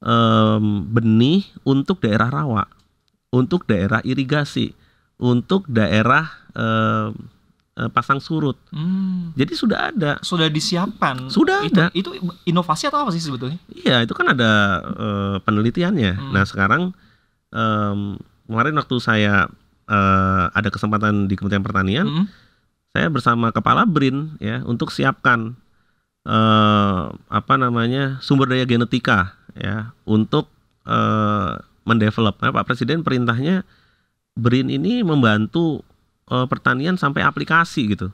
em, 0.02 0.64
benih 0.90 1.46
untuk 1.62 2.02
daerah 2.02 2.34
rawa, 2.34 2.66
untuk 3.34 3.66
daerah 3.66 3.98
irigasi, 4.06 4.78
untuk 5.18 5.66
daerah 5.66 6.30
eh, 6.54 7.10
eh, 7.82 7.90
pasang 7.90 8.22
surut. 8.22 8.54
Hmm. 8.70 9.34
Jadi 9.34 9.54
sudah 9.58 9.90
ada. 9.90 10.22
Sudah 10.22 10.46
disiapkan. 10.54 11.34
Sudah 11.34 11.66
itu, 11.66 11.74
ada. 11.74 11.90
Itu 11.98 12.14
inovasi 12.46 12.94
atau 12.94 13.02
apa 13.02 13.10
sih 13.10 13.26
sebetulnya? 13.26 13.58
Iya, 13.74 14.06
itu 14.06 14.14
kan 14.14 14.38
ada 14.38 14.52
eh, 14.86 15.38
penelitiannya. 15.42 16.14
Hmm. 16.14 16.32
Nah, 16.38 16.46
sekarang 16.46 16.94
em, 17.50 18.22
kemarin 18.46 18.78
waktu 18.78 18.96
saya 19.02 19.50
eh, 19.90 20.46
ada 20.54 20.70
kesempatan 20.70 21.26
di 21.26 21.34
Kementerian 21.34 21.66
Pertanian, 21.66 22.06
Mm-mm. 22.06 22.26
saya 22.94 23.10
bersama 23.10 23.50
kepala 23.50 23.90
BRIN 23.90 24.38
ya 24.38 24.62
untuk 24.70 24.94
siapkan 24.94 25.58
eh, 26.30 27.04
apa 27.10 27.54
namanya 27.58 28.22
sumber 28.22 28.54
daya 28.54 28.70
genetika 28.70 29.34
ya 29.58 29.98
untuk 30.06 30.54
eh, 30.86 31.58
mendevelop. 31.84 32.40
Nah, 32.40 32.52
Pak 32.52 32.66
Presiden 32.68 33.04
perintahnya 33.04 33.64
BRIN 34.34 34.68
ini 34.68 35.04
membantu 35.04 35.84
eh, 36.26 36.48
pertanian 36.48 36.96
sampai 36.96 37.22
aplikasi 37.22 37.94
gitu. 37.94 38.10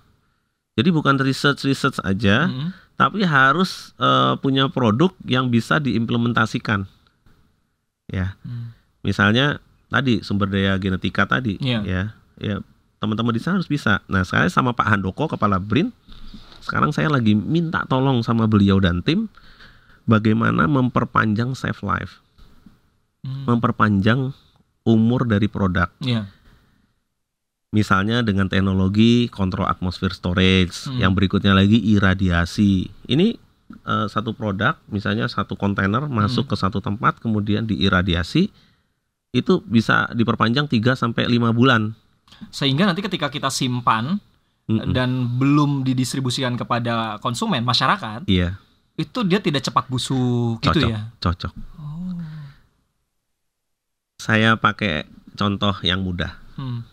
Jadi 0.75 0.89
bukan 0.89 1.19
research 1.19 1.67
research 1.67 1.99
aja, 2.01 2.47
Mm-mm. 2.47 2.71
tapi 2.95 3.23
harus 3.23 3.93
eh, 3.97 4.33
punya 4.39 4.67
produk 4.67 5.13
yang 5.23 5.47
bisa 5.47 5.77
diimplementasikan. 5.77 6.89
Ya, 8.09 8.33
Hmm. 8.41 8.73
misalnya 9.05 9.61
tadi 9.85 10.25
sumber 10.25 10.49
daya 10.49 10.73
genetika 10.81 11.29
tadi, 11.29 11.61
Iya. 11.61 11.79
ya, 11.85 12.03
ya 12.41 12.55
teman-teman 12.97 13.31
di 13.31 13.41
sana 13.41 13.61
harus 13.61 13.69
bisa. 13.69 14.01
Nah, 14.09 14.25
saya 14.25 14.49
sama 14.49 14.73
Pak 14.73 14.89
Handoko 14.89 15.29
kepala 15.29 15.61
BRIN, 15.61 15.93
sekarang 16.65 16.89
saya 16.89 17.05
lagi 17.07 17.37
minta 17.37 17.85
tolong 17.85 18.25
sama 18.25 18.49
beliau 18.49 18.81
dan 18.81 19.05
tim 19.05 19.29
bagaimana 20.09 20.65
memperpanjang 20.65 21.53
safe 21.53 21.85
life, 21.85 22.17
Hmm. 23.19 23.43
memperpanjang 23.43 24.31
umur 24.87 25.27
dari 25.27 25.51
produk. 25.51 25.91
Iya. 25.99 26.31
Misalnya 27.69 28.25
dengan 28.25 28.49
teknologi 28.49 29.29
kontrol 29.29 29.69
atmosfer 29.69 30.09
storage, 30.09 30.89
Hmm. 30.89 30.97
yang 30.97 31.11
berikutnya 31.13 31.53
lagi 31.53 31.77
iradiasi. 31.77 32.89
Ini 33.05 33.37
eh, 33.85 34.07
satu 34.09 34.33
produk, 34.33 34.81
misalnya 34.89 35.29
satu 35.29 35.53
kontainer 35.53 36.01
masuk 36.09 36.49
ke 36.49 36.55
satu 36.57 36.81
tempat, 36.81 37.21
kemudian 37.21 37.69
diiradiasi, 37.69 38.49
itu 39.29 39.53
bisa 39.61 40.09
diperpanjang 40.09 40.65
3 40.65 40.97
sampai 40.97 41.29
5 41.29 41.53
bulan. 41.53 41.93
Sehingga 42.49 42.89
nanti 42.89 43.05
ketika 43.05 43.29
kita 43.29 43.53
simpan 43.53 44.17
Mm-mm. 44.65 44.89
dan 44.89 45.37
belum 45.37 45.85
didistribusikan 45.85 46.57
kepada 46.57 47.21
konsumen 47.21 47.61
masyarakat, 47.61 48.25
Iya, 48.25 48.57
itu 48.97 49.21
dia 49.21 49.37
tidak 49.37 49.61
cepat 49.61 49.85
busuk 49.85 50.57
gitu 50.65 50.81
cocok, 50.81 50.89
ya. 50.89 51.01
cocok. 51.21 51.53
Saya 54.19 54.53
pakai 54.53 55.07
contoh 55.33 55.73
yang 55.81 56.03
mudah. 56.03 56.35
Hmm. 56.53 56.83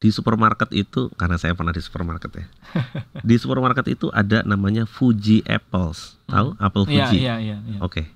Di 0.00 0.08
supermarket 0.08 0.72
itu, 0.72 1.12
karena 1.14 1.36
saya 1.36 1.52
pernah 1.52 1.70
di 1.70 1.78
supermarket 1.78 2.32
ya. 2.32 2.46
di 3.28 3.36
supermarket 3.36 3.84
itu 3.86 4.08
ada 4.08 4.40
namanya 4.42 4.88
Fuji 4.88 5.44
Apples. 5.44 6.16
Tahu 6.24 6.56
apel 6.56 6.82
Iya, 6.82 7.04
Fuji? 7.04 7.16
iya, 7.20 7.34
iya, 7.36 7.56
iya. 7.60 7.78
Oke. 7.78 8.08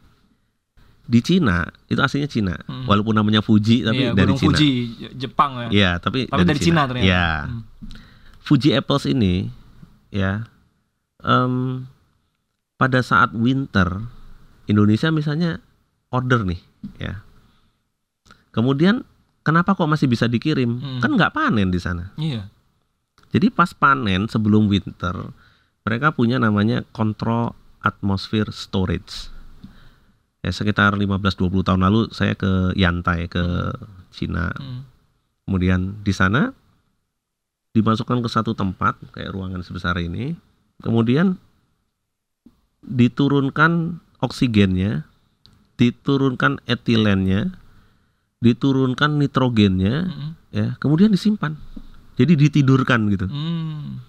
Di 1.04 1.20
Cina, 1.20 1.68
itu 1.84 2.00
aslinya 2.00 2.24
Cina. 2.24 2.56
Hmm. 2.64 2.88
Walaupun 2.88 3.12
namanya 3.12 3.44
Fuji 3.44 3.84
tapi 3.84 4.00
Iya, 4.02 4.16
dari 4.16 4.32
Gunung 4.32 4.40
Cina. 4.40 4.56
Fuji, 4.56 4.70
Je- 4.96 5.12
Jepang 5.20 5.52
ya. 5.58 5.68
Iya, 5.68 5.90
tapi, 6.00 6.24
Tapi 6.24 6.42
dari 6.42 6.56
Cina, 6.58 6.88
ternyata. 6.88 7.04
Iya. 7.04 7.28
Hmm. 7.44 7.60
Fuji 8.40 8.72
Apples 8.72 9.04
ini 9.04 9.48
ya 10.08 10.44
em, 11.20 11.84
pada 12.74 13.00
saat 13.00 13.32
winter 13.32 14.04
Indonesia 14.64 15.08
misalnya 15.08 15.60
order 16.08 16.44
nih 16.44 16.60
ya. 16.96 17.20
Kemudian 18.54 19.02
kenapa 19.42 19.74
kok 19.74 19.90
masih 19.90 20.06
bisa 20.06 20.30
dikirim? 20.30 20.78
Hmm. 20.78 21.00
Kan 21.02 21.18
nggak 21.18 21.34
panen 21.34 21.74
di 21.74 21.82
sana. 21.82 22.14
Iya. 22.14 22.46
Jadi 23.34 23.50
pas 23.50 23.74
panen 23.74 24.30
sebelum 24.30 24.70
winter 24.70 25.34
mereka 25.82 26.14
punya 26.14 26.38
namanya 26.38 26.86
control 26.94 27.52
atmosphere 27.82 28.48
storage. 28.54 29.28
Ya 30.40 30.54
sekitar 30.54 30.94
15-20 30.94 31.66
tahun 31.66 31.82
lalu 31.82 32.14
saya 32.14 32.38
ke 32.38 32.72
Yantai 32.78 33.26
ke 33.26 33.74
Cina 34.14 34.54
Hmm. 34.54 34.86
kemudian 35.44 35.98
di 36.06 36.14
sana 36.14 36.54
dimasukkan 37.74 38.22
ke 38.22 38.28
satu 38.30 38.54
tempat 38.54 38.94
kayak 39.10 39.34
ruangan 39.34 39.66
sebesar 39.66 39.98
ini 39.98 40.38
kemudian 40.78 41.36
diturunkan 42.86 43.98
oksigennya 44.22 45.02
diturunkan 45.74 46.62
etilennya 46.70 47.56
diturunkan 48.44 49.16
nitrogennya 49.16 49.96
Hmm. 50.04 50.30
ya 50.52 50.76
kemudian 50.76 51.08
disimpan 51.08 51.56
jadi 52.14 52.36
ditidurkan 52.36 53.08
gitu 53.08 53.24
Hmm. 53.26 54.04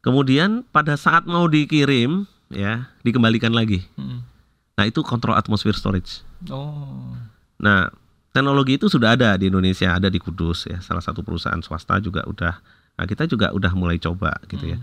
kemudian 0.00 0.64
pada 0.68 0.94
saat 0.94 1.24
mau 1.24 1.46
dikirim 1.46 2.26
ya 2.50 2.90
dikembalikan 3.02 3.52
lagi 3.52 3.86
Hmm. 3.94 4.26
nah 4.74 4.84
itu 4.84 5.00
kontrol 5.02 5.38
atmosfer 5.38 5.72
storage 5.72 6.26
Oh. 6.46 7.18
Nah, 7.58 7.90
teknologi 8.30 8.78
itu 8.78 8.86
sudah 8.86 9.18
ada 9.18 9.34
di 9.34 9.50
Indonesia, 9.50 9.90
ada 9.90 10.06
di 10.06 10.22
Kudus 10.22 10.70
ya, 10.70 10.78
salah 10.78 11.02
satu 11.02 11.26
perusahaan 11.26 11.58
swasta 11.58 11.98
juga 11.98 12.22
udah. 12.22 12.62
Nah, 12.94 13.02
kita 13.02 13.26
juga 13.26 13.50
udah 13.50 13.74
mulai 13.74 13.98
coba 13.98 14.38
gitu 14.46 14.70
ya. 14.70 14.78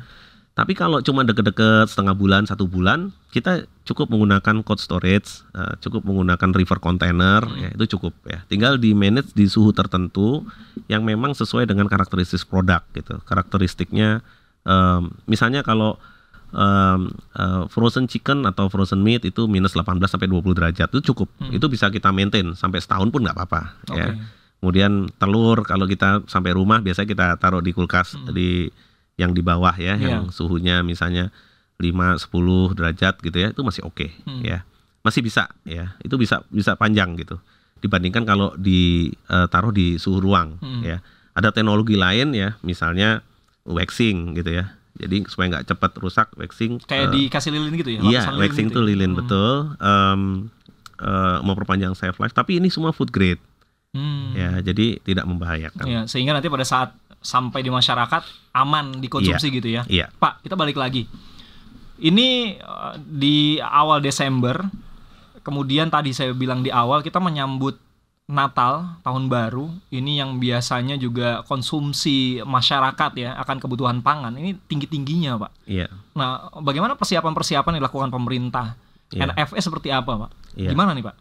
Tapi 0.56 0.72
kalau 0.72 1.04
cuma 1.04 1.28
deket-deket 1.28 1.92
setengah 1.92 2.16
bulan, 2.16 2.48
satu 2.48 2.64
bulan, 2.64 3.12
kita 3.30 3.68
cukup 3.84 4.08
menggunakan 4.08 4.64
cold 4.64 4.80
storage, 4.80 5.44
eh, 5.52 5.76
cukup 5.84 6.08
menggunakan 6.08 6.56
river 6.56 6.80
container, 6.80 7.44
Hmm. 7.44 7.60
ya 7.60 7.70
itu 7.76 8.00
cukup 8.00 8.16
ya. 8.24 8.40
Tinggal 8.48 8.80
di 8.80 8.96
manage 8.96 9.36
di 9.36 9.52
suhu 9.52 9.76
tertentu 9.76 10.48
yang 10.88 11.04
memang 11.04 11.36
sesuai 11.36 11.68
dengan 11.68 11.92
karakteristik 11.92 12.48
produk 12.48 12.80
gitu. 12.96 13.20
Karakteristiknya, 13.28 14.24
em, 14.64 15.12
misalnya 15.28 15.60
kalau 15.60 16.00
em, 16.56 17.12
eh, 17.36 17.64
frozen 17.68 18.08
chicken 18.08 18.48
atau 18.48 18.72
frozen 18.72 19.04
meat 19.04 19.28
itu 19.28 19.44
minus 19.52 19.76
18 19.76 20.08
sampai 20.08 20.32
20 20.32 20.56
derajat 20.56 20.88
itu 20.88 21.12
cukup. 21.12 21.28
Hmm. 21.36 21.52
Itu 21.52 21.68
bisa 21.68 21.92
kita 21.92 22.16
maintain 22.16 22.56
sampai 22.56 22.80
setahun 22.80 23.12
pun 23.12 23.28
nggak 23.28 23.36
apa-apa 23.36 23.62
Oke. 23.92 24.00
ya. 24.00 24.16
Kemudian 24.64 25.12
telur 25.20 25.68
kalau 25.68 25.84
kita 25.84 26.24
sampai 26.32 26.56
rumah 26.56 26.80
biasanya 26.80 27.12
kita 27.12 27.28
taruh 27.44 27.60
di 27.60 27.76
kulkas 27.76 28.16
Hmm. 28.16 28.32
di 28.32 28.72
yang 29.16 29.32
di 29.32 29.40
bawah 29.40 29.72
ya, 29.74 29.96
Iya. 29.96 30.20
yang 30.20 30.24
suhunya 30.30 30.82
misalnya 30.82 31.32
5 31.78 32.16
10 32.16 32.72
derajat 32.72 33.20
gitu 33.20 33.38
ya, 33.38 33.52
itu 33.52 33.62
masih 33.62 33.84
oke 33.84 34.08
Hmm. 34.24 34.44
ya. 34.44 34.64
Masih 35.02 35.22
bisa 35.22 35.48
ya. 35.64 35.96
Itu 36.02 36.16
bisa 36.16 36.44
bisa 36.50 36.76
panjang 36.76 37.16
gitu. 37.16 37.38
Dibandingkan 37.78 38.24
kalau 38.24 38.56
ditaruh 38.56 39.70
di 39.70 39.96
suhu 39.96 40.20
ruang 40.20 40.58
Hmm. 40.60 40.82
ya. 40.82 40.98
Ada 41.32 41.52
teknologi 41.52 41.96
lain 41.96 42.32
ya, 42.32 42.56
misalnya 42.62 43.20
waxing 43.64 44.34
gitu 44.34 44.52
ya. 44.54 44.72
Jadi 44.96 45.28
supaya 45.28 45.52
nggak 45.52 45.68
cepat 45.68 45.92
rusak 46.00 46.28
waxing 46.34 46.80
Kayak 46.82 47.12
eh, 47.12 47.28
dikasih 47.28 47.52
lilin 47.52 47.74
gitu 47.76 47.92
ya? 47.92 48.00
Iya, 48.02 48.22
waxing 48.34 48.72
gitu 48.72 48.80
tuh 48.80 48.84
ya? 48.84 48.90
lilin 48.90 49.12
Hmm. 49.12 49.20
betul. 49.20 49.52
Em, 49.78 50.22
eh, 50.98 51.38
memperpanjang 51.42 51.92
shelf 51.94 52.16
life, 52.18 52.32
tapi 52.32 52.58
ini 52.58 52.72
semua 52.72 52.96
food 52.96 53.12
grade 53.12 53.44
Hmm. 53.92 54.32
ya, 54.32 54.60
jadi 54.60 55.00
tidak 55.02 55.24
membahayakan. 55.24 55.84
Iya, 55.84 56.02
sehingga 56.06 56.32
nanti 56.32 56.48
pada 56.48 56.64
saat 56.64 56.96
sampai 57.26 57.66
di 57.66 57.74
masyarakat 57.74 58.22
aman 58.54 59.02
dikonsumsi 59.02 59.50
gitu 59.50 59.68
ya. 59.68 59.82
Iya. 59.90 60.14
Pak, 60.16 60.46
kita 60.46 60.54
balik 60.54 60.78
lagi. 60.78 61.10
Ini 61.98 62.28
eh, 62.60 62.94
di 63.02 63.58
awal 63.58 64.00
Desember, 64.00 64.62
kemudian 65.42 65.90
tadi 65.90 66.14
saya 66.14 66.32
bilang 66.32 66.62
di 66.62 66.70
awal 66.70 67.02
kita 67.02 67.18
menyambut 67.18 67.82
Natal, 68.26 68.98
tahun 69.06 69.30
baru. 69.30 69.70
Ini 69.94 70.26
yang 70.26 70.42
biasanya 70.42 70.98
juga 70.98 71.46
konsumsi 71.46 72.42
masyarakat 72.42 73.12
ya 73.22 73.38
akan 73.38 73.62
kebutuhan 73.62 74.02
pangan. 74.02 74.34
Ini 74.34 74.58
tinggi-tingginya, 74.66 75.38
Pak. 75.38 75.52
Iya. 75.70 75.94
Nah, 76.18 76.50
bagaimana 76.58 76.98
persiapan-persiapan 76.98 77.78
yang 77.78 77.82
dilakukan 77.86 78.10
pemerintah? 78.10 78.82
Iya. 79.14 79.30
NFS 79.30 79.70
seperti 79.70 79.94
apa, 79.94 80.26
Pak? 80.26 80.32
Iya. 80.58 80.74
Gimana 80.74 80.98
nih, 80.98 81.06
Pak? 81.06 81.16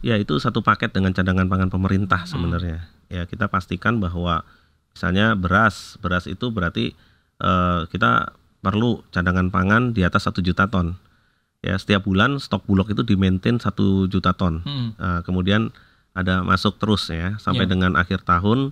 Ya 0.00 0.14
itu 0.14 0.38
satu 0.38 0.62
paket 0.62 0.94
dengan 0.94 1.10
cadangan 1.10 1.50
pangan 1.50 1.68
Hmm. 1.68 1.74
pemerintah 1.74 2.22
sebenarnya. 2.22 2.86
Ya 3.10 3.26
kita 3.26 3.50
pastikan 3.50 3.98
bahwa 3.98 4.46
misalnya 4.94 5.34
beras, 5.34 5.98
beras 5.98 6.24
itu 6.24 6.48
berarti 6.48 6.94
eh, 7.36 7.80
kita 7.90 8.32
perlu 8.58 9.02
cadangan 9.10 9.50
pangan 9.50 9.92
di 9.92 10.00
atas 10.00 10.24
satu 10.24 10.40
juta 10.40 10.70
ton. 10.70 10.96
Ya 11.60 11.74
setiap 11.74 12.04
bulan 12.04 12.36
stok 12.38 12.64
bulog 12.64 12.88
itu 12.88 13.02
di 13.02 13.16
maintain 13.16 13.58
satu 13.58 14.06
juta 14.06 14.32
ton. 14.32 14.60
Hmm. 14.62 14.92
Nah, 14.96 15.20
kemudian 15.20 15.68
ada 16.14 16.40
masuk 16.40 16.78
terus 16.78 17.10
ya 17.10 17.34
sampai 17.36 17.66
Iya. 17.66 17.72
dengan 17.72 17.92
akhir 17.94 18.22
tahun 18.22 18.70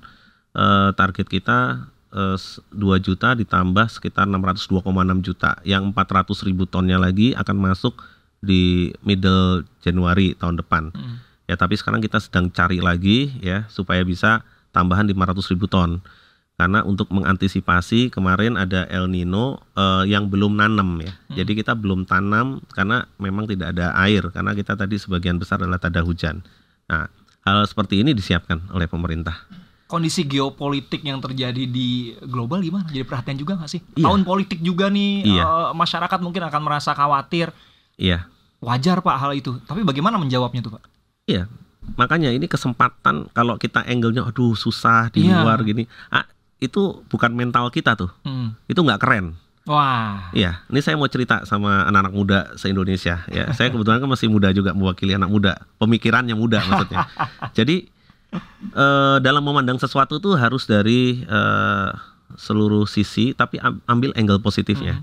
eh, 0.53 0.91
target 0.95 1.27
kita 1.27 1.89
s- 2.37 2.61
2 2.71 3.01
juta 3.01 3.33
ditambah 3.33 3.89
sekitar 3.89 4.29
602,6 4.29 4.85
juta. 5.21 5.57
Yang 5.65 5.91
400 5.91 6.45
ribu 6.45 6.65
tonnya 6.65 7.01
lagi 7.01 7.33
akan 7.33 7.57
masuk 7.59 8.05
di 8.39 8.93
middle 9.01 9.65
Januari 9.81 10.37
tahun 10.37 10.61
depan. 10.61 10.93
Hmm. 10.93 11.25
Ya 11.49 11.57
tapi 11.57 11.75
sekarang 11.75 11.99
kita 11.99 12.21
sedang 12.21 12.49
cari 12.49 12.79
lagi 12.79 13.33
ya 13.41 13.65
supaya 13.67 14.05
bisa 14.05 14.45
tambahan 14.73 15.07
500 15.07 15.53
ribu 15.53 15.69
ton. 15.69 16.01
Karena 16.53 16.85
untuk 16.85 17.09
mengantisipasi 17.09 18.13
kemarin 18.13 18.55
ada 18.55 18.85
El 18.87 19.09
Nino 19.09 19.57
eh, 19.73 20.05
yang 20.07 20.29
belum 20.29 20.61
nanam 20.61 21.01
ya. 21.01 21.11
Hmm. 21.11 21.35
Jadi 21.35 21.53
kita 21.57 21.73
belum 21.73 22.05
tanam 22.05 22.61
karena 22.71 23.09
memang 23.17 23.49
tidak 23.49 23.73
ada 23.73 23.97
air 23.99 24.21
karena 24.29 24.53
kita 24.53 24.77
tadi 24.77 25.01
sebagian 25.01 25.41
besar 25.41 25.59
adalah 25.59 25.81
tada 25.81 26.05
hujan. 26.05 26.45
Nah, 26.87 27.09
hal 27.43 27.65
seperti 27.65 28.05
ini 28.05 28.13
disiapkan 28.13 28.69
oleh 28.71 28.85
pemerintah. 28.87 29.37
kondisi 29.85 30.25
geopolitik 30.25 31.05
yang 31.05 31.21
terjadi 31.21 31.69
di 31.69 32.17
global 32.25 32.65
gimana? 32.65 32.89
Jadi 32.89 33.05
perhatian 33.05 33.37
juga 33.37 33.61
nggak 33.61 33.69
sih? 33.69 33.85
Iya. 33.93 34.09
Tahun 34.09 34.25
politik 34.25 34.65
juga 34.65 34.89
nih, 34.89 35.21
Iya. 35.29 35.45
eh, 35.45 35.71
masyarakat 35.77 36.17
mungkin 36.25 36.49
akan 36.49 36.61
merasa 36.65 36.97
khawatir. 36.97 37.53
Iya. 38.01 38.25
Wajar 38.65 39.05
pak 39.05 39.21
hal 39.21 39.37
itu. 39.37 39.53
Tapi 39.69 39.85
bagaimana 39.85 40.17
menjawabnya 40.17 40.65
tuh 40.65 40.81
pak? 40.81 40.89
Iya. 41.29 41.45
Makanya 41.95 42.31
ini 42.31 42.47
kesempatan 42.47 43.27
kalau 43.31 43.57
kita 43.57 43.83
angle-nya 43.83 44.23
aduh 44.23 44.55
susah 44.55 45.11
di 45.11 45.27
Iya. 45.27 45.43
luar 45.43 45.61
gini. 45.61 45.85
Ah, 46.09 46.25
itu 46.57 47.03
bukan 47.07 47.31
mental 47.31 47.69
kita 47.69 47.95
tuh. 47.95 48.11
Hmm. 48.23 48.55
Itu 48.65 48.81
nggak 48.81 48.99
keren. 48.99 49.35
Wah. 49.63 50.31
Iya, 50.33 50.67
ini 50.67 50.79
saya 50.79 50.95
mau 50.95 51.07
cerita 51.07 51.43
sama 51.43 51.87
anak-anak 51.87 52.13
muda 52.13 52.39
se-Indonesia 52.55 53.23
ya. 53.27 53.51
Saya 53.53 53.71
kebetulan 53.71 53.99
kan 53.99 54.11
masih 54.11 54.27
muda 54.27 54.51
juga 54.51 54.75
mewakili 54.75 55.15
anak 55.15 55.31
muda, 55.31 55.53
pemikirannya 55.77 56.35
muda 56.35 56.59
maksudnya. 56.63 57.07
Jadi 57.59 57.87
eh, 58.73 59.17
dalam 59.19 59.43
memandang 59.43 59.79
sesuatu 59.79 60.19
tuh 60.19 60.35
harus 60.35 60.67
dari 60.67 61.23
eh, 61.23 61.91
seluruh 62.35 62.87
sisi 62.87 63.35
tapi 63.35 63.59
am- 63.59 63.83
ambil 63.87 64.11
angle 64.15 64.39
positifnya. 64.39 65.03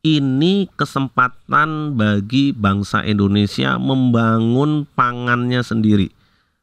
Ini 0.00 0.72
kesempatan 0.74 1.92
bagi 1.92 2.50
bangsa 2.50 3.04
Indonesia 3.04 3.76
membangun 3.76 4.88
pangannya 4.90 5.60
sendiri. 5.60 6.08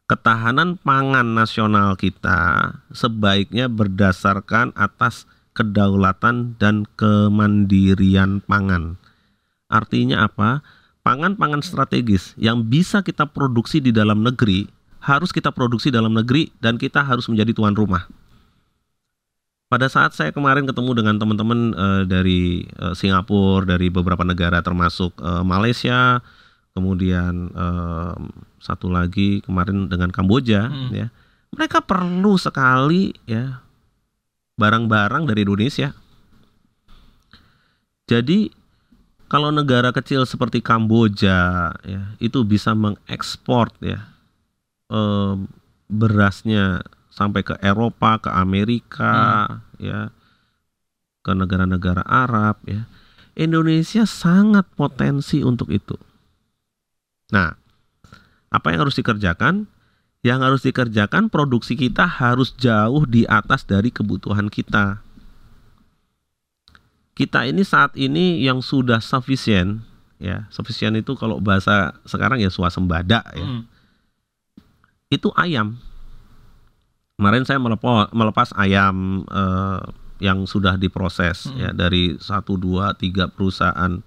Ketahanan 0.07 0.79
pangan 0.79 1.35
nasional 1.35 1.99
kita 1.99 2.71
sebaiknya 2.95 3.67
berdasarkan 3.67 4.71
atas 4.71 5.27
kedaulatan 5.51 6.55
dan 6.55 6.87
kemandirian 6.95 8.39
pangan. 8.47 8.95
Artinya 9.67 10.23
apa? 10.23 10.63
Pangan-pangan 11.03 11.59
strategis 11.59 12.31
yang 12.39 12.63
bisa 12.71 13.03
kita 13.03 13.27
produksi 13.27 13.83
di 13.83 13.91
dalam 13.91 14.23
negeri 14.23 14.71
harus 15.03 15.35
kita 15.35 15.51
produksi 15.51 15.91
dalam 15.91 16.15
negeri 16.15 16.55
dan 16.63 16.79
kita 16.79 17.03
harus 17.03 17.27
menjadi 17.27 17.51
tuan 17.51 17.75
rumah. 17.75 18.07
Pada 19.67 19.91
saat 19.91 20.15
saya 20.15 20.31
kemarin 20.31 20.63
ketemu 20.63 21.03
dengan 21.03 21.19
teman-teman 21.19 21.75
eh, 21.75 22.03
dari 22.07 22.63
eh, 22.63 22.95
Singapura, 22.95 23.75
dari 23.75 23.91
beberapa 23.91 24.23
negara 24.23 24.63
termasuk 24.63 25.19
eh, 25.19 25.43
Malaysia, 25.43 26.23
kemudian 26.77 27.49
eh, 27.49 28.15
satu 28.61 28.93
lagi 28.93 29.41
kemarin 29.41 29.89
dengan 29.89 30.13
Kamboja, 30.13 30.69
Hmm. 30.69 30.93
ya, 30.93 31.09
mereka 31.49 31.81
perlu 31.81 32.37
sekali 32.37 33.17
ya 33.25 33.65
barang-barang 34.61 35.25
dari 35.25 35.41
Indonesia. 35.41 35.97
Jadi 38.07 38.53
kalau 39.27 39.51
negara 39.51 39.91
kecil 39.91 40.23
seperti 40.23 40.63
Kamboja 40.63 41.73
ya 41.83 42.03
itu 42.23 42.47
bisa 42.47 42.71
mengekspor 42.71 43.67
ya 43.83 44.07
em, 44.87 45.51
berasnya 45.91 46.79
sampai 47.11 47.43
ke 47.43 47.57
Eropa, 47.59 48.21
ke 48.23 48.29
Amerika, 48.31 49.47
ya 49.81 50.13
ke 51.25 51.31
negara-negara 51.35 52.05
Arab 52.07 52.61
ya. 52.63 52.87
Indonesia 53.37 54.07
sangat 54.07 54.65
potensi 54.73 55.43
untuk 55.43 55.69
itu. 55.69 55.93
Nah, 57.29 57.59
apa 58.47 58.67
yang 58.71 58.87
harus 58.87 58.95
dikerjakan? 58.95 59.67
Yang 60.25 60.39
harus 60.43 60.61
dikerjakan 60.65 61.29
produksi 61.29 61.77
kita 61.77 62.03
harus 62.03 62.51
jauh 62.57 63.05
di 63.05 63.23
atas 63.29 63.63
dari 63.63 63.93
kebutuhan 63.93 64.49
kita. 64.49 64.99
Kita 67.17 67.49
ini 67.49 67.65
saat 67.65 67.97
ini 67.97 68.45
yang 68.45 68.61
sudah 68.61 69.01
sufficient, 69.01 69.81
ya, 70.21 70.45
sufficient 70.53 70.93
itu 71.01 71.17
kalau 71.17 71.41
bahasa 71.41 71.97
sekarang 72.05 72.37
ya 72.37 72.49
swasembada 72.53 73.25
ya. 73.33 73.45
Hmm. 73.45 73.63
Itu 75.09 75.33
ayam. 75.33 75.79
Kemarin 77.17 77.41
saya 77.49 77.57
melepo- 77.57 78.11
melepas 78.13 78.53
ayam 78.53 79.25
eh, 79.25 79.81
yang 80.21 80.45
sudah 80.45 80.77
diproses 80.77 81.49
Mm. 81.49 81.57
ya 81.57 81.69
dari 81.73 82.17
satu 82.17 82.57
dua 82.57 82.93
tiga 82.97 83.29
perusahaan 83.29 84.01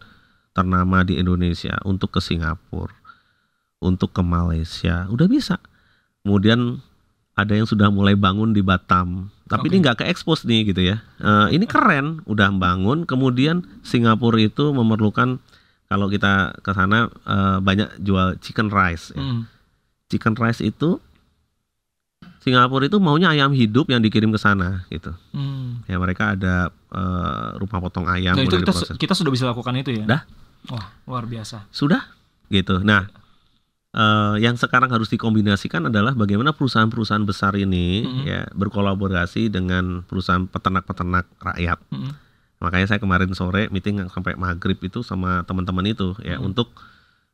ternama 0.50 1.06
di 1.06 1.18
Indonesia 1.18 1.78
untuk 1.86 2.14
ke 2.14 2.20
Singapura, 2.22 2.94
untuk 3.80 4.12
ke 4.12 4.22
Malaysia, 4.22 5.08
udah 5.08 5.26
bisa. 5.26 5.56
Kemudian 6.22 6.84
ada 7.34 7.52
yang 7.56 7.64
sudah 7.64 7.88
mulai 7.88 8.12
bangun 8.12 8.52
di 8.52 8.60
Batam, 8.60 9.32
tapi 9.48 9.66
Oke. 9.66 9.70
ini 9.72 9.76
nggak 9.82 9.96
ke 9.98 10.04
expose 10.06 10.44
nih 10.44 10.68
gitu 10.70 10.84
ya. 10.84 11.00
Eh, 11.18 11.56
ini 11.56 11.64
keren, 11.64 12.20
udah 12.28 12.52
bangun. 12.54 13.08
Kemudian 13.08 13.64
Singapura 13.80 14.38
itu 14.38 14.70
memerlukan 14.70 15.40
kalau 15.88 16.06
kita 16.06 16.54
ke 16.60 16.70
sana 16.76 17.08
eh, 17.08 17.58
banyak 17.58 17.98
jual 18.04 18.36
chicken 18.38 18.68
rice. 18.68 19.16
ya. 19.16 19.18
Hmm. 19.18 19.48
Chicken 20.12 20.36
rice 20.36 20.60
itu 20.60 21.00
Singapura 22.40 22.88
itu 22.88 22.96
maunya 22.96 23.32
ayam 23.32 23.52
hidup 23.52 23.88
yang 23.92 24.00
dikirim 24.00 24.32
ke 24.32 24.40
sana 24.40 24.84
gitu. 24.88 25.12
Hmm. 25.32 25.84
Ya 25.88 25.96
mereka 25.96 26.36
ada 26.36 26.68
eh, 26.92 27.48
rumah 27.56 27.78
potong 27.80 28.08
ayam 28.08 28.36
Dan 28.36 28.44
itu 28.44 28.60
kita, 28.60 28.70
diproses. 28.70 28.96
kita 29.00 29.12
sudah 29.16 29.32
bisa 29.32 29.44
lakukan 29.48 29.72
itu 29.80 29.92
ya? 29.98 30.04
Dah. 30.04 30.22
Wah, 30.68 30.92
luar 31.08 31.24
biasa. 31.24 31.68
Sudah 31.72 32.04
gitu. 32.52 32.80
Nah, 32.84 33.08
eh, 33.90 34.34
yang 34.38 34.54
sekarang 34.54 34.90
harus 34.90 35.10
dikombinasikan 35.10 35.90
adalah 35.90 36.14
bagaimana 36.14 36.54
perusahaan-perusahaan 36.54 37.26
besar 37.26 37.58
ini 37.58 38.06
Mhm. 38.06 38.22
ya 38.22 38.40
berkolaborasi 38.54 39.50
dengan 39.50 40.06
perusahaan 40.06 40.46
peternak-peternak 40.46 41.26
rakyat. 41.42 41.78
Hmm. 41.90 42.14
Makanya 42.60 42.86
saya 42.92 43.00
kemarin 43.00 43.32
sore 43.32 43.72
meeting 43.72 44.04
sampai 44.12 44.36
maghrib 44.36 44.76
itu 44.84 45.00
sama 45.00 45.42
teman-teman 45.48 45.90
itu 45.90 46.12
ya 46.20 46.36
Mhm. 46.38 46.52
untuk 46.52 46.70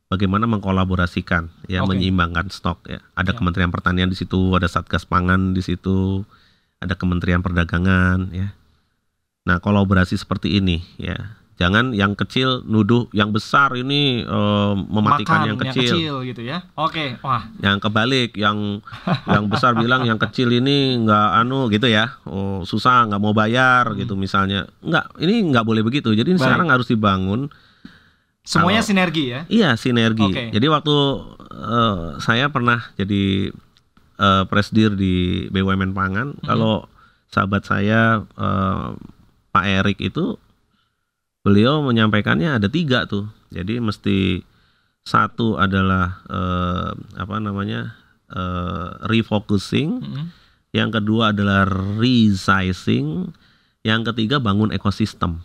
bagaimana 0.07 0.47
mengkolaborasikan 0.47 1.51
ya 1.67 1.83
Oke. 1.83 1.93
menyeimbangkan 1.93 2.47
stok 2.47 2.87
ya. 2.87 3.03
Ada 3.13 3.35
Ya. 3.35 3.37
Kementerian 3.37 3.69
Pertanian 3.69 4.07
di 4.07 4.15
situ, 4.15 4.55
ada 4.55 4.71
Satgas 4.71 5.03
Pangan 5.03 5.51
di 5.51 5.59
situ, 5.59 6.23
ada 6.79 6.95
Kementerian 6.95 7.43
Perdagangan 7.43 8.31
ya. 8.31 8.55
Nah, 9.43 9.59
kolaborasi 9.59 10.15
seperti 10.15 10.59
ini 10.59 10.79
ya. 10.95 11.39
Jangan 11.57 11.89
yang 11.89 12.13
kecil 12.13 12.61
nuduh 12.63 13.09
yang 13.11 13.33
besar 13.33 13.73
ini 13.73 14.21
eh, 14.21 14.73
mematikan 14.77 15.41
Makan 15.41 15.47
yang 15.47 15.57
kecil. 15.59 16.21
gitu 16.21 16.41
ya. 16.41 16.61
Oke, 16.75 17.17
wah. 17.19 17.49
Yang 17.57 17.77
kebalik, 17.81 18.37
yang 18.37 18.77
yang 19.33 19.49
besar 19.49 19.73
bilang 19.73 20.05
yang 20.05 20.17
kecil 20.17 20.49
ini 20.49 21.01
nggak 21.01 21.29
anu 21.35 21.65
gitu 21.67 21.85
ya. 21.85 22.13
Oh, 22.23 22.61
susah 22.61 23.05
nggak 23.05 23.17
mau 23.17 23.33
bayar 23.33 23.89
Hmm. 23.89 23.97
gitu 23.97 24.13
misalnya. 24.13 24.69
Nggak, 24.79 25.17
ini 25.17 25.49
nggak 25.49 25.65
boleh 25.65 25.81
begitu. 25.81 26.13
Jadi 26.13 26.31
Baik. 26.31 26.41
sekarang 26.41 26.69
harus 26.69 26.85
dibangun 26.85 27.49
Semuanya 28.41 28.79
Kalau- 28.79 28.87
sinergi 28.87 29.23
ya. 29.27 29.41
Iya 29.49 29.69
sinergi. 29.75 30.23
Oke. 30.23 30.43
Jadi 30.49 30.67
waktu 30.67 30.95
eh, 31.51 31.99
saya 32.17 32.47
pernah 32.47 32.79
jadi 32.95 33.51
eh, 34.15 34.43
presdir 34.45 34.93
di 34.93 35.15
BUMN 35.49 35.91
Pangan, 35.91 36.27
Mhm. 36.31 36.45
kalau 36.45 36.87
sahabat 37.27 37.65
saya 37.65 38.23
eh, 38.23 38.87
Pak 39.51 39.65
Erik 39.67 39.99
itu 39.99 40.39
beliau 41.47 41.79
menyampaikannya 41.79 42.59
ada 42.59 42.67
tiga 42.67 43.07
tuh. 43.07 43.23
Jadi 43.47 43.79
mesti 43.79 44.43
satu 45.01 45.55
adalah 45.55 46.19
eh, 46.27 46.89
apa 47.15 47.39
namanya 47.39 47.95
eh, 48.27 48.87
refocusing, 49.07 50.03
Hmm. 50.03 50.27
yang 50.75 50.91
kedua 50.91 51.31
adalah 51.31 51.63
resizing, 51.95 53.31
yang 53.81 54.03
ketiga 54.03 54.37
bangun 54.37 54.69
ekosistem. 54.69 55.39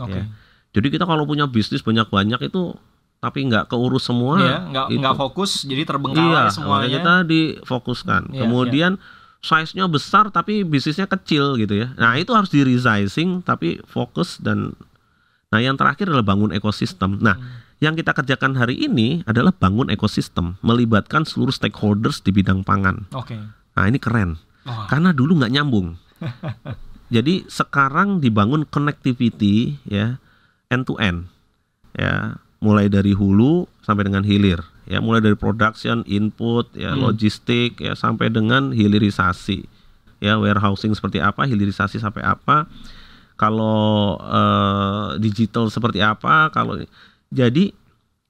Oke. 0.00 0.16
Ya. 0.16 0.24
Jadi 0.72 0.88
kita 0.90 1.04
kalau 1.04 1.22
punya 1.22 1.44
bisnis 1.44 1.84
banyak-banyak 1.84 2.40
itu 2.42 2.72
tapi 3.20 3.44
nggak 3.44 3.68
keurus 3.68 4.04
semua. 4.04 4.36
Iya, 4.36 4.56
nggak 4.66 4.86
nggak 5.00 5.16
fokus, 5.16 5.64
jadi 5.64 5.80
Iya, 5.80 5.90
terbengkalai 5.92 6.28
makanya 6.28 6.50
semuanya. 6.50 6.88
kita 6.90 7.14
difokuskan. 7.24 8.22
Iya, 8.32 8.40
Kemudian 8.42 8.92
size-nya 9.40 9.84
besar 9.86 10.28
tapi 10.28 10.64
bisnisnya 10.64 11.04
kecil 11.04 11.56
gitu 11.56 11.76
ya. 11.76 11.92
Nah, 11.94 12.16
itu 12.16 12.32
harus 12.32 12.48
di 12.48 12.64
resizing 12.64 13.40
tapi 13.40 13.80
fokus 13.84 14.40
dan 14.40 14.72
nah 15.54 15.62
yang 15.62 15.78
terakhir 15.78 16.10
adalah 16.10 16.26
bangun 16.26 16.50
ekosistem. 16.50 17.22
Nah, 17.22 17.38
Hmm. 17.38 17.62
yang 17.78 17.94
kita 17.94 18.10
kerjakan 18.10 18.58
hari 18.58 18.74
ini 18.74 19.22
adalah 19.22 19.54
bangun 19.54 19.86
ekosistem, 19.86 20.58
melibatkan 20.60 21.22
seluruh 21.22 21.54
stakeholders 21.54 22.18
di 22.18 22.34
bidang 22.34 22.66
pangan. 22.66 23.06
Oke. 23.14 23.38
Nah, 23.74 23.84
ini 23.86 24.02
keren. 24.02 24.42
Wah. 24.66 24.90
Karena 24.90 25.14
dulu 25.14 25.38
nggak 25.38 25.52
nyambung. 25.54 25.94
Jadi 27.14 27.46
sekarang 27.46 28.18
dibangun 28.18 28.66
connectivity 28.66 29.76
ya 29.84 30.18
end 30.66 30.88
to 30.88 30.96
end 30.98 31.28
ya 31.94 32.40
mulai 32.58 32.88
dari 32.88 33.12
hulu 33.12 33.68
sampai 33.84 34.08
dengan 34.08 34.24
hilir 34.24 34.58
ya 34.88 34.98
mulai 34.98 35.20
dari 35.20 35.36
production 35.36 36.00
input 36.08 36.72
ya 36.74 36.96
Hmm. 36.96 37.04
logistik 37.06 37.78
ya 37.78 37.92
sampai 37.94 38.32
dengan 38.32 38.72
hilirisasi 38.72 39.68
ya 40.18 40.40
warehousing 40.40 40.96
seperti 40.96 41.20
apa 41.20 41.44
hilirisasi 41.44 42.00
sampai 42.00 42.24
apa 42.24 42.64
kalau 43.34 44.14
eh, 44.16 45.08
digital 45.18 45.66
seperti 45.66 45.98
apa 45.98 46.48
kalau 46.48 46.78
jadi 47.28 47.74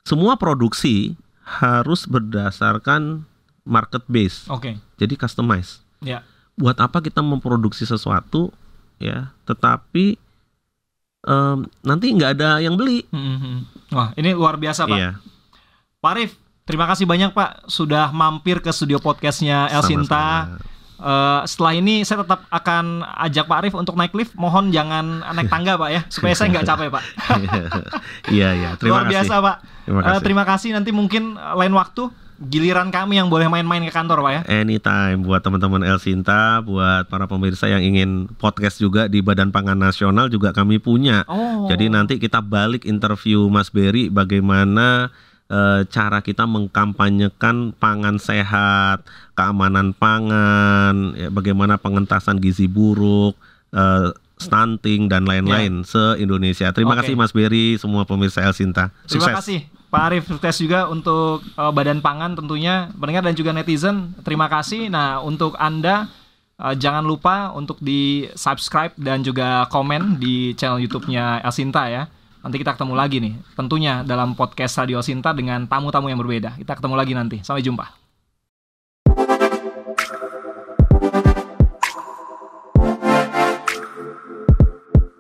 semua 0.02 0.34
produksi 0.34 1.16
harus 1.40 2.04
berdasarkan 2.04 3.24
market 3.62 4.04
base 4.06 4.44
Oke. 4.46 4.76
jadi 4.96 5.14
customize 5.14 5.80
Ya. 5.98 6.20
buat 6.54 6.76
apa 6.76 7.00
kita 7.00 7.18
memproduksi 7.18 7.82
sesuatu 7.82 8.52
ya 8.96 9.32
tetapi 9.44 10.20
em, 11.22 11.58
nanti 11.80 12.06
nggak 12.10 12.30
ada 12.34 12.60
yang 12.60 12.74
beli 12.74 13.04
Hmm, 13.08 13.38
hmm. 13.38 13.58
Wah, 13.90 14.10
ini 14.14 14.32
luar 14.32 14.56
biasa, 14.56 14.84
Pak. 14.84 14.92
iya 14.92 15.10
Pak 15.96 16.10
Arif, 16.10 16.36
terima 16.62 16.84
kasih 16.84 17.04
banyak 17.04 17.30
Pak 17.30 17.64
sudah 17.66 18.10
mampir 18.10 18.58
ke 18.58 18.68
studio 18.68 18.98
podcastnya 18.98 19.68
El 19.68 19.80
Sinta. 19.82 20.44
sama-sama. 20.44 20.73
Eh, 20.94 21.40
setelah 21.44 21.74
ini 21.74 22.00
saya 22.00 22.22
tetap 22.22 22.46
akan 22.48 23.02
ajak 23.20 23.44
Pak 23.44 23.58
Arif 23.60 23.74
untuk 23.74 23.94
naik 23.94 24.14
lift. 24.14 24.32
Mohon 24.34 24.70
jangan 24.70 25.04
naik 25.26 25.48
tangga 25.48 25.74
Pak 25.74 25.90
ya, 25.90 26.00
supaya 26.06 26.32
saya 26.32 26.48
nggak 26.50 26.66
capek 26.66 26.88
Pak. 26.88 27.02
Iya 28.30 28.48
iya. 28.54 28.70
Terima 28.76 29.00
Luar 29.00 29.04
kasih. 29.04 29.12
biasa 29.12 29.34
Pak. 29.38 29.56
Terima 29.84 29.98
Eh, 29.98 30.04
kasih. 30.06 30.22
terima 30.22 30.44
kasih. 30.44 30.68
Nanti 30.72 30.90
mungkin 30.90 31.22
lain 31.34 31.74
waktu 31.74 32.08
giliran 32.36 32.90
kami 32.90 33.14
yang 33.16 33.30
boleh 33.30 33.46
main-main 33.46 33.78
ke 33.80 33.90
kantor 33.90 34.18
Pak 34.20 34.32
ya. 34.32 34.40
Anytime 34.54 35.22
buat 35.22 35.40
teman-teman 35.40 35.82
El 35.82 35.98
Sinta, 35.98 36.58
buat 36.60 37.06
para 37.06 37.26
pemirsa 37.26 37.66
yang 37.66 37.80
ingin 37.80 38.26
podcast 38.32 38.78
juga 38.78 39.06
di 39.06 39.18
Badan 39.18 39.50
Pangan 39.50 39.76
Nasional 39.76 40.26
juga 40.26 40.50
kami 40.50 40.78
punya. 40.78 41.22
Oh. 41.26 41.66
Jadi 41.66 41.86
nanti 41.88 42.18
kita 42.18 42.38
balik 42.38 42.82
interview 42.84 43.46
Mas 43.46 43.68
Berry 43.68 44.08
bagaimana 44.08 45.10
eh, 45.50 45.80
cara 45.88 46.18
kita 46.20 46.44
mengkampanyekan 46.48 47.76
pangan 47.76 48.16
sehat, 48.16 49.04
keamanan 49.36 49.92
pangan, 49.96 51.16
ya, 51.16 51.28
bagaimana 51.28 51.76
pengentasan 51.76 52.40
gizi 52.40 52.70
buruk, 52.70 53.36
eh, 53.72 54.10
stunting 54.38 55.06
dan 55.06 55.24
lain-lain 55.24 55.86
se-Indonesia. 55.86 56.74
Terima 56.74 56.98
Oke. 56.98 57.06
kasih 57.06 57.14
Mas 57.14 57.32
Berry, 57.32 57.78
semua 57.78 58.02
pemirsa 58.02 58.42
El 58.42 58.54
Sinta. 58.54 58.90
Terima 59.06 59.30
Sukses. 59.30 59.38
kasih 59.40 59.60
Pak 59.94 60.02
Arif 60.10 60.26
sukses 60.26 60.58
juga 60.58 60.90
untuk 60.90 61.46
eh, 61.46 61.70
Badan 61.70 62.02
Pangan 62.02 62.34
tentunya 62.34 62.90
pendengar 62.98 63.22
dan 63.22 63.38
juga 63.38 63.54
netizen. 63.54 64.10
Terima 64.26 64.50
kasih. 64.50 64.90
Nah, 64.90 65.22
untuk 65.22 65.54
Anda 65.54 66.10
eh, 66.58 66.74
jangan 66.74 67.06
lupa 67.06 67.54
untuk 67.54 67.78
di 67.78 68.26
subscribe 68.34 68.90
dan 68.98 69.22
juga 69.22 69.70
komen 69.70 70.18
di 70.18 70.50
channel 70.58 70.82
YouTube-nya 70.82 71.46
Elsinta 71.46 71.86
ya. 71.86 72.10
Nanti 72.44 72.60
kita 72.60 72.76
ketemu 72.76 72.92
lagi 72.92 73.24
nih, 73.24 73.34
tentunya 73.56 74.04
dalam 74.04 74.36
podcast 74.36 74.76
Radio 74.76 75.00
Sinta 75.00 75.32
dengan 75.32 75.64
tamu-tamu 75.64 76.12
yang 76.12 76.20
berbeda. 76.20 76.60
Kita 76.60 76.76
ketemu 76.76 76.92
lagi 76.92 77.16
nanti. 77.16 77.36
Sampai 77.40 77.64
jumpa. 77.64 78.03